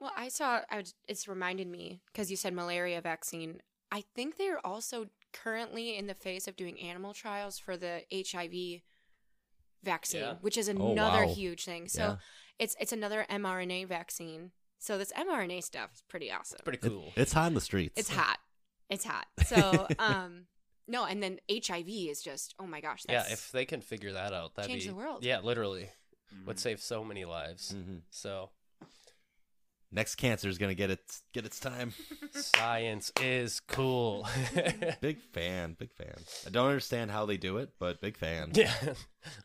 [0.00, 3.60] Well, I saw, I was, it's reminded me because you said malaria vaccine.
[3.90, 8.82] I think they're also currently in the phase of doing animal trials for the HIV
[9.82, 10.34] vaccine, Yeah.
[10.40, 11.34] which is Oh, another wow.
[11.34, 11.88] huge thing.
[11.88, 12.16] So Yeah.
[12.58, 14.52] it's it's another mRNA vaccine.
[14.78, 16.60] So this mRNA stuff is pretty awesome.
[16.64, 17.12] Pretty It- cool.
[17.16, 17.98] it's hot in the streets.
[17.98, 18.38] It's hot.
[18.90, 19.26] It's hot.
[19.46, 20.46] So um
[20.86, 24.32] no, and then HIV is just oh my gosh, yeah, if they can figure that
[24.32, 25.24] out, that'd Change be the world.
[25.24, 25.90] Yeah, literally
[26.44, 26.60] would Mhm.
[26.60, 27.72] save so many lives.
[27.74, 28.02] Mhm.
[28.10, 28.50] So
[29.90, 31.94] Next cancer is gonna get its get its time.
[32.32, 34.28] science is cool.
[35.00, 36.16] big fan, big fan.
[36.46, 38.50] I don't understand how they do it, but big fan.
[38.54, 38.94] yeah, I'm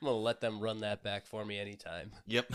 [0.01, 2.11] gonna let them run that back for me anytime.
[2.27, 2.53] Yep.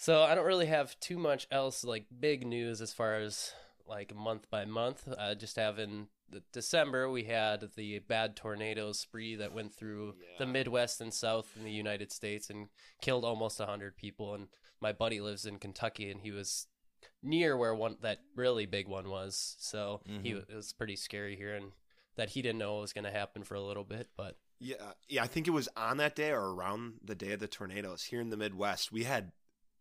[0.00, 3.52] So I don't really have too much else like big news as far as
[3.86, 5.06] like month by month.
[5.06, 10.46] Uh, just having the December, we had the bad tornado spree that went through the
[10.46, 12.68] Midwest and South in the United States and
[13.02, 14.34] killed almost hundred people.
[14.34, 14.48] And
[14.80, 16.66] my buddy lives in Kentucky, and he was
[17.22, 19.56] near where one that really big one was.
[19.58, 20.48] So he Mhm.
[20.50, 21.72] it was pretty scary hearing
[22.16, 24.92] that he didn't know what was going to happen for a little bit, but Yeah,
[25.08, 25.22] yeah.
[25.22, 28.20] I think it was on that day or around the day of the tornadoes here
[28.20, 28.92] in the Midwest.
[28.92, 29.32] We had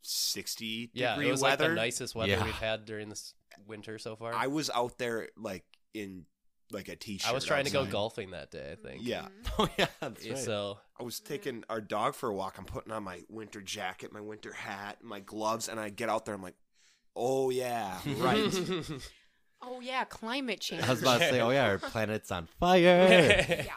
[0.02, 2.44] sixty yeah, degree it was like the nicest weather Yeah.
[2.46, 3.34] we've had during this
[3.66, 4.34] winter so far.
[4.34, 6.26] I was out there like in
[6.72, 7.30] like a t-shirt.
[7.30, 9.02] I was trying to go golfing that day, I think.
[9.04, 9.28] Yeah.
[9.44, 9.50] Mhm.
[9.60, 10.38] Oh yeah, that's right.
[10.38, 12.58] So I was taking our dog for a walk.
[12.58, 16.26] I'm putting on my winter jacket, my winter hat, my gloves, and I get out
[16.26, 16.36] there.
[16.36, 16.56] I'm like,
[17.16, 18.54] oh yeah, right.
[19.62, 20.84] Oh yeah, climate change.
[20.84, 23.44] I was about to say, oh yeah, our planet's on fire.
[23.50, 23.74] yeah.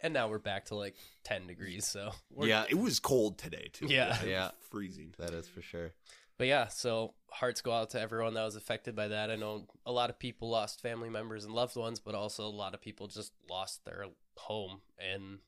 [0.00, 0.94] and now we're back to like
[1.24, 1.86] 10 degrees.
[1.88, 3.86] So we're, yeah, it was cold today too.
[3.88, 4.16] Yeah.
[4.22, 4.50] It Yeah.
[4.70, 5.12] freezing.
[5.18, 5.90] that is for sure.
[6.40, 9.30] But yeah, so hearts go out to everyone that was affected by that.
[9.30, 12.48] I know a lot of people lost family members and loved ones, but also a
[12.48, 14.06] lot of people just lost their
[14.38, 15.40] home and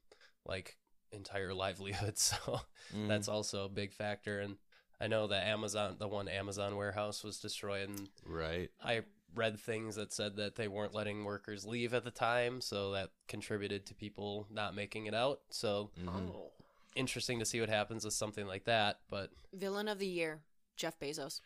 [0.45, 0.77] like
[1.11, 2.19] entire livelihood.
[2.19, 2.61] So
[2.95, 3.09] Mm.
[3.09, 4.41] that's also a big factor.
[4.41, 4.59] And
[5.01, 8.71] I know that Amazon, the one Amazon warehouse was destroyed, and right.
[8.85, 9.01] I
[9.35, 13.13] read things that said that they weren't letting workers leave at the time, so that
[13.29, 15.41] contributed to people not making it out.
[15.49, 16.35] So Mhm.
[16.35, 16.51] Oh.
[16.95, 19.01] interesting to see what happens with something like that.
[19.09, 20.43] But Villain of the year,
[20.83, 21.41] Jeff Bezos.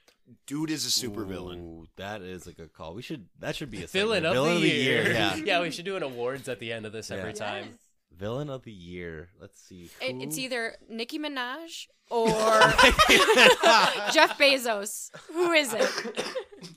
[0.46, 1.58] Dude is a super villain.
[1.60, 2.94] Ooh, That is a good call.
[2.94, 3.26] We should.
[3.38, 4.26] That should be a villain segment.
[4.26, 6.92] of villain the year, Yeah, yeah, we should do an awards at the end of
[6.92, 7.46] this every Yeah.
[7.46, 7.78] time.
[8.16, 9.28] villain of the year.
[9.38, 9.90] Let's see.
[10.00, 12.28] It, it's Who- either Nicki Minaj or
[14.12, 15.10] Jeff Bezos.
[15.32, 15.90] Who is it?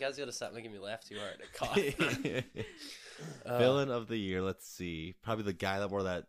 [0.00, 1.42] You guys gotta stop making me laugh too hard.
[1.42, 2.44] I cough.
[3.44, 4.42] Uh, villain of the year.
[4.42, 5.16] Let's see.
[5.24, 6.26] Probably the guy that wore that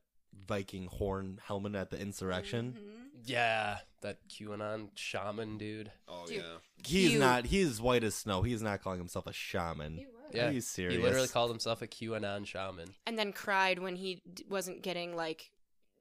[0.47, 2.75] Viking horn helmet at the insurrection.
[2.79, 3.08] Mhm.
[3.25, 5.91] Yeah, that QAnon shaman dude.
[6.07, 6.37] Oh Dude.
[6.37, 6.41] yeah.
[6.85, 7.19] He's Cute.
[7.19, 7.45] not.
[7.45, 8.41] He's white as snow.
[8.41, 9.97] He's not calling himself a shaman.
[9.97, 10.15] He was.
[10.33, 10.95] Yeah, Are you serious?
[10.95, 12.89] He literally called himself a QAnon shaman.
[13.07, 15.51] And then cried when he d- wasn't getting like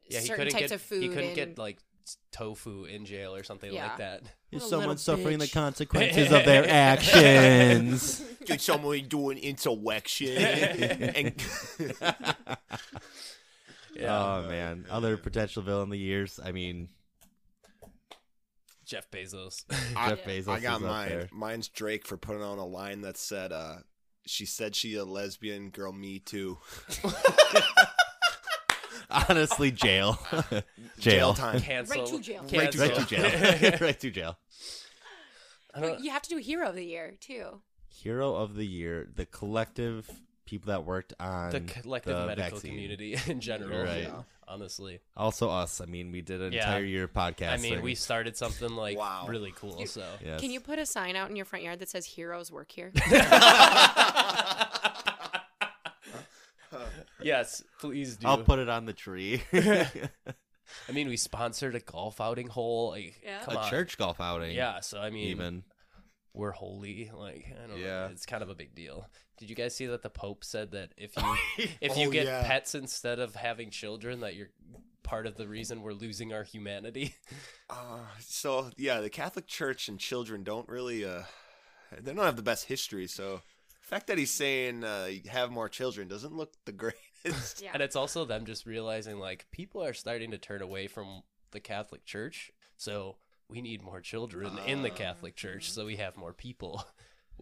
[0.09, 1.03] Yeah, he certain couldn't types get of food.
[1.03, 3.87] he couldn't and- get like s- tofu in jail or something Yeah.
[3.89, 4.23] like that.
[4.53, 8.23] Is What a someone little suffering the consequences of their actions?
[8.47, 10.37] Get someone doing insurrection.
[10.39, 11.35] and
[14.01, 16.39] Oh man, other potential villain of the years.
[16.43, 16.89] I mean,
[18.89, 19.65] Jeff Bezos.
[19.97, 21.09] I- Jeff Bezos I got is up mine.
[21.11, 21.29] there.
[21.33, 23.77] Mine's Drake for putting on a line that said, uh,
[24.27, 25.93] "She said she a lesbian girl.
[25.93, 26.59] Me too."
[29.11, 30.19] Honestly, jail,
[30.53, 30.63] Jail
[30.99, 31.61] jail, time.
[31.61, 31.97] Cancel.
[32.03, 32.45] Right to jail.
[32.53, 34.39] right to, right to jail, right to jail.
[36.01, 37.63] You have to do Hero of the Year too.
[37.89, 40.11] Hero of the year, the collective
[40.49, 42.71] people that worked on the collective the medical vaccine.
[42.73, 43.83] community in general.
[43.85, 44.05] Right.
[44.05, 44.23] Yeah.
[44.47, 45.01] Honestly.
[45.15, 45.81] Also, us.
[45.83, 46.61] I mean, we did an Yeah.
[46.61, 47.51] entire year podcast.
[47.53, 49.27] I mean, we started something like Wow.
[49.29, 50.07] really cool, so.
[50.25, 50.41] Yes.
[50.41, 52.91] Can you put a sign out in your front yard that says "Heroes work here"?
[57.23, 58.27] yes, please do.
[58.27, 59.43] I'll put it on the tree.
[59.53, 62.91] I mean, we sponsored a golf outing hole.
[62.91, 63.41] Like, Yeah.
[63.45, 63.71] come a on.
[63.71, 64.55] church golf outing.
[64.55, 65.65] Yeah, so I mean, even.
[66.35, 67.11] we're holy.
[67.15, 67.85] Like, I don't know.
[67.87, 68.09] Yeah.
[68.09, 69.07] It's kind of a big deal.
[69.39, 71.37] Did you guys see that the Pope said that if you
[71.81, 72.43] if you Oh, get yeah.
[72.47, 74.51] pets instead of having children, that you're
[75.03, 77.15] part of the reason we're losing our humanity?
[77.71, 81.23] Uh, so yeah, the Catholic Church and children don't really uh
[82.03, 83.41] they don't have the best history, so
[83.81, 86.73] the fact that he's saying uh have more children doesn't look the
[87.25, 87.63] greatest.
[87.63, 87.71] Yeah.
[87.75, 91.61] And it's also them just realizing like people are starting to turn away from the
[91.61, 93.17] Catholic Church, so
[93.49, 94.95] we need more children in the Ah.
[94.95, 96.85] Catholic Church, so we have more people.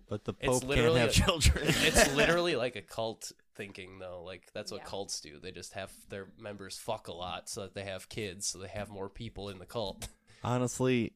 [0.09, 1.65] But the It's Pope can't literally have a- children.
[1.69, 4.23] It's literally like a cult thinking though.
[4.24, 4.89] Like that's what Yeah.
[4.89, 5.39] cults do.
[5.41, 8.69] They just have their members fuck a lot so that they have kids, so they
[8.69, 10.09] have more people in the cult.
[10.45, 11.12] Honestly,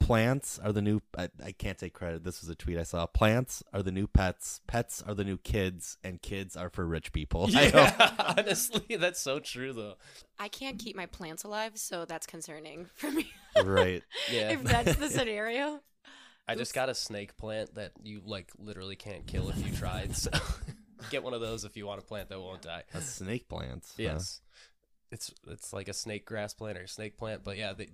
[0.00, 1.00] plants are the new.
[1.16, 2.24] I, I can't take credit.
[2.24, 3.06] This was a tweet I saw.
[3.06, 4.60] Plants are the new pets.
[4.66, 7.50] Pets are the new kids, and kids are for rich people.
[7.54, 9.94] I Yeah, honestly, that's so true though.
[10.38, 13.30] I can't keep my plants alive, so that's concerning for me.
[13.64, 14.02] right.
[14.32, 14.50] Yeah.
[14.52, 15.80] if that's the scenario.
[16.48, 20.16] I just got a snake plant that you like literally can't kill if you tried.
[20.16, 20.30] So
[21.10, 22.84] get one of those if you want a plant that won't die.
[22.94, 23.84] A snake plant.
[23.86, 23.92] huh?
[24.02, 24.40] Yes.
[25.10, 27.88] It's it's like a snake grass plant or a snake plant, but yeah, they,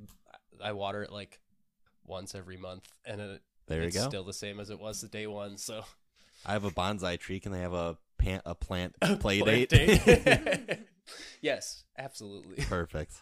[0.63, 1.41] I water it like
[2.05, 4.09] once every month, and it, There you it's go.
[4.09, 5.57] still the same as it was the day one.
[5.59, 5.85] So
[6.47, 7.41] I have a bonsai tree.
[7.41, 10.05] Can they have a pan- a plant play Plant date?
[10.05, 10.79] date.
[11.41, 12.65] yes, absolutely.
[12.65, 13.13] Perfect.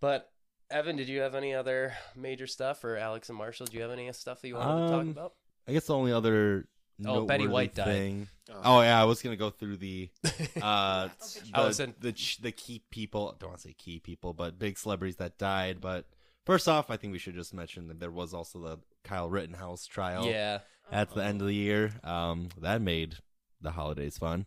[0.00, 0.30] But
[0.72, 3.66] Evan, did you have any other major stuff, or Alex and Marshall?
[3.66, 5.34] Do you have any stuff that you wanted to talk Um, about?
[5.68, 6.66] I guess the only other
[7.04, 7.84] Oh, Betty noteworthy White died.
[7.86, 8.28] thing.
[8.50, 10.08] Uh, Oh yeah, I was gonna go through the
[10.62, 11.10] uh I
[11.54, 13.34] the, was in- the ch- the key people.
[13.38, 15.80] Don't want to say key people, but big celebrities that died.
[15.80, 16.06] But
[16.44, 19.86] first off, I think we should just mention that there was also the Kyle Rittenhouse
[19.86, 20.60] trial Yeah.
[20.92, 21.92] at the end of the year.
[22.04, 23.16] Um, that made
[23.60, 24.46] the holidays fun.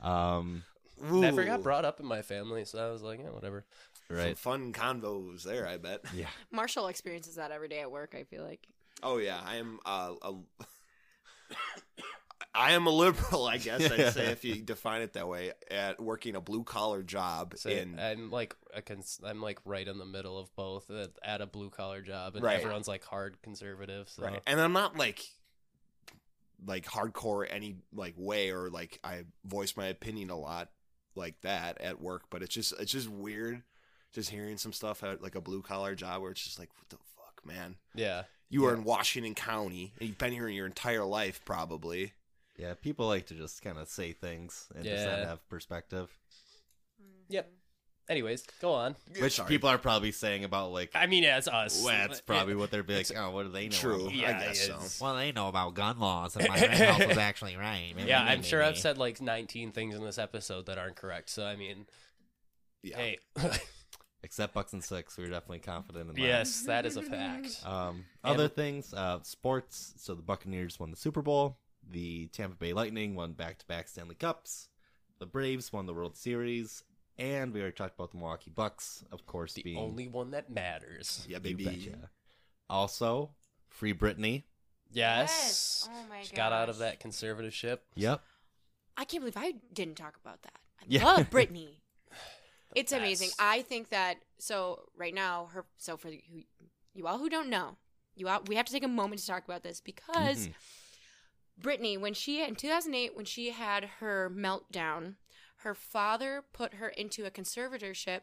[0.00, 0.64] Um,
[1.00, 3.64] Never got brought up in my family, so I was like, yeah, whatever.
[4.16, 4.38] Some right?
[4.38, 5.66] fun convos there.
[5.66, 6.04] I bet.
[6.14, 6.26] Yeah.
[6.50, 8.14] Marshall experiences that every day at work.
[8.18, 8.66] I feel like.
[9.02, 10.34] Oh yeah, I am uh, a.
[12.54, 15.52] I am a liberal, I guess I'd say, if you define it that way.
[15.70, 19.86] At working a blue collar job So in I'm like a cons- I'm like right
[19.86, 22.58] in the middle of both at, at a blue collar job, and Right.
[22.58, 24.08] everyone's like hard conservative.
[24.08, 25.24] So right, and I'm not like
[26.66, 30.70] like hardcore any like way or like I voice my opinion a lot
[31.14, 33.62] like that at work, but it's just it's just weird
[34.14, 36.88] just hearing some stuff at like a blue collar job where it's just like what
[36.88, 37.76] the fuck, man.
[37.94, 42.12] yeah, You are in Washington County and you've been here your entire life probably.
[42.56, 45.28] Yeah, people like to just kind of say things and just not Yeah.
[45.28, 46.10] have perspective,
[47.28, 47.44] Yep.
[47.46, 47.54] Mm-hmm.
[48.10, 48.96] Anyways, go on.
[49.20, 49.48] which Sorry.
[49.48, 50.90] people are probably saying about like.
[50.94, 51.84] I mean, yeah, it's us.
[51.84, 53.12] well, that's probably what they're being like.
[53.18, 53.76] Oh, what do they know?
[53.76, 54.08] True.
[54.10, 55.04] Yeah, I guess so.
[55.04, 57.92] Well, they know about gun laws, and my house was actually right.
[58.06, 61.28] Yeah, I'm sure I've said like 19 things in this episode that aren't correct.
[61.28, 61.84] So I mean,
[62.82, 62.96] Yeah.
[62.96, 63.18] hey,
[64.22, 66.20] Except Bucks and Six, we were definitely confident in that.
[66.20, 67.62] yes, that is a fact.
[67.66, 69.94] Um, And- other things, uh, sports.
[69.96, 71.58] So the Buccaneers won the Super Bowl.
[71.88, 74.68] The Tampa Bay Lightning won back-to-back Stanley Cups.
[75.20, 76.82] The Braves won the World Series,
[77.16, 80.50] and we already talked about the Milwaukee Bucks, of course, The being only one that
[80.50, 81.24] matters.
[81.28, 81.64] Yeah, baby.
[81.64, 82.10] betcha.
[82.68, 83.30] Also,
[83.68, 84.42] free Britney.
[84.90, 85.88] Yes.
[85.90, 86.80] Oh my She got out of gosh.
[86.98, 87.78] that conservatorship.
[87.94, 88.22] Yep.
[88.96, 90.58] I can't believe I didn't talk about that.
[90.80, 91.04] I Yeah.
[91.04, 91.76] love Britney.
[92.78, 93.30] It's amazing.
[93.38, 96.44] I think that so right now her so for you,
[96.94, 97.76] you all who don't know,
[98.14, 100.54] you all we have to take a moment to talk about this because Mhm.
[101.60, 105.16] Britney, when she in 2008 when she had her meltdown,
[105.58, 108.20] her father put her into a conservatorship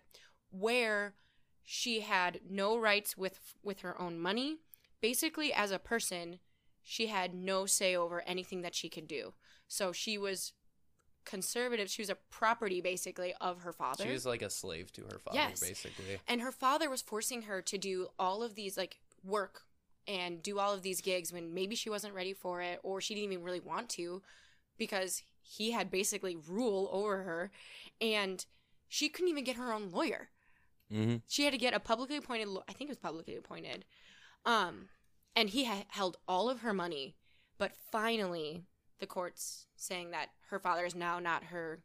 [0.52, 1.16] where
[1.64, 4.60] she had no rights with with her own money.
[5.02, 6.40] Basically, as a person,
[6.82, 9.34] she had no say over anything that she could do.
[9.68, 10.54] So she was
[11.26, 11.90] conservative.
[11.90, 14.04] She was a property basically of her father.
[14.06, 15.60] She was like a slave to her father, Yes.
[15.60, 16.20] basically.
[16.28, 19.64] And her father was forcing her to do all of these like work
[20.08, 23.16] and do all of these gigs when maybe she wasn't ready for it or she
[23.16, 24.22] didn't even really want to
[24.78, 27.52] because he had basically rule over her
[28.00, 28.46] and
[28.88, 30.30] she couldn't even get her own lawyer.
[30.94, 31.18] Mm-hmm.
[31.28, 33.86] She had to get a publicly appointed I think it was publicly appointed.
[34.46, 34.90] Um
[35.36, 37.16] and he had held all of her money,
[37.58, 38.64] but finally
[39.00, 41.84] the courts saying that her father is now not her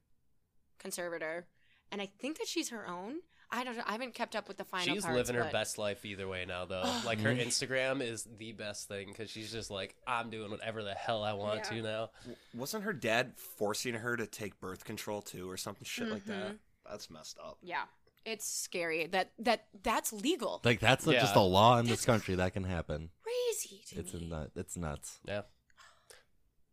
[0.79, 1.47] conservator
[1.93, 3.17] and I think that she's her own.
[3.53, 3.83] I don't know.
[3.85, 6.29] I haven't kept up with the final She's parts, living her but- best life either
[6.29, 6.83] way now, though.
[6.85, 7.05] Ugh.
[7.05, 7.45] like her Mhm.
[7.47, 11.33] Instagram is the best thing because she's just like, I'm doing whatever the hell I
[11.33, 11.71] want Yeah.
[11.79, 12.11] to now.
[12.55, 16.53] Wasn't her dad forcing her to take birth control too, or something shit like that?
[16.53, 16.59] Mhm.
[16.89, 17.59] That's messed up.
[17.61, 17.87] Yeah.
[18.25, 20.61] It's scary that that that's legal.
[20.63, 21.43] Like that's a- just Yeah.
[21.43, 23.11] a law in this country that can happen.
[23.23, 24.29] Crazy to It's a me.
[24.29, 24.53] nut.
[24.55, 25.19] It's nuts.
[25.25, 25.43] Yeah.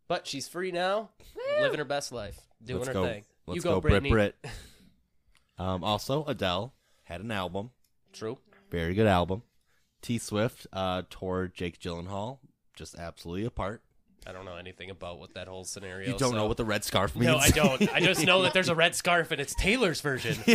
[0.08, 1.62] But she's free now, Woo!
[1.62, 3.06] living her best life, doing Let's her go.
[3.06, 3.26] thing.
[3.46, 4.10] Let's you go, go, Brit Britney.
[4.10, 4.36] Brit.
[5.58, 6.74] Um, also, Adele
[7.04, 7.72] had an album.
[8.14, 8.38] True.
[8.70, 9.44] Very good album.
[10.02, 12.40] T Swift uh, tore Jake Gyllenhaal
[12.76, 13.82] just absolutely apart.
[14.26, 16.12] I don't know anything about what that whole scenario.
[16.12, 17.28] You don't know what the red scarf means.
[17.28, 17.94] No, I don't.
[17.94, 20.36] I just know that there's a red scarf and it's Taylor's version.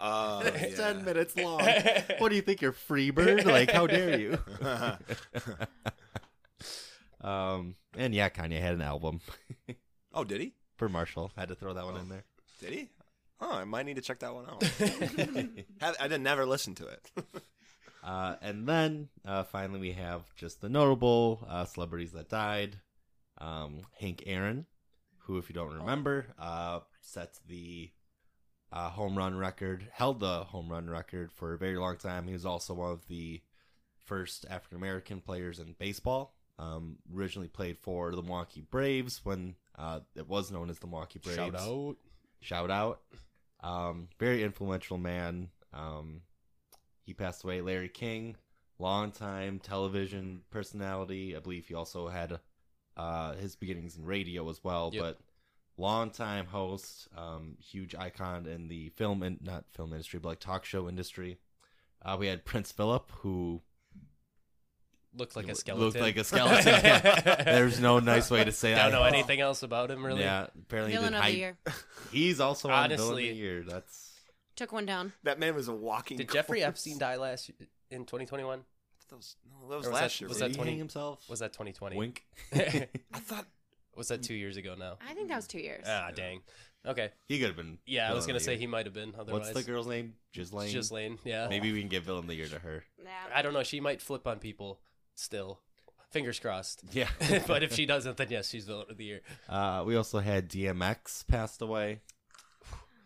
[0.00, 0.92] Uh, It's yeah.
[0.92, 1.60] ten minutes long.
[2.18, 2.60] what do you think?
[2.60, 3.44] You're Freebird?
[3.44, 4.38] Like, how dare you?
[7.22, 9.20] Um, and yeah, Kanye had an album
[10.14, 10.54] oh, did he?
[10.76, 11.32] for Marshall.
[11.36, 12.24] Had to throw that one in there.
[12.60, 12.88] Did he?
[13.40, 14.62] Oh, I might need to check that one out.
[15.80, 17.10] Have- I didn't never listen to it.
[18.04, 22.78] Uh, and then uh, finally, we have just the notable uh, celebrities that died.
[23.38, 24.66] Um, Hank Aaron,
[25.18, 27.90] who, if you don't remember, uh, set the
[28.72, 32.26] uh, home run record, held the home run record for a very long time.
[32.26, 33.40] He was also one of the
[34.04, 36.34] first African American players in baseball.
[36.58, 41.18] Um, originally played for the Milwaukee Braves when uh, it was known as the Milwaukee
[41.18, 41.36] Braves.
[41.36, 41.96] Shout out.
[42.40, 43.00] Shout out.
[43.60, 45.48] Um, very influential man.
[45.72, 46.20] Um,
[47.04, 47.60] he passed away.
[47.62, 48.36] Larry King,
[48.78, 51.34] longtime television personality.
[51.36, 52.38] I believe he also had
[52.96, 55.02] uh, his beginnings in radio as well, Yep.
[55.02, 55.20] but
[55.78, 60.64] longtime host, um, huge icon in the film and not film industry, but like talk
[60.64, 61.38] show industry.
[62.04, 63.62] Uh, we had Prince Philip, who
[65.14, 65.84] Looked like a skeleton.
[65.84, 66.02] looked skeleton.
[66.02, 67.24] like a skeleton.
[67.26, 67.42] yeah.
[67.44, 68.80] There's no nice way to say that.
[68.86, 70.22] I don't know anything else about him really.
[70.22, 71.56] Yeah, apparently he Villain did of the year.
[72.12, 73.62] He's also on Villain of the Year.
[73.66, 74.10] That's
[74.56, 75.12] Took one down.
[75.24, 76.16] that man was a walking.
[76.16, 76.68] Did Jeffrey corpse.
[76.86, 77.50] Epstein die last
[77.90, 78.60] in 2021?
[79.08, 80.28] That was, no, that was was last that- year.
[80.28, 80.50] was that right?
[80.52, 81.28] he 20 himself?
[81.28, 81.96] Was that 2020?
[81.96, 82.24] Wink.
[82.54, 83.46] I thought
[83.96, 84.96] Was that two years ago now?
[85.06, 85.84] I think that was two years.
[85.86, 86.40] Ah, dang.
[86.86, 87.10] Okay.
[87.28, 87.78] He could have been.
[87.86, 88.60] Yeah, I was gonna say year.
[88.60, 89.14] he might have been.
[89.18, 90.14] Otherwise, What's the girl's name?
[90.32, 90.72] Ghislaine.
[90.72, 91.18] Ghislaine.
[91.24, 91.48] Yeah.
[91.48, 92.82] Maybe we can give villain of the year to her.
[93.02, 93.10] Yeah.
[93.34, 93.62] I don't know.
[93.62, 94.80] She might flip on people
[95.14, 95.60] still.
[96.10, 96.82] Fingers crossed.
[96.92, 97.08] Yeah.
[97.46, 99.20] but if she doesn't, then yes, she's villain of the year.
[99.48, 102.00] Uh, we also had DMX passed away.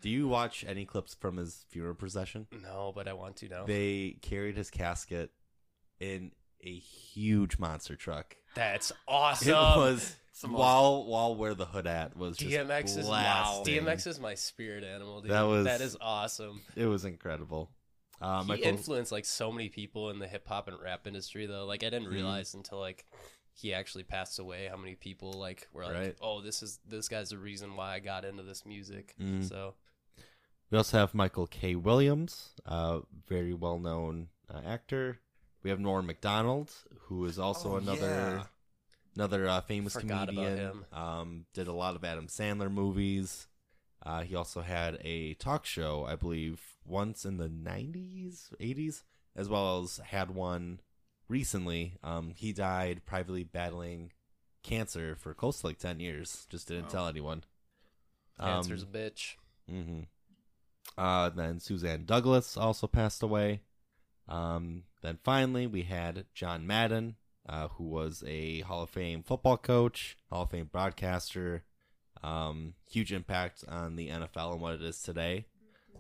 [0.03, 2.47] Do you watch any clips from his funeral procession?
[2.63, 3.65] No, but I want to now.
[3.65, 5.31] They carried his casket
[6.01, 8.37] in a huge monster truck.
[8.55, 9.53] That's It awesome.
[9.53, 13.85] was the most- while while where the hood at was just DMX is blasting.
[13.85, 15.23] DMX is my spirit animal.
[15.23, 15.31] Dude.
[15.31, 16.61] That was- that is awesome.
[16.77, 17.71] It was incredible.
[18.21, 21.47] Uh, he Michael, influenced like so many people in the hip hop and rap industry
[21.47, 21.67] though.
[21.67, 22.13] Like I didn't Mhm.
[22.15, 23.05] realize until like
[23.53, 26.17] he actually passed away how many people like were like, Right.
[26.21, 29.49] "Oh, this is this guy's the reason why I got into this music." Mhm.
[29.49, 29.75] So
[30.71, 31.75] we also have Michael K.
[31.75, 35.21] Williams, uh, very well known uh, actor.
[35.63, 36.73] We have Norm Macdonald,
[37.03, 38.47] who is also Oh, another yeah.
[39.15, 40.57] another uh, famous Forgot about comedian.
[40.59, 40.85] him.
[40.93, 43.49] Um, did a lot of Adam Sandler movies.
[44.07, 49.03] Uh, he also had a talk show, I believe, once in the '90s, '80s,
[49.35, 50.79] as well as had one
[51.29, 51.95] recently.
[52.05, 54.13] Um, he died privately battling
[54.63, 56.47] cancer for close to like ten years.
[56.49, 56.91] Just didn't Wow.
[56.91, 57.43] tell anyone.
[58.39, 59.35] cancer's Um, a bitch.
[59.71, 60.01] Mm-hmm.
[60.97, 63.63] Uh, then Suzanne Douglas also passed away.
[64.29, 67.17] Um, then finally, we had John Madden,
[67.49, 71.65] uh, who was a Hall of Fame football coach, Hall of Fame broadcaster.
[72.27, 75.47] Um, huge impact on the NFL and what it is today.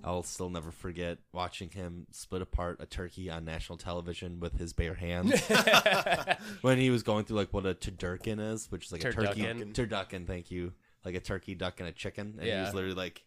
[0.05, 4.73] I'll still never forget watching him split apart a turkey on national television with his
[4.73, 5.41] bare hands
[6.61, 9.43] when he was going through like what a turducken is, which is like a turkey
[9.43, 9.73] Turducken.
[9.73, 10.27] turducken.
[10.27, 10.73] Thank you,
[11.05, 12.35] like a turkey, duck, and a chicken.
[12.39, 13.25] And he was literally like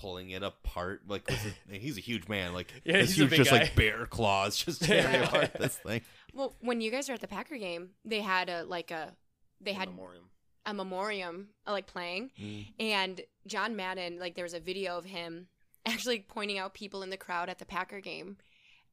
[0.00, 1.02] pulling it apart.
[1.08, 2.52] Like with he's a huge man.
[2.52, 3.58] Like Yeah, his he's a huge, big just guy.
[3.60, 6.02] like bare claws, just tearing apart this thing.
[6.32, 9.14] Well, when you guys were at the Packer game, they had a like a
[9.60, 10.24] they had Memoriam.
[10.66, 12.30] A memoriam uh, like playing,
[12.78, 15.48] and John Madden like there was a video of him
[15.86, 18.36] actually pointing out people in the crowd at the Packer game,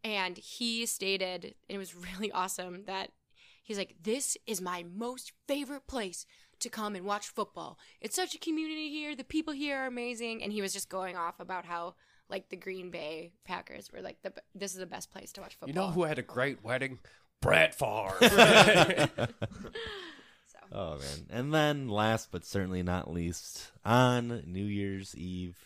[0.03, 3.11] and he stated and it was really awesome that
[3.63, 6.25] he's like this is my most favorite place
[6.59, 7.79] to come and watch football.
[7.99, 9.15] It's such a community here.
[9.15, 11.95] The people here are amazing, and he was just going off about how.
[12.29, 15.55] Like the Green Bay Packers were like the this is the best place to watch
[15.55, 15.67] football.
[15.67, 16.99] You know who had a great wedding?
[17.41, 18.15] Brett Favre.
[20.71, 20.77] So.
[20.77, 21.27] Oh man!
[21.29, 25.57] And then last but certainly not least, on New Year's Eve,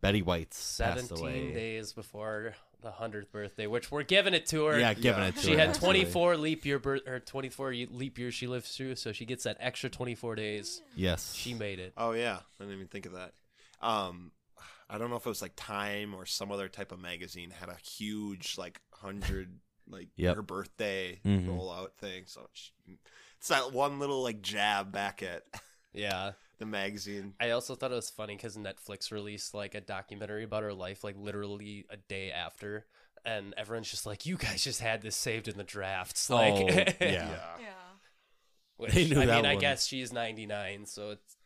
[0.00, 1.20] Betty White's passed away.
[1.20, 4.78] Seventeen days before the hundredth birthday, which we're giving it to her.
[4.78, 5.28] Yeah, giving Yeah.
[5.28, 6.00] it to She her, She had absolutely.
[6.04, 9.58] 24 leap year birth or 24 leap years she lived through, so she gets that
[9.60, 10.80] extra 24 days.
[10.96, 11.92] Yes, She made it.
[11.98, 13.34] Oh yeah, I didn't even think of that.
[13.82, 14.32] Um,
[14.88, 17.68] I don't know if it was like Time or some other type of magazine had
[17.68, 19.58] a huge like hundred
[19.88, 20.36] like Yep.
[20.36, 21.46] her birthday Mhm.
[21.46, 22.24] rollout thing.
[22.26, 22.70] So it's,
[23.38, 25.44] it's that one little like jab back at
[25.92, 26.32] Yeah.
[26.58, 27.34] the magazine.
[27.40, 31.02] I also thought it was funny because Netflix released like a documentary about her life,
[31.04, 32.86] like literally a day after.
[33.24, 36.30] And everyone's just like, you guys just had this saved in the drafts.
[36.30, 36.94] Like, Oh, yeah.
[37.60, 37.76] Yeah.
[38.76, 41.36] Which, They knew I that mean, I guess she's 99, so it's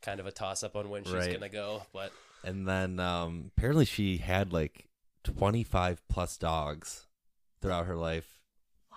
[0.00, 1.28] kind of a toss up on when she's Right.
[1.28, 1.82] going to go.
[1.92, 2.12] But
[2.44, 4.88] And then um, apparently she had like
[5.24, 7.06] 25 plus dogs
[7.62, 8.26] throughout her life.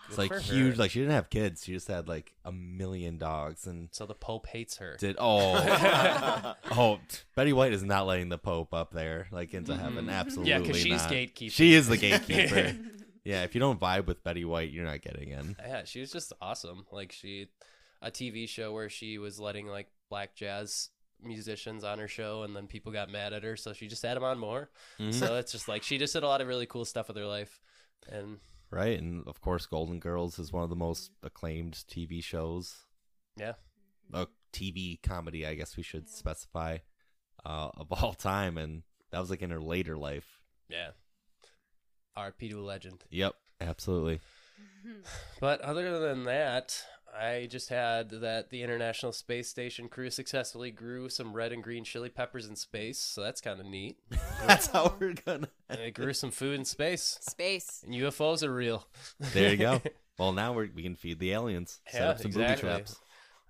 [0.10, 0.76] It's like huge.
[0.76, 0.80] her.
[0.80, 1.64] Like she didn't have kids.
[1.64, 4.98] She just had like a million dogs and so the Pope hates her.
[5.00, 7.00] did oh oh
[7.36, 10.06] Betty White is not letting the Pope up there like into heaven.
[10.06, 10.12] Mhm.
[10.12, 11.12] Absolutely Yeah, because she's not.
[11.12, 11.52] gatekeeping.
[11.52, 12.76] She is the gatekeeper.
[13.24, 15.56] yeah, if you don't vibe with Betty White, you're not getting in.
[15.66, 16.86] Yeah, she was just awesome.
[16.92, 17.48] Like she,
[18.04, 20.90] a TV show where she was letting like black jazz
[21.24, 24.16] musicians on her show, and then people got mad at her, so she just had
[24.18, 24.70] them on more.
[25.00, 25.12] Mhm.
[25.16, 27.26] So it's just like she just did a lot of really cool stuff with her
[27.26, 27.60] life,
[28.08, 28.38] and
[28.76, 32.76] right, and of course, Golden Girls is one of the most acclaimed TV shows.
[33.38, 33.54] Yeah.
[34.14, 36.78] a TV comedy, I guess we should specify,
[37.46, 40.42] uh, of all time, and that was like in her later life.
[40.70, 40.92] yeah,
[42.16, 42.50] R.P.
[42.50, 43.04] to a legend.
[43.10, 44.20] Yep, absolutely.
[45.42, 46.82] But other than that,
[47.20, 51.84] I just had that the International Space Station crew successfully grew some red and green
[51.84, 53.98] chili peppers in space, so that's kind of neat.
[54.46, 55.48] That's how we're gonna.
[55.70, 57.82] And they grew some food in space, Space.
[57.86, 58.86] and UFOs are real.
[59.20, 59.82] There you go.
[60.18, 61.82] Well, now we're, we can feed the aliens.
[61.90, 62.96] Set Yeah, up some booby traps.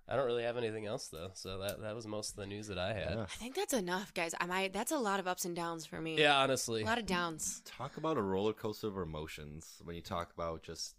[0.10, 2.66] I don't really have anything else though, so that that was most of the news
[2.70, 3.12] that I had.
[3.16, 3.22] Yeah.
[3.22, 4.34] I think that's enough, guys.
[4.40, 4.74] I might.
[4.74, 6.18] That's a lot of ups and downs for me.
[6.18, 6.82] Yeah, honestly.
[6.82, 7.62] a lot of downs.
[7.66, 10.96] Talk about a roller coaster of emotions when you talk about just.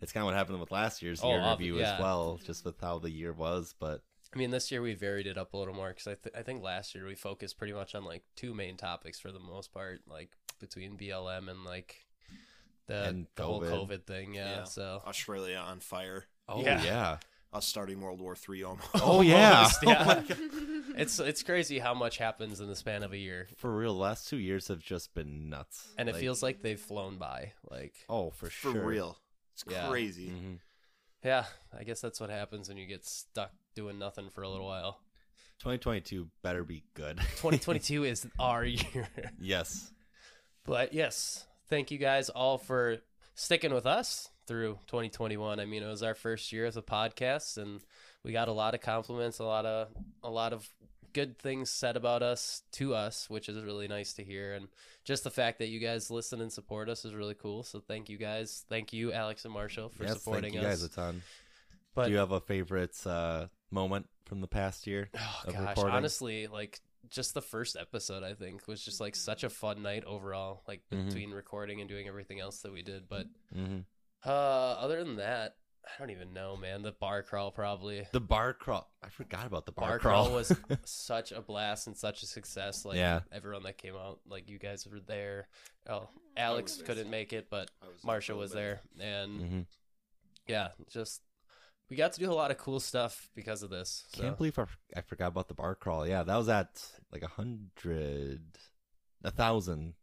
[0.00, 1.94] It's kind of what happened with last year's Oh, year review yeah.
[1.94, 3.74] as well, just with how the year was.
[3.78, 4.02] But
[4.34, 6.42] I mean, this year we varied it up a little more because I, th- I
[6.42, 9.72] think last year we focused pretty much on like two main topics for the most
[9.72, 10.30] part, like
[10.60, 11.96] between BLM and like
[12.86, 13.88] the, And the whole COVID.
[13.88, 14.34] COVID thing.
[14.34, 14.64] Yeah, Yeah.
[14.64, 16.26] so Australia on fire.
[16.48, 16.82] oh Yeah.
[16.82, 17.16] yeah,
[17.52, 18.88] us starting World War Three almost.
[18.94, 19.56] Oh yeah.
[19.58, 20.22] Almost, yeah.
[20.30, 23.94] Oh it's it's crazy how much happens in the span of a year, For real,
[23.94, 25.88] the last two years have just been nuts.
[25.98, 27.52] and it feels like they've flown by.
[27.70, 28.84] Like, oh for for sure.
[28.84, 29.18] real.
[29.54, 29.88] It's Yeah.
[29.88, 30.28] crazy.
[30.30, 30.58] Mhm.
[31.24, 34.66] yeah, I guess that's what happens when you get stuck doing nothing for a little
[34.66, 35.00] while.
[35.60, 37.16] 2022 better be good.
[37.36, 39.08] 2022 is our year.
[39.40, 39.92] yes.
[40.66, 42.98] But yes, thank you guys all for
[43.34, 45.60] sticking with us through 2021.
[45.60, 47.80] I mean, it was our first year as a podcast, and
[48.22, 49.88] we got a lot of compliments, a lot of
[50.22, 50.68] a lot of
[51.14, 54.52] good things said about us to us, which is really nice to hear.
[54.54, 54.68] And
[55.04, 57.62] just the fact that you guys listen and support us is really cool.
[57.62, 58.64] So thank you guys.
[58.68, 60.66] Thank you, Alex and Marshall, for yes, supporting thank you us.
[60.66, 61.22] guys a ton.
[61.94, 65.08] but Do you have a favorite uh, moment from the past year?
[65.16, 65.96] Oh of gosh, recording?
[65.96, 70.04] honestly, like just the first episode, I think was just like such a fun night
[70.04, 70.62] overall.
[70.66, 71.06] Like Mhm.
[71.06, 73.08] between recording and doing everything else that we did.
[73.08, 73.80] But hmm
[74.26, 74.30] uh,
[74.80, 76.82] other than that, I don't even know, man.
[76.82, 78.06] The bar crawl probably.
[78.12, 78.90] The bar crawl.
[79.02, 80.24] I forgot about the bar, Bar crawl.
[80.26, 80.52] crawl was
[80.84, 82.84] such a blast and such a success.
[82.84, 83.20] Like Yeah.
[83.30, 85.46] everyone that came out, like you guys were there.
[85.88, 89.60] Oh, Alex couldn't make it, but I was Marsha was there, and hmm
[90.46, 91.22] yeah, just
[91.90, 94.04] we got to do a lot of cool stuff because of this.
[94.14, 94.22] So.
[94.22, 94.64] Can't believe I,
[94.96, 96.06] I forgot about the bar crawl.
[96.06, 96.82] Yeah, that was at
[97.12, 98.42] like a hundred,
[99.22, 99.94] a thousand.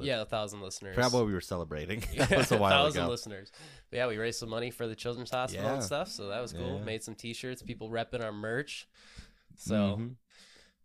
[0.00, 0.94] Yeah, a thousand listeners.
[0.94, 2.02] forgot what we were celebrating.
[2.16, 3.10] That was a while thousand ago.
[3.10, 3.50] listeners.
[3.90, 5.74] But yeah, we raised some money for the children's hospital Yeah.
[5.74, 6.78] and stuff, so that was cool.
[6.78, 6.84] Yeah.
[6.84, 8.86] Made some T-shirts, people repping our merch.
[9.56, 10.14] So, Mhm.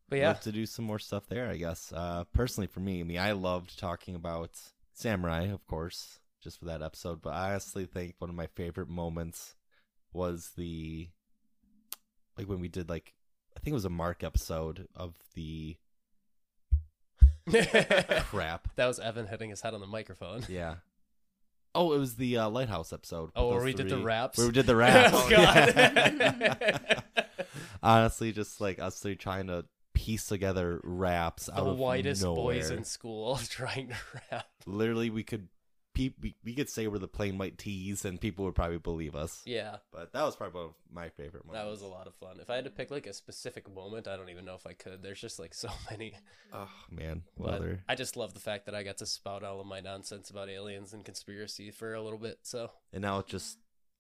[0.10, 1.50] but yeah, love to do some more stuff there.
[1.50, 1.92] I guess.
[1.94, 4.52] Uh, personally, for me, I mean, I loved talking about
[4.94, 7.22] samurai, of course, just for that episode.
[7.22, 9.56] But I honestly think one of my favorite moments
[10.12, 11.10] was the
[12.38, 13.14] like when we did like
[13.56, 15.78] I think it was a Mark episode of the
[18.30, 18.68] crap.
[18.76, 20.44] that was Evan hitting his head on the microphone.
[20.50, 20.76] Yeah.
[21.76, 23.32] Oh, it was the uh, lighthouse episode.
[23.36, 24.38] Oh, where we did the raps?
[24.38, 25.10] Where we did the raps.
[25.16, 25.28] Oh.
[25.30, 27.04] God.
[27.82, 29.66] Honestly, just like us three trying to
[29.96, 32.56] piece together raps the out of whitest nowhere.
[32.60, 33.96] boys in school trying to
[34.32, 34.46] rap.
[34.68, 35.48] Literally, we could
[35.94, 36.14] pe-
[36.44, 39.42] we, could say we're the Plain White T's, and people would probably believe us.
[39.46, 41.64] Yeah, But that was probably one of my favorite moments.
[41.64, 42.38] that was a lot of fun.
[42.42, 44.74] If I had to pick like a specific moment, I don't even know if I
[44.74, 45.02] could.
[45.04, 46.14] There's just like so many.
[46.52, 47.62] Oh man, But?
[47.88, 50.50] I just love the fact that I got to spout all of my nonsense about
[50.50, 52.40] aliens and conspiracy for a little bit.
[52.44, 53.58] So, And now it just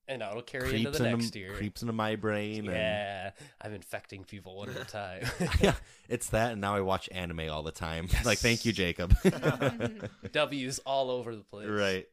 [0.07, 1.53] and now it'll carry creeps into the into next year.
[1.53, 2.65] creeps into my brain.
[2.65, 3.31] Yeah,
[3.61, 5.25] I'm infecting people one at a time.
[5.61, 5.75] Yeah,
[6.09, 8.07] it's that, and now I watch anime all the time.
[8.25, 9.15] Like, thank you, Jacob.
[10.31, 11.67] W's all over the place.
[11.69, 12.05] right.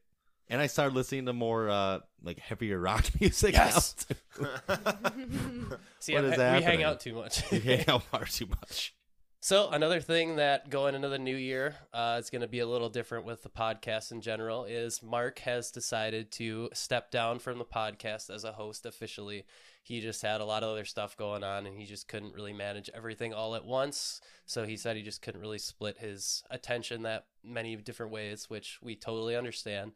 [0.49, 3.53] And I started listening to more uh like heavier rock music.
[3.53, 3.95] Yes.
[4.37, 4.45] now,
[5.09, 5.77] too.
[5.99, 7.49] See, What I'm- is we hang out too much.
[7.51, 8.93] You hang out far too much.
[9.43, 12.67] So another thing that going into the new year uh, is going to be a
[12.67, 17.57] little different with the podcast in general is Mark has decided to step down from
[17.57, 19.45] the podcast as a host officially.
[19.81, 22.53] He just had a lot of other stuff going on and he just couldn't really
[22.53, 24.21] manage everything all at once.
[24.45, 28.77] So he said he just couldn't really split his attention that many different ways, which
[28.83, 29.93] we totally understand.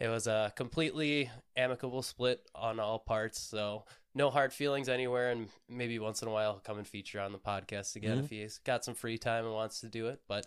[0.00, 3.40] It was a completely amicable split on all parts.
[3.40, 3.84] So
[4.18, 7.32] no hard feelings anywhere, and maybe once in a while he'll come and feature on
[7.32, 8.24] the podcast again Mhm.
[8.24, 10.20] if he's got some free time and wants to do it.
[10.28, 10.46] But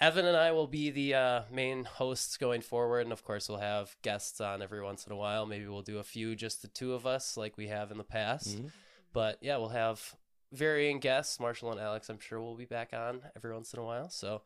[0.00, 3.58] Evan and I will be the uh, main hosts going forward, and of course we'll
[3.58, 5.44] have guests on every once in a while.
[5.44, 8.04] Maybe we'll do a few, just the two of us, like we have in the
[8.04, 8.56] past.
[8.56, 8.70] Mhm.
[9.12, 10.14] But yeah, we'll have
[10.52, 11.40] varying guests.
[11.40, 14.08] Marshall and Alex, I'm sure, we'll be back on every once in a while.
[14.08, 14.42] So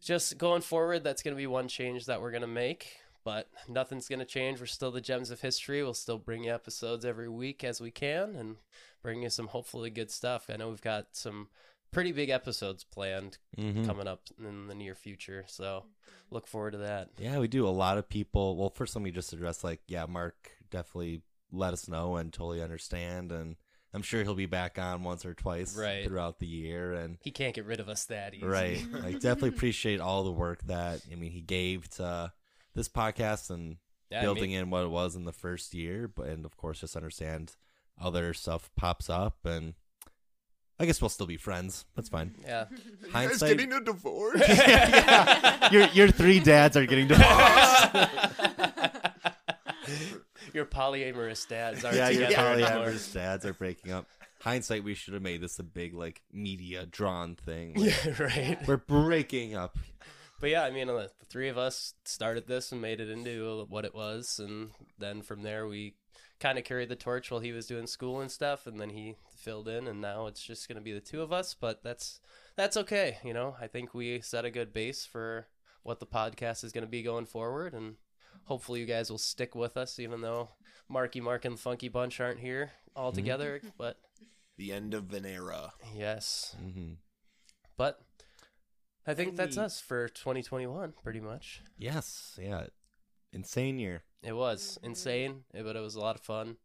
[0.00, 2.98] just going forward, that's going to be one change that we're going to make.
[3.24, 4.58] But nothing's going to change.
[4.60, 5.82] We're still the Gems of History.
[5.82, 8.56] We'll still bring you episodes every week as we can and
[9.02, 10.46] bring you some hopefully good stuff.
[10.52, 11.48] I know we've got some
[11.92, 13.86] pretty big episodes planned Mhm.
[13.86, 15.44] coming up in the near future.
[15.46, 15.84] So
[16.30, 17.10] look forward to that.
[17.18, 17.66] Yeah, we do.
[17.66, 18.56] A lot of people.
[18.56, 21.22] Well, first, let me just address like, yeah, Mark definitely
[21.52, 23.56] let us know and totally understand, and
[23.92, 26.06] I'm sure he'll be back on once or twice Right.
[26.06, 28.46] throughout the year, and He can't get rid of us that easy.
[28.46, 32.32] right, I definitely appreciate all the work that I mean he gave to
[32.74, 33.76] this podcast and
[34.10, 36.56] Yeah, I building mean- in what it was in the first year, but and of
[36.56, 37.56] course just understand
[38.00, 39.74] other stuff pops up, and
[40.80, 41.84] I guess we'll still be friends.
[41.94, 42.34] That's fine.
[42.44, 42.64] Yeah.
[43.02, 44.42] You guys Hindsight- getting a divorce?
[44.48, 48.08] yeah, your your three dads are getting divorced.
[50.54, 52.68] Your polyamorous dads are yeah, your together anymore.
[52.88, 54.06] polyamorous dads are breaking up.
[54.40, 57.74] Hindsight, we should have made this a big like media drawn thing.
[57.74, 58.58] Like, Yeah, right.
[58.68, 59.78] We're breaking up.
[60.42, 63.64] But yeah, I mean, uh, the three of us started this and made it into
[63.68, 65.94] what it was, and then from there we
[66.40, 69.14] kind of carried the torch while he was doing school and stuff, and then he
[69.36, 71.54] filled in, and now it's just going to be the two of us.
[71.54, 72.20] But that's
[72.56, 73.54] that's okay, you know.
[73.60, 75.46] I think we set a good base for
[75.84, 77.94] what the podcast is going to be going forward, and
[78.46, 80.48] hopefully you guys will stick with us, even though
[80.88, 83.16] Marky Mark and the Funky Bunch aren't here all Mm-hmm.
[83.20, 83.60] together.
[83.78, 83.96] But
[84.56, 85.72] The end of an era.
[85.94, 86.94] yes, hmm
[87.76, 88.00] but
[89.06, 91.62] I think that's us for 2021, pretty much.
[91.78, 92.66] Yes, yeah,
[93.32, 94.02] insane year.
[94.22, 96.56] It was insane, eh, but it was a lot of fun.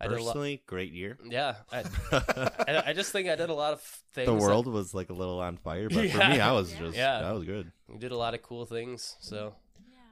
[0.00, 0.32] I did a lot.
[0.32, 1.16] Personally, great year.
[1.24, 3.80] Yeah, I, I, I just think I did a lot of
[4.12, 4.26] things.
[4.26, 6.96] the that- world was like a little on fire, but for me, I was just
[6.96, 7.20] Yeah.
[7.22, 7.70] that was good.
[7.88, 9.16] we did a lot of cool things.
[9.20, 9.54] So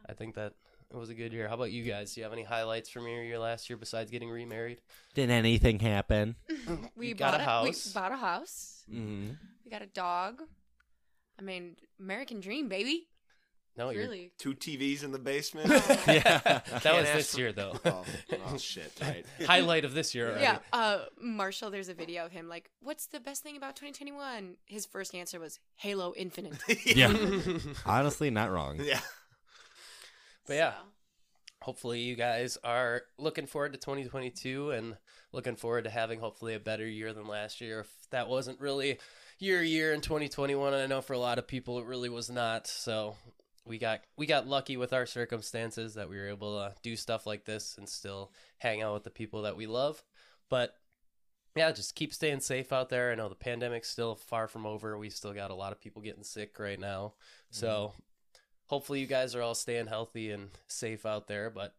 [0.09, 0.53] I think that
[0.93, 1.49] it was a good year.
[1.49, 2.15] How about you guys?
[2.15, 4.81] Do you have any highlights from your year last year besides getting remarried?
[5.15, 6.37] Did anything happen?
[6.97, 7.87] We got bought a house?
[7.87, 8.85] We bought a house.
[8.89, 9.33] Mm-hmm.
[9.65, 10.43] We got a dog.
[11.39, 13.09] I mean, American dream, baby.
[13.77, 14.03] No, you're.
[14.03, 14.33] really.
[14.39, 15.71] Two TVs in the basement.
[16.07, 17.79] Yeah, that was this for- year though.
[17.87, 18.05] oh,
[18.47, 18.93] oh shit!
[19.01, 19.25] Right.
[19.47, 20.29] Highlight of this year.
[20.29, 20.43] Already.
[20.43, 20.59] Yeah.
[20.75, 24.85] Uh, Marshall, there's a video of him like, "What's the best thing about 2021?" His
[24.85, 26.59] first answer was Halo Infinite.
[26.85, 27.13] yeah.
[27.87, 28.79] Honestly, not wrong.
[28.83, 29.01] yeah.
[30.47, 30.73] But yeah.
[30.73, 30.79] So,
[31.63, 34.97] hopefully you guys are looking forward to 2022 and
[35.33, 38.99] looking forward to having hopefully a better year than last year if that wasn't really
[39.43, 42.31] your year in 2021 and i know for a lot of people it really was
[42.31, 43.17] not so
[43.65, 47.27] we got we got lucky with our circumstances that we were able to do stuff
[47.27, 50.03] like this and still hang out with the people that we love.
[50.49, 50.75] But
[51.55, 53.13] yeah just keep staying safe out there.
[53.13, 54.99] I know the pandemic's still far from over.
[54.99, 57.15] We still got a lot of people getting sick right now.
[57.51, 58.41] So mm-hmm.
[58.67, 61.75] hopefully you guys are all staying healthy and safe out there but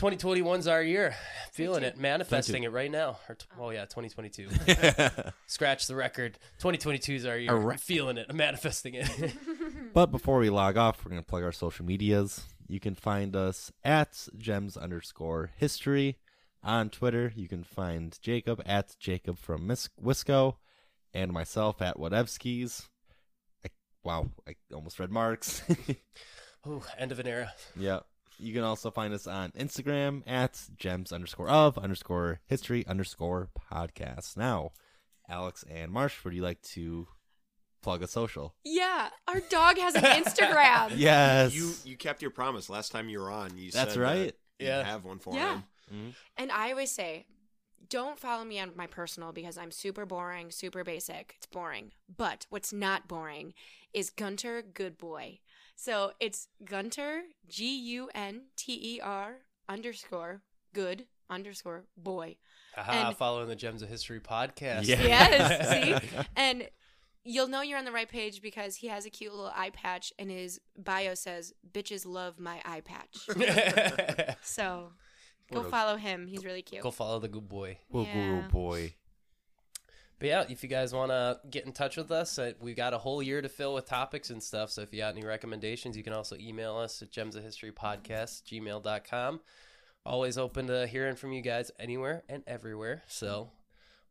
[0.00, 1.14] 2021's our year
[1.52, 4.48] feeling it manifesting it right now or t- oh yeah 2022
[5.46, 9.08] scratch the record 2022 is our year A rec- feeling it manifesting it
[9.92, 12.44] But before we log off, we're going to plug our social medias.
[12.68, 16.18] You can find us at gems underscore history
[16.62, 17.32] on Twitter.
[17.34, 20.56] You can find Jacob at Jacob from Mis- Wisco
[21.12, 22.86] and myself at Whatevskis.
[23.64, 23.70] I,
[24.04, 25.64] wow, I almost read Marks.
[26.68, 28.00] Ooh, end of an era yeah.
[28.40, 34.36] You can also find us on Instagram at gems underscore of underscore history underscore podcast.
[34.36, 34.72] Now,
[35.28, 37.06] Alex and Marsh, would you like to
[37.82, 38.54] plug a social?
[38.64, 40.92] yeah, our dog has an Instagram.
[40.96, 41.54] Yes.
[41.54, 43.56] You you kept your promise last time you were on.
[43.56, 44.34] You That's said right.
[44.58, 44.78] That Yeah.
[44.78, 45.52] you'd have one for Yeah.
[45.54, 45.62] him.
[45.92, 46.08] Mm-hmm.
[46.36, 47.26] And I always say,
[47.88, 51.34] don't follow me on my personal because I'm super boring, super basic.
[51.38, 51.92] It's boring.
[52.14, 53.54] But what's not boring
[53.92, 55.40] is Gunter Good Boy.
[55.82, 59.36] So it's Gunter G U N T E R
[59.66, 60.42] underscore
[60.74, 62.36] good underscore boy.
[62.76, 65.02] Aha, And- following the gems of history podcast Yeah.
[65.02, 66.18] Yes, see?
[66.36, 66.68] And
[67.24, 70.12] you'll know you're on the right page because he has a cute little eye patch
[70.18, 74.36] and his bio says, Bitches love my eye patch.
[74.42, 74.92] So
[75.50, 76.26] go a- follow him.
[76.26, 76.82] He's really cute.
[76.82, 78.48] go follow the good boy Yeah.
[78.52, 78.96] boy.
[80.20, 82.92] But yeah, if you guys want to get in touch with us, uh, we got
[82.92, 84.70] a whole year to fill with topics and stuff.
[84.70, 87.72] So if you got any recommendations, you can also email us at gems of history
[87.72, 89.40] podcast, gmail.com.
[90.04, 93.02] Always open to hearing from you guys anywhere and everywhere.
[93.06, 93.48] So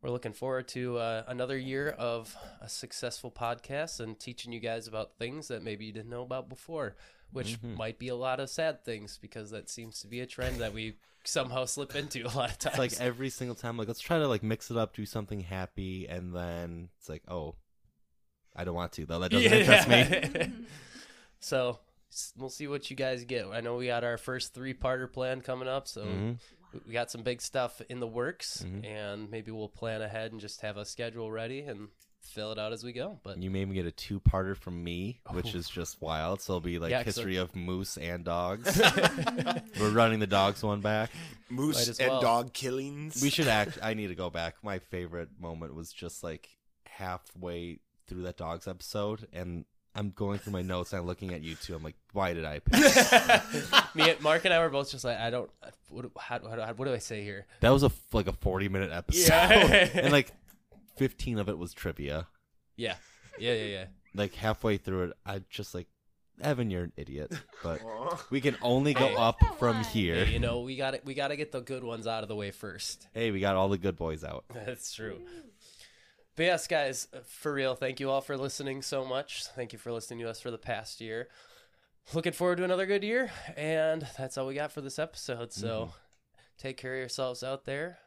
[0.02, 4.88] we're looking forward to uh, another year of a successful podcast and teaching you guys
[4.88, 6.96] about things that maybe you didn't know about before,
[7.32, 7.76] which Mhm.
[7.76, 10.72] might be a lot of sad things because that seems to be a trend that
[10.72, 12.78] we somehow slip into a lot of times.
[12.78, 15.40] It's like every single time, like let's try to like mix it up, do something
[15.40, 17.56] happy, and then it's like, oh,
[18.56, 19.18] I don't want to though.
[19.20, 20.52] That doesn't interest me.
[21.40, 21.78] so
[22.36, 23.46] we'll see what you guys get.
[23.46, 26.38] I know we got our first three-parter plan coming up, so Mhm.
[26.86, 28.84] we- got some big stuff in the works, Mhm.
[28.84, 31.88] and maybe we'll plan ahead and just have a schedule ready and
[32.22, 33.18] fill it out as we go.
[33.22, 35.58] But You made me get a two-parter from me, which Oh.
[35.58, 36.40] is just wild.
[36.40, 38.80] So it'll be like Yeah, 'cause history of moose and dogs.
[39.80, 41.10] We're running the dogs one back.
[41.48, 42.20] Moose Might and well.
[42.20, 43.20] dog killings.
[43.22, 43.78] We should act.
[43.82, 44.56] I need to go back.
[44.62, 46.48] My favorite moment was just like
[46.86, 49.64] halfway through that dogs episode, and
[49.94, 51.74] I'm going through my notes and I'm looking at you two.
[51.74, 52.74] I'm like, why did I pick?
[53.94, 55.50] me, Mark, and I were both just like, I don't.
[55.88, 57.46] What, how, how, what do I say here?
[57.60, 59.88] that was a f- like a 40 minute episode, Yeah.
[59.94, 60.32] and like
[61.00, 62.26] 15 of it was trivia.
[62.76, 62.96] Yeah,
[63.38, 63.84] yeah, yeah, yeah.
[64.14, 65.86] Like halfway through it, I just like,
[66.42, 67.32] Evan, you're an idiot.
[67.62, 67.80] But
[68.30, 69.14] we can only go Hey.
[69.14, 70.24] up from here.
[70.24, 72.28] Hey, you know, we got to We got to get the good ones out of
[72.28, 73.06] the way first.
[73.14, 74.44] Hey, we got all the good boys out.
[74.54, 75.20] That's true.
[76.36, 79.44] But yes, guys, uh, for real, thank you all for listening so much.
[79.54, 81.28] Thank you for listening to us for the past year.
[82.12, 85.52] Looking forward to another good year, and that's all we got for this episode.
[85.52, 85.92] So
[86.58, 87.98] take care of yourselves out there,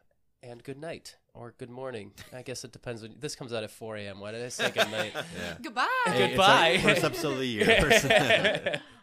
[0.44, 2.12] and good night or good morning.
[2.32, 3.02] I guess it depends.
[3.02, 4.20] When this comes out at 4 a.m.
[4.20, 5.12] Why did I say good night?
[5.36, 5.56] Yeah.
[5.62, 5.86] Goodbye.
[6.06, 6.70] Hey, it's Goodbye.
[6.72, 8.80] like first episode of the year.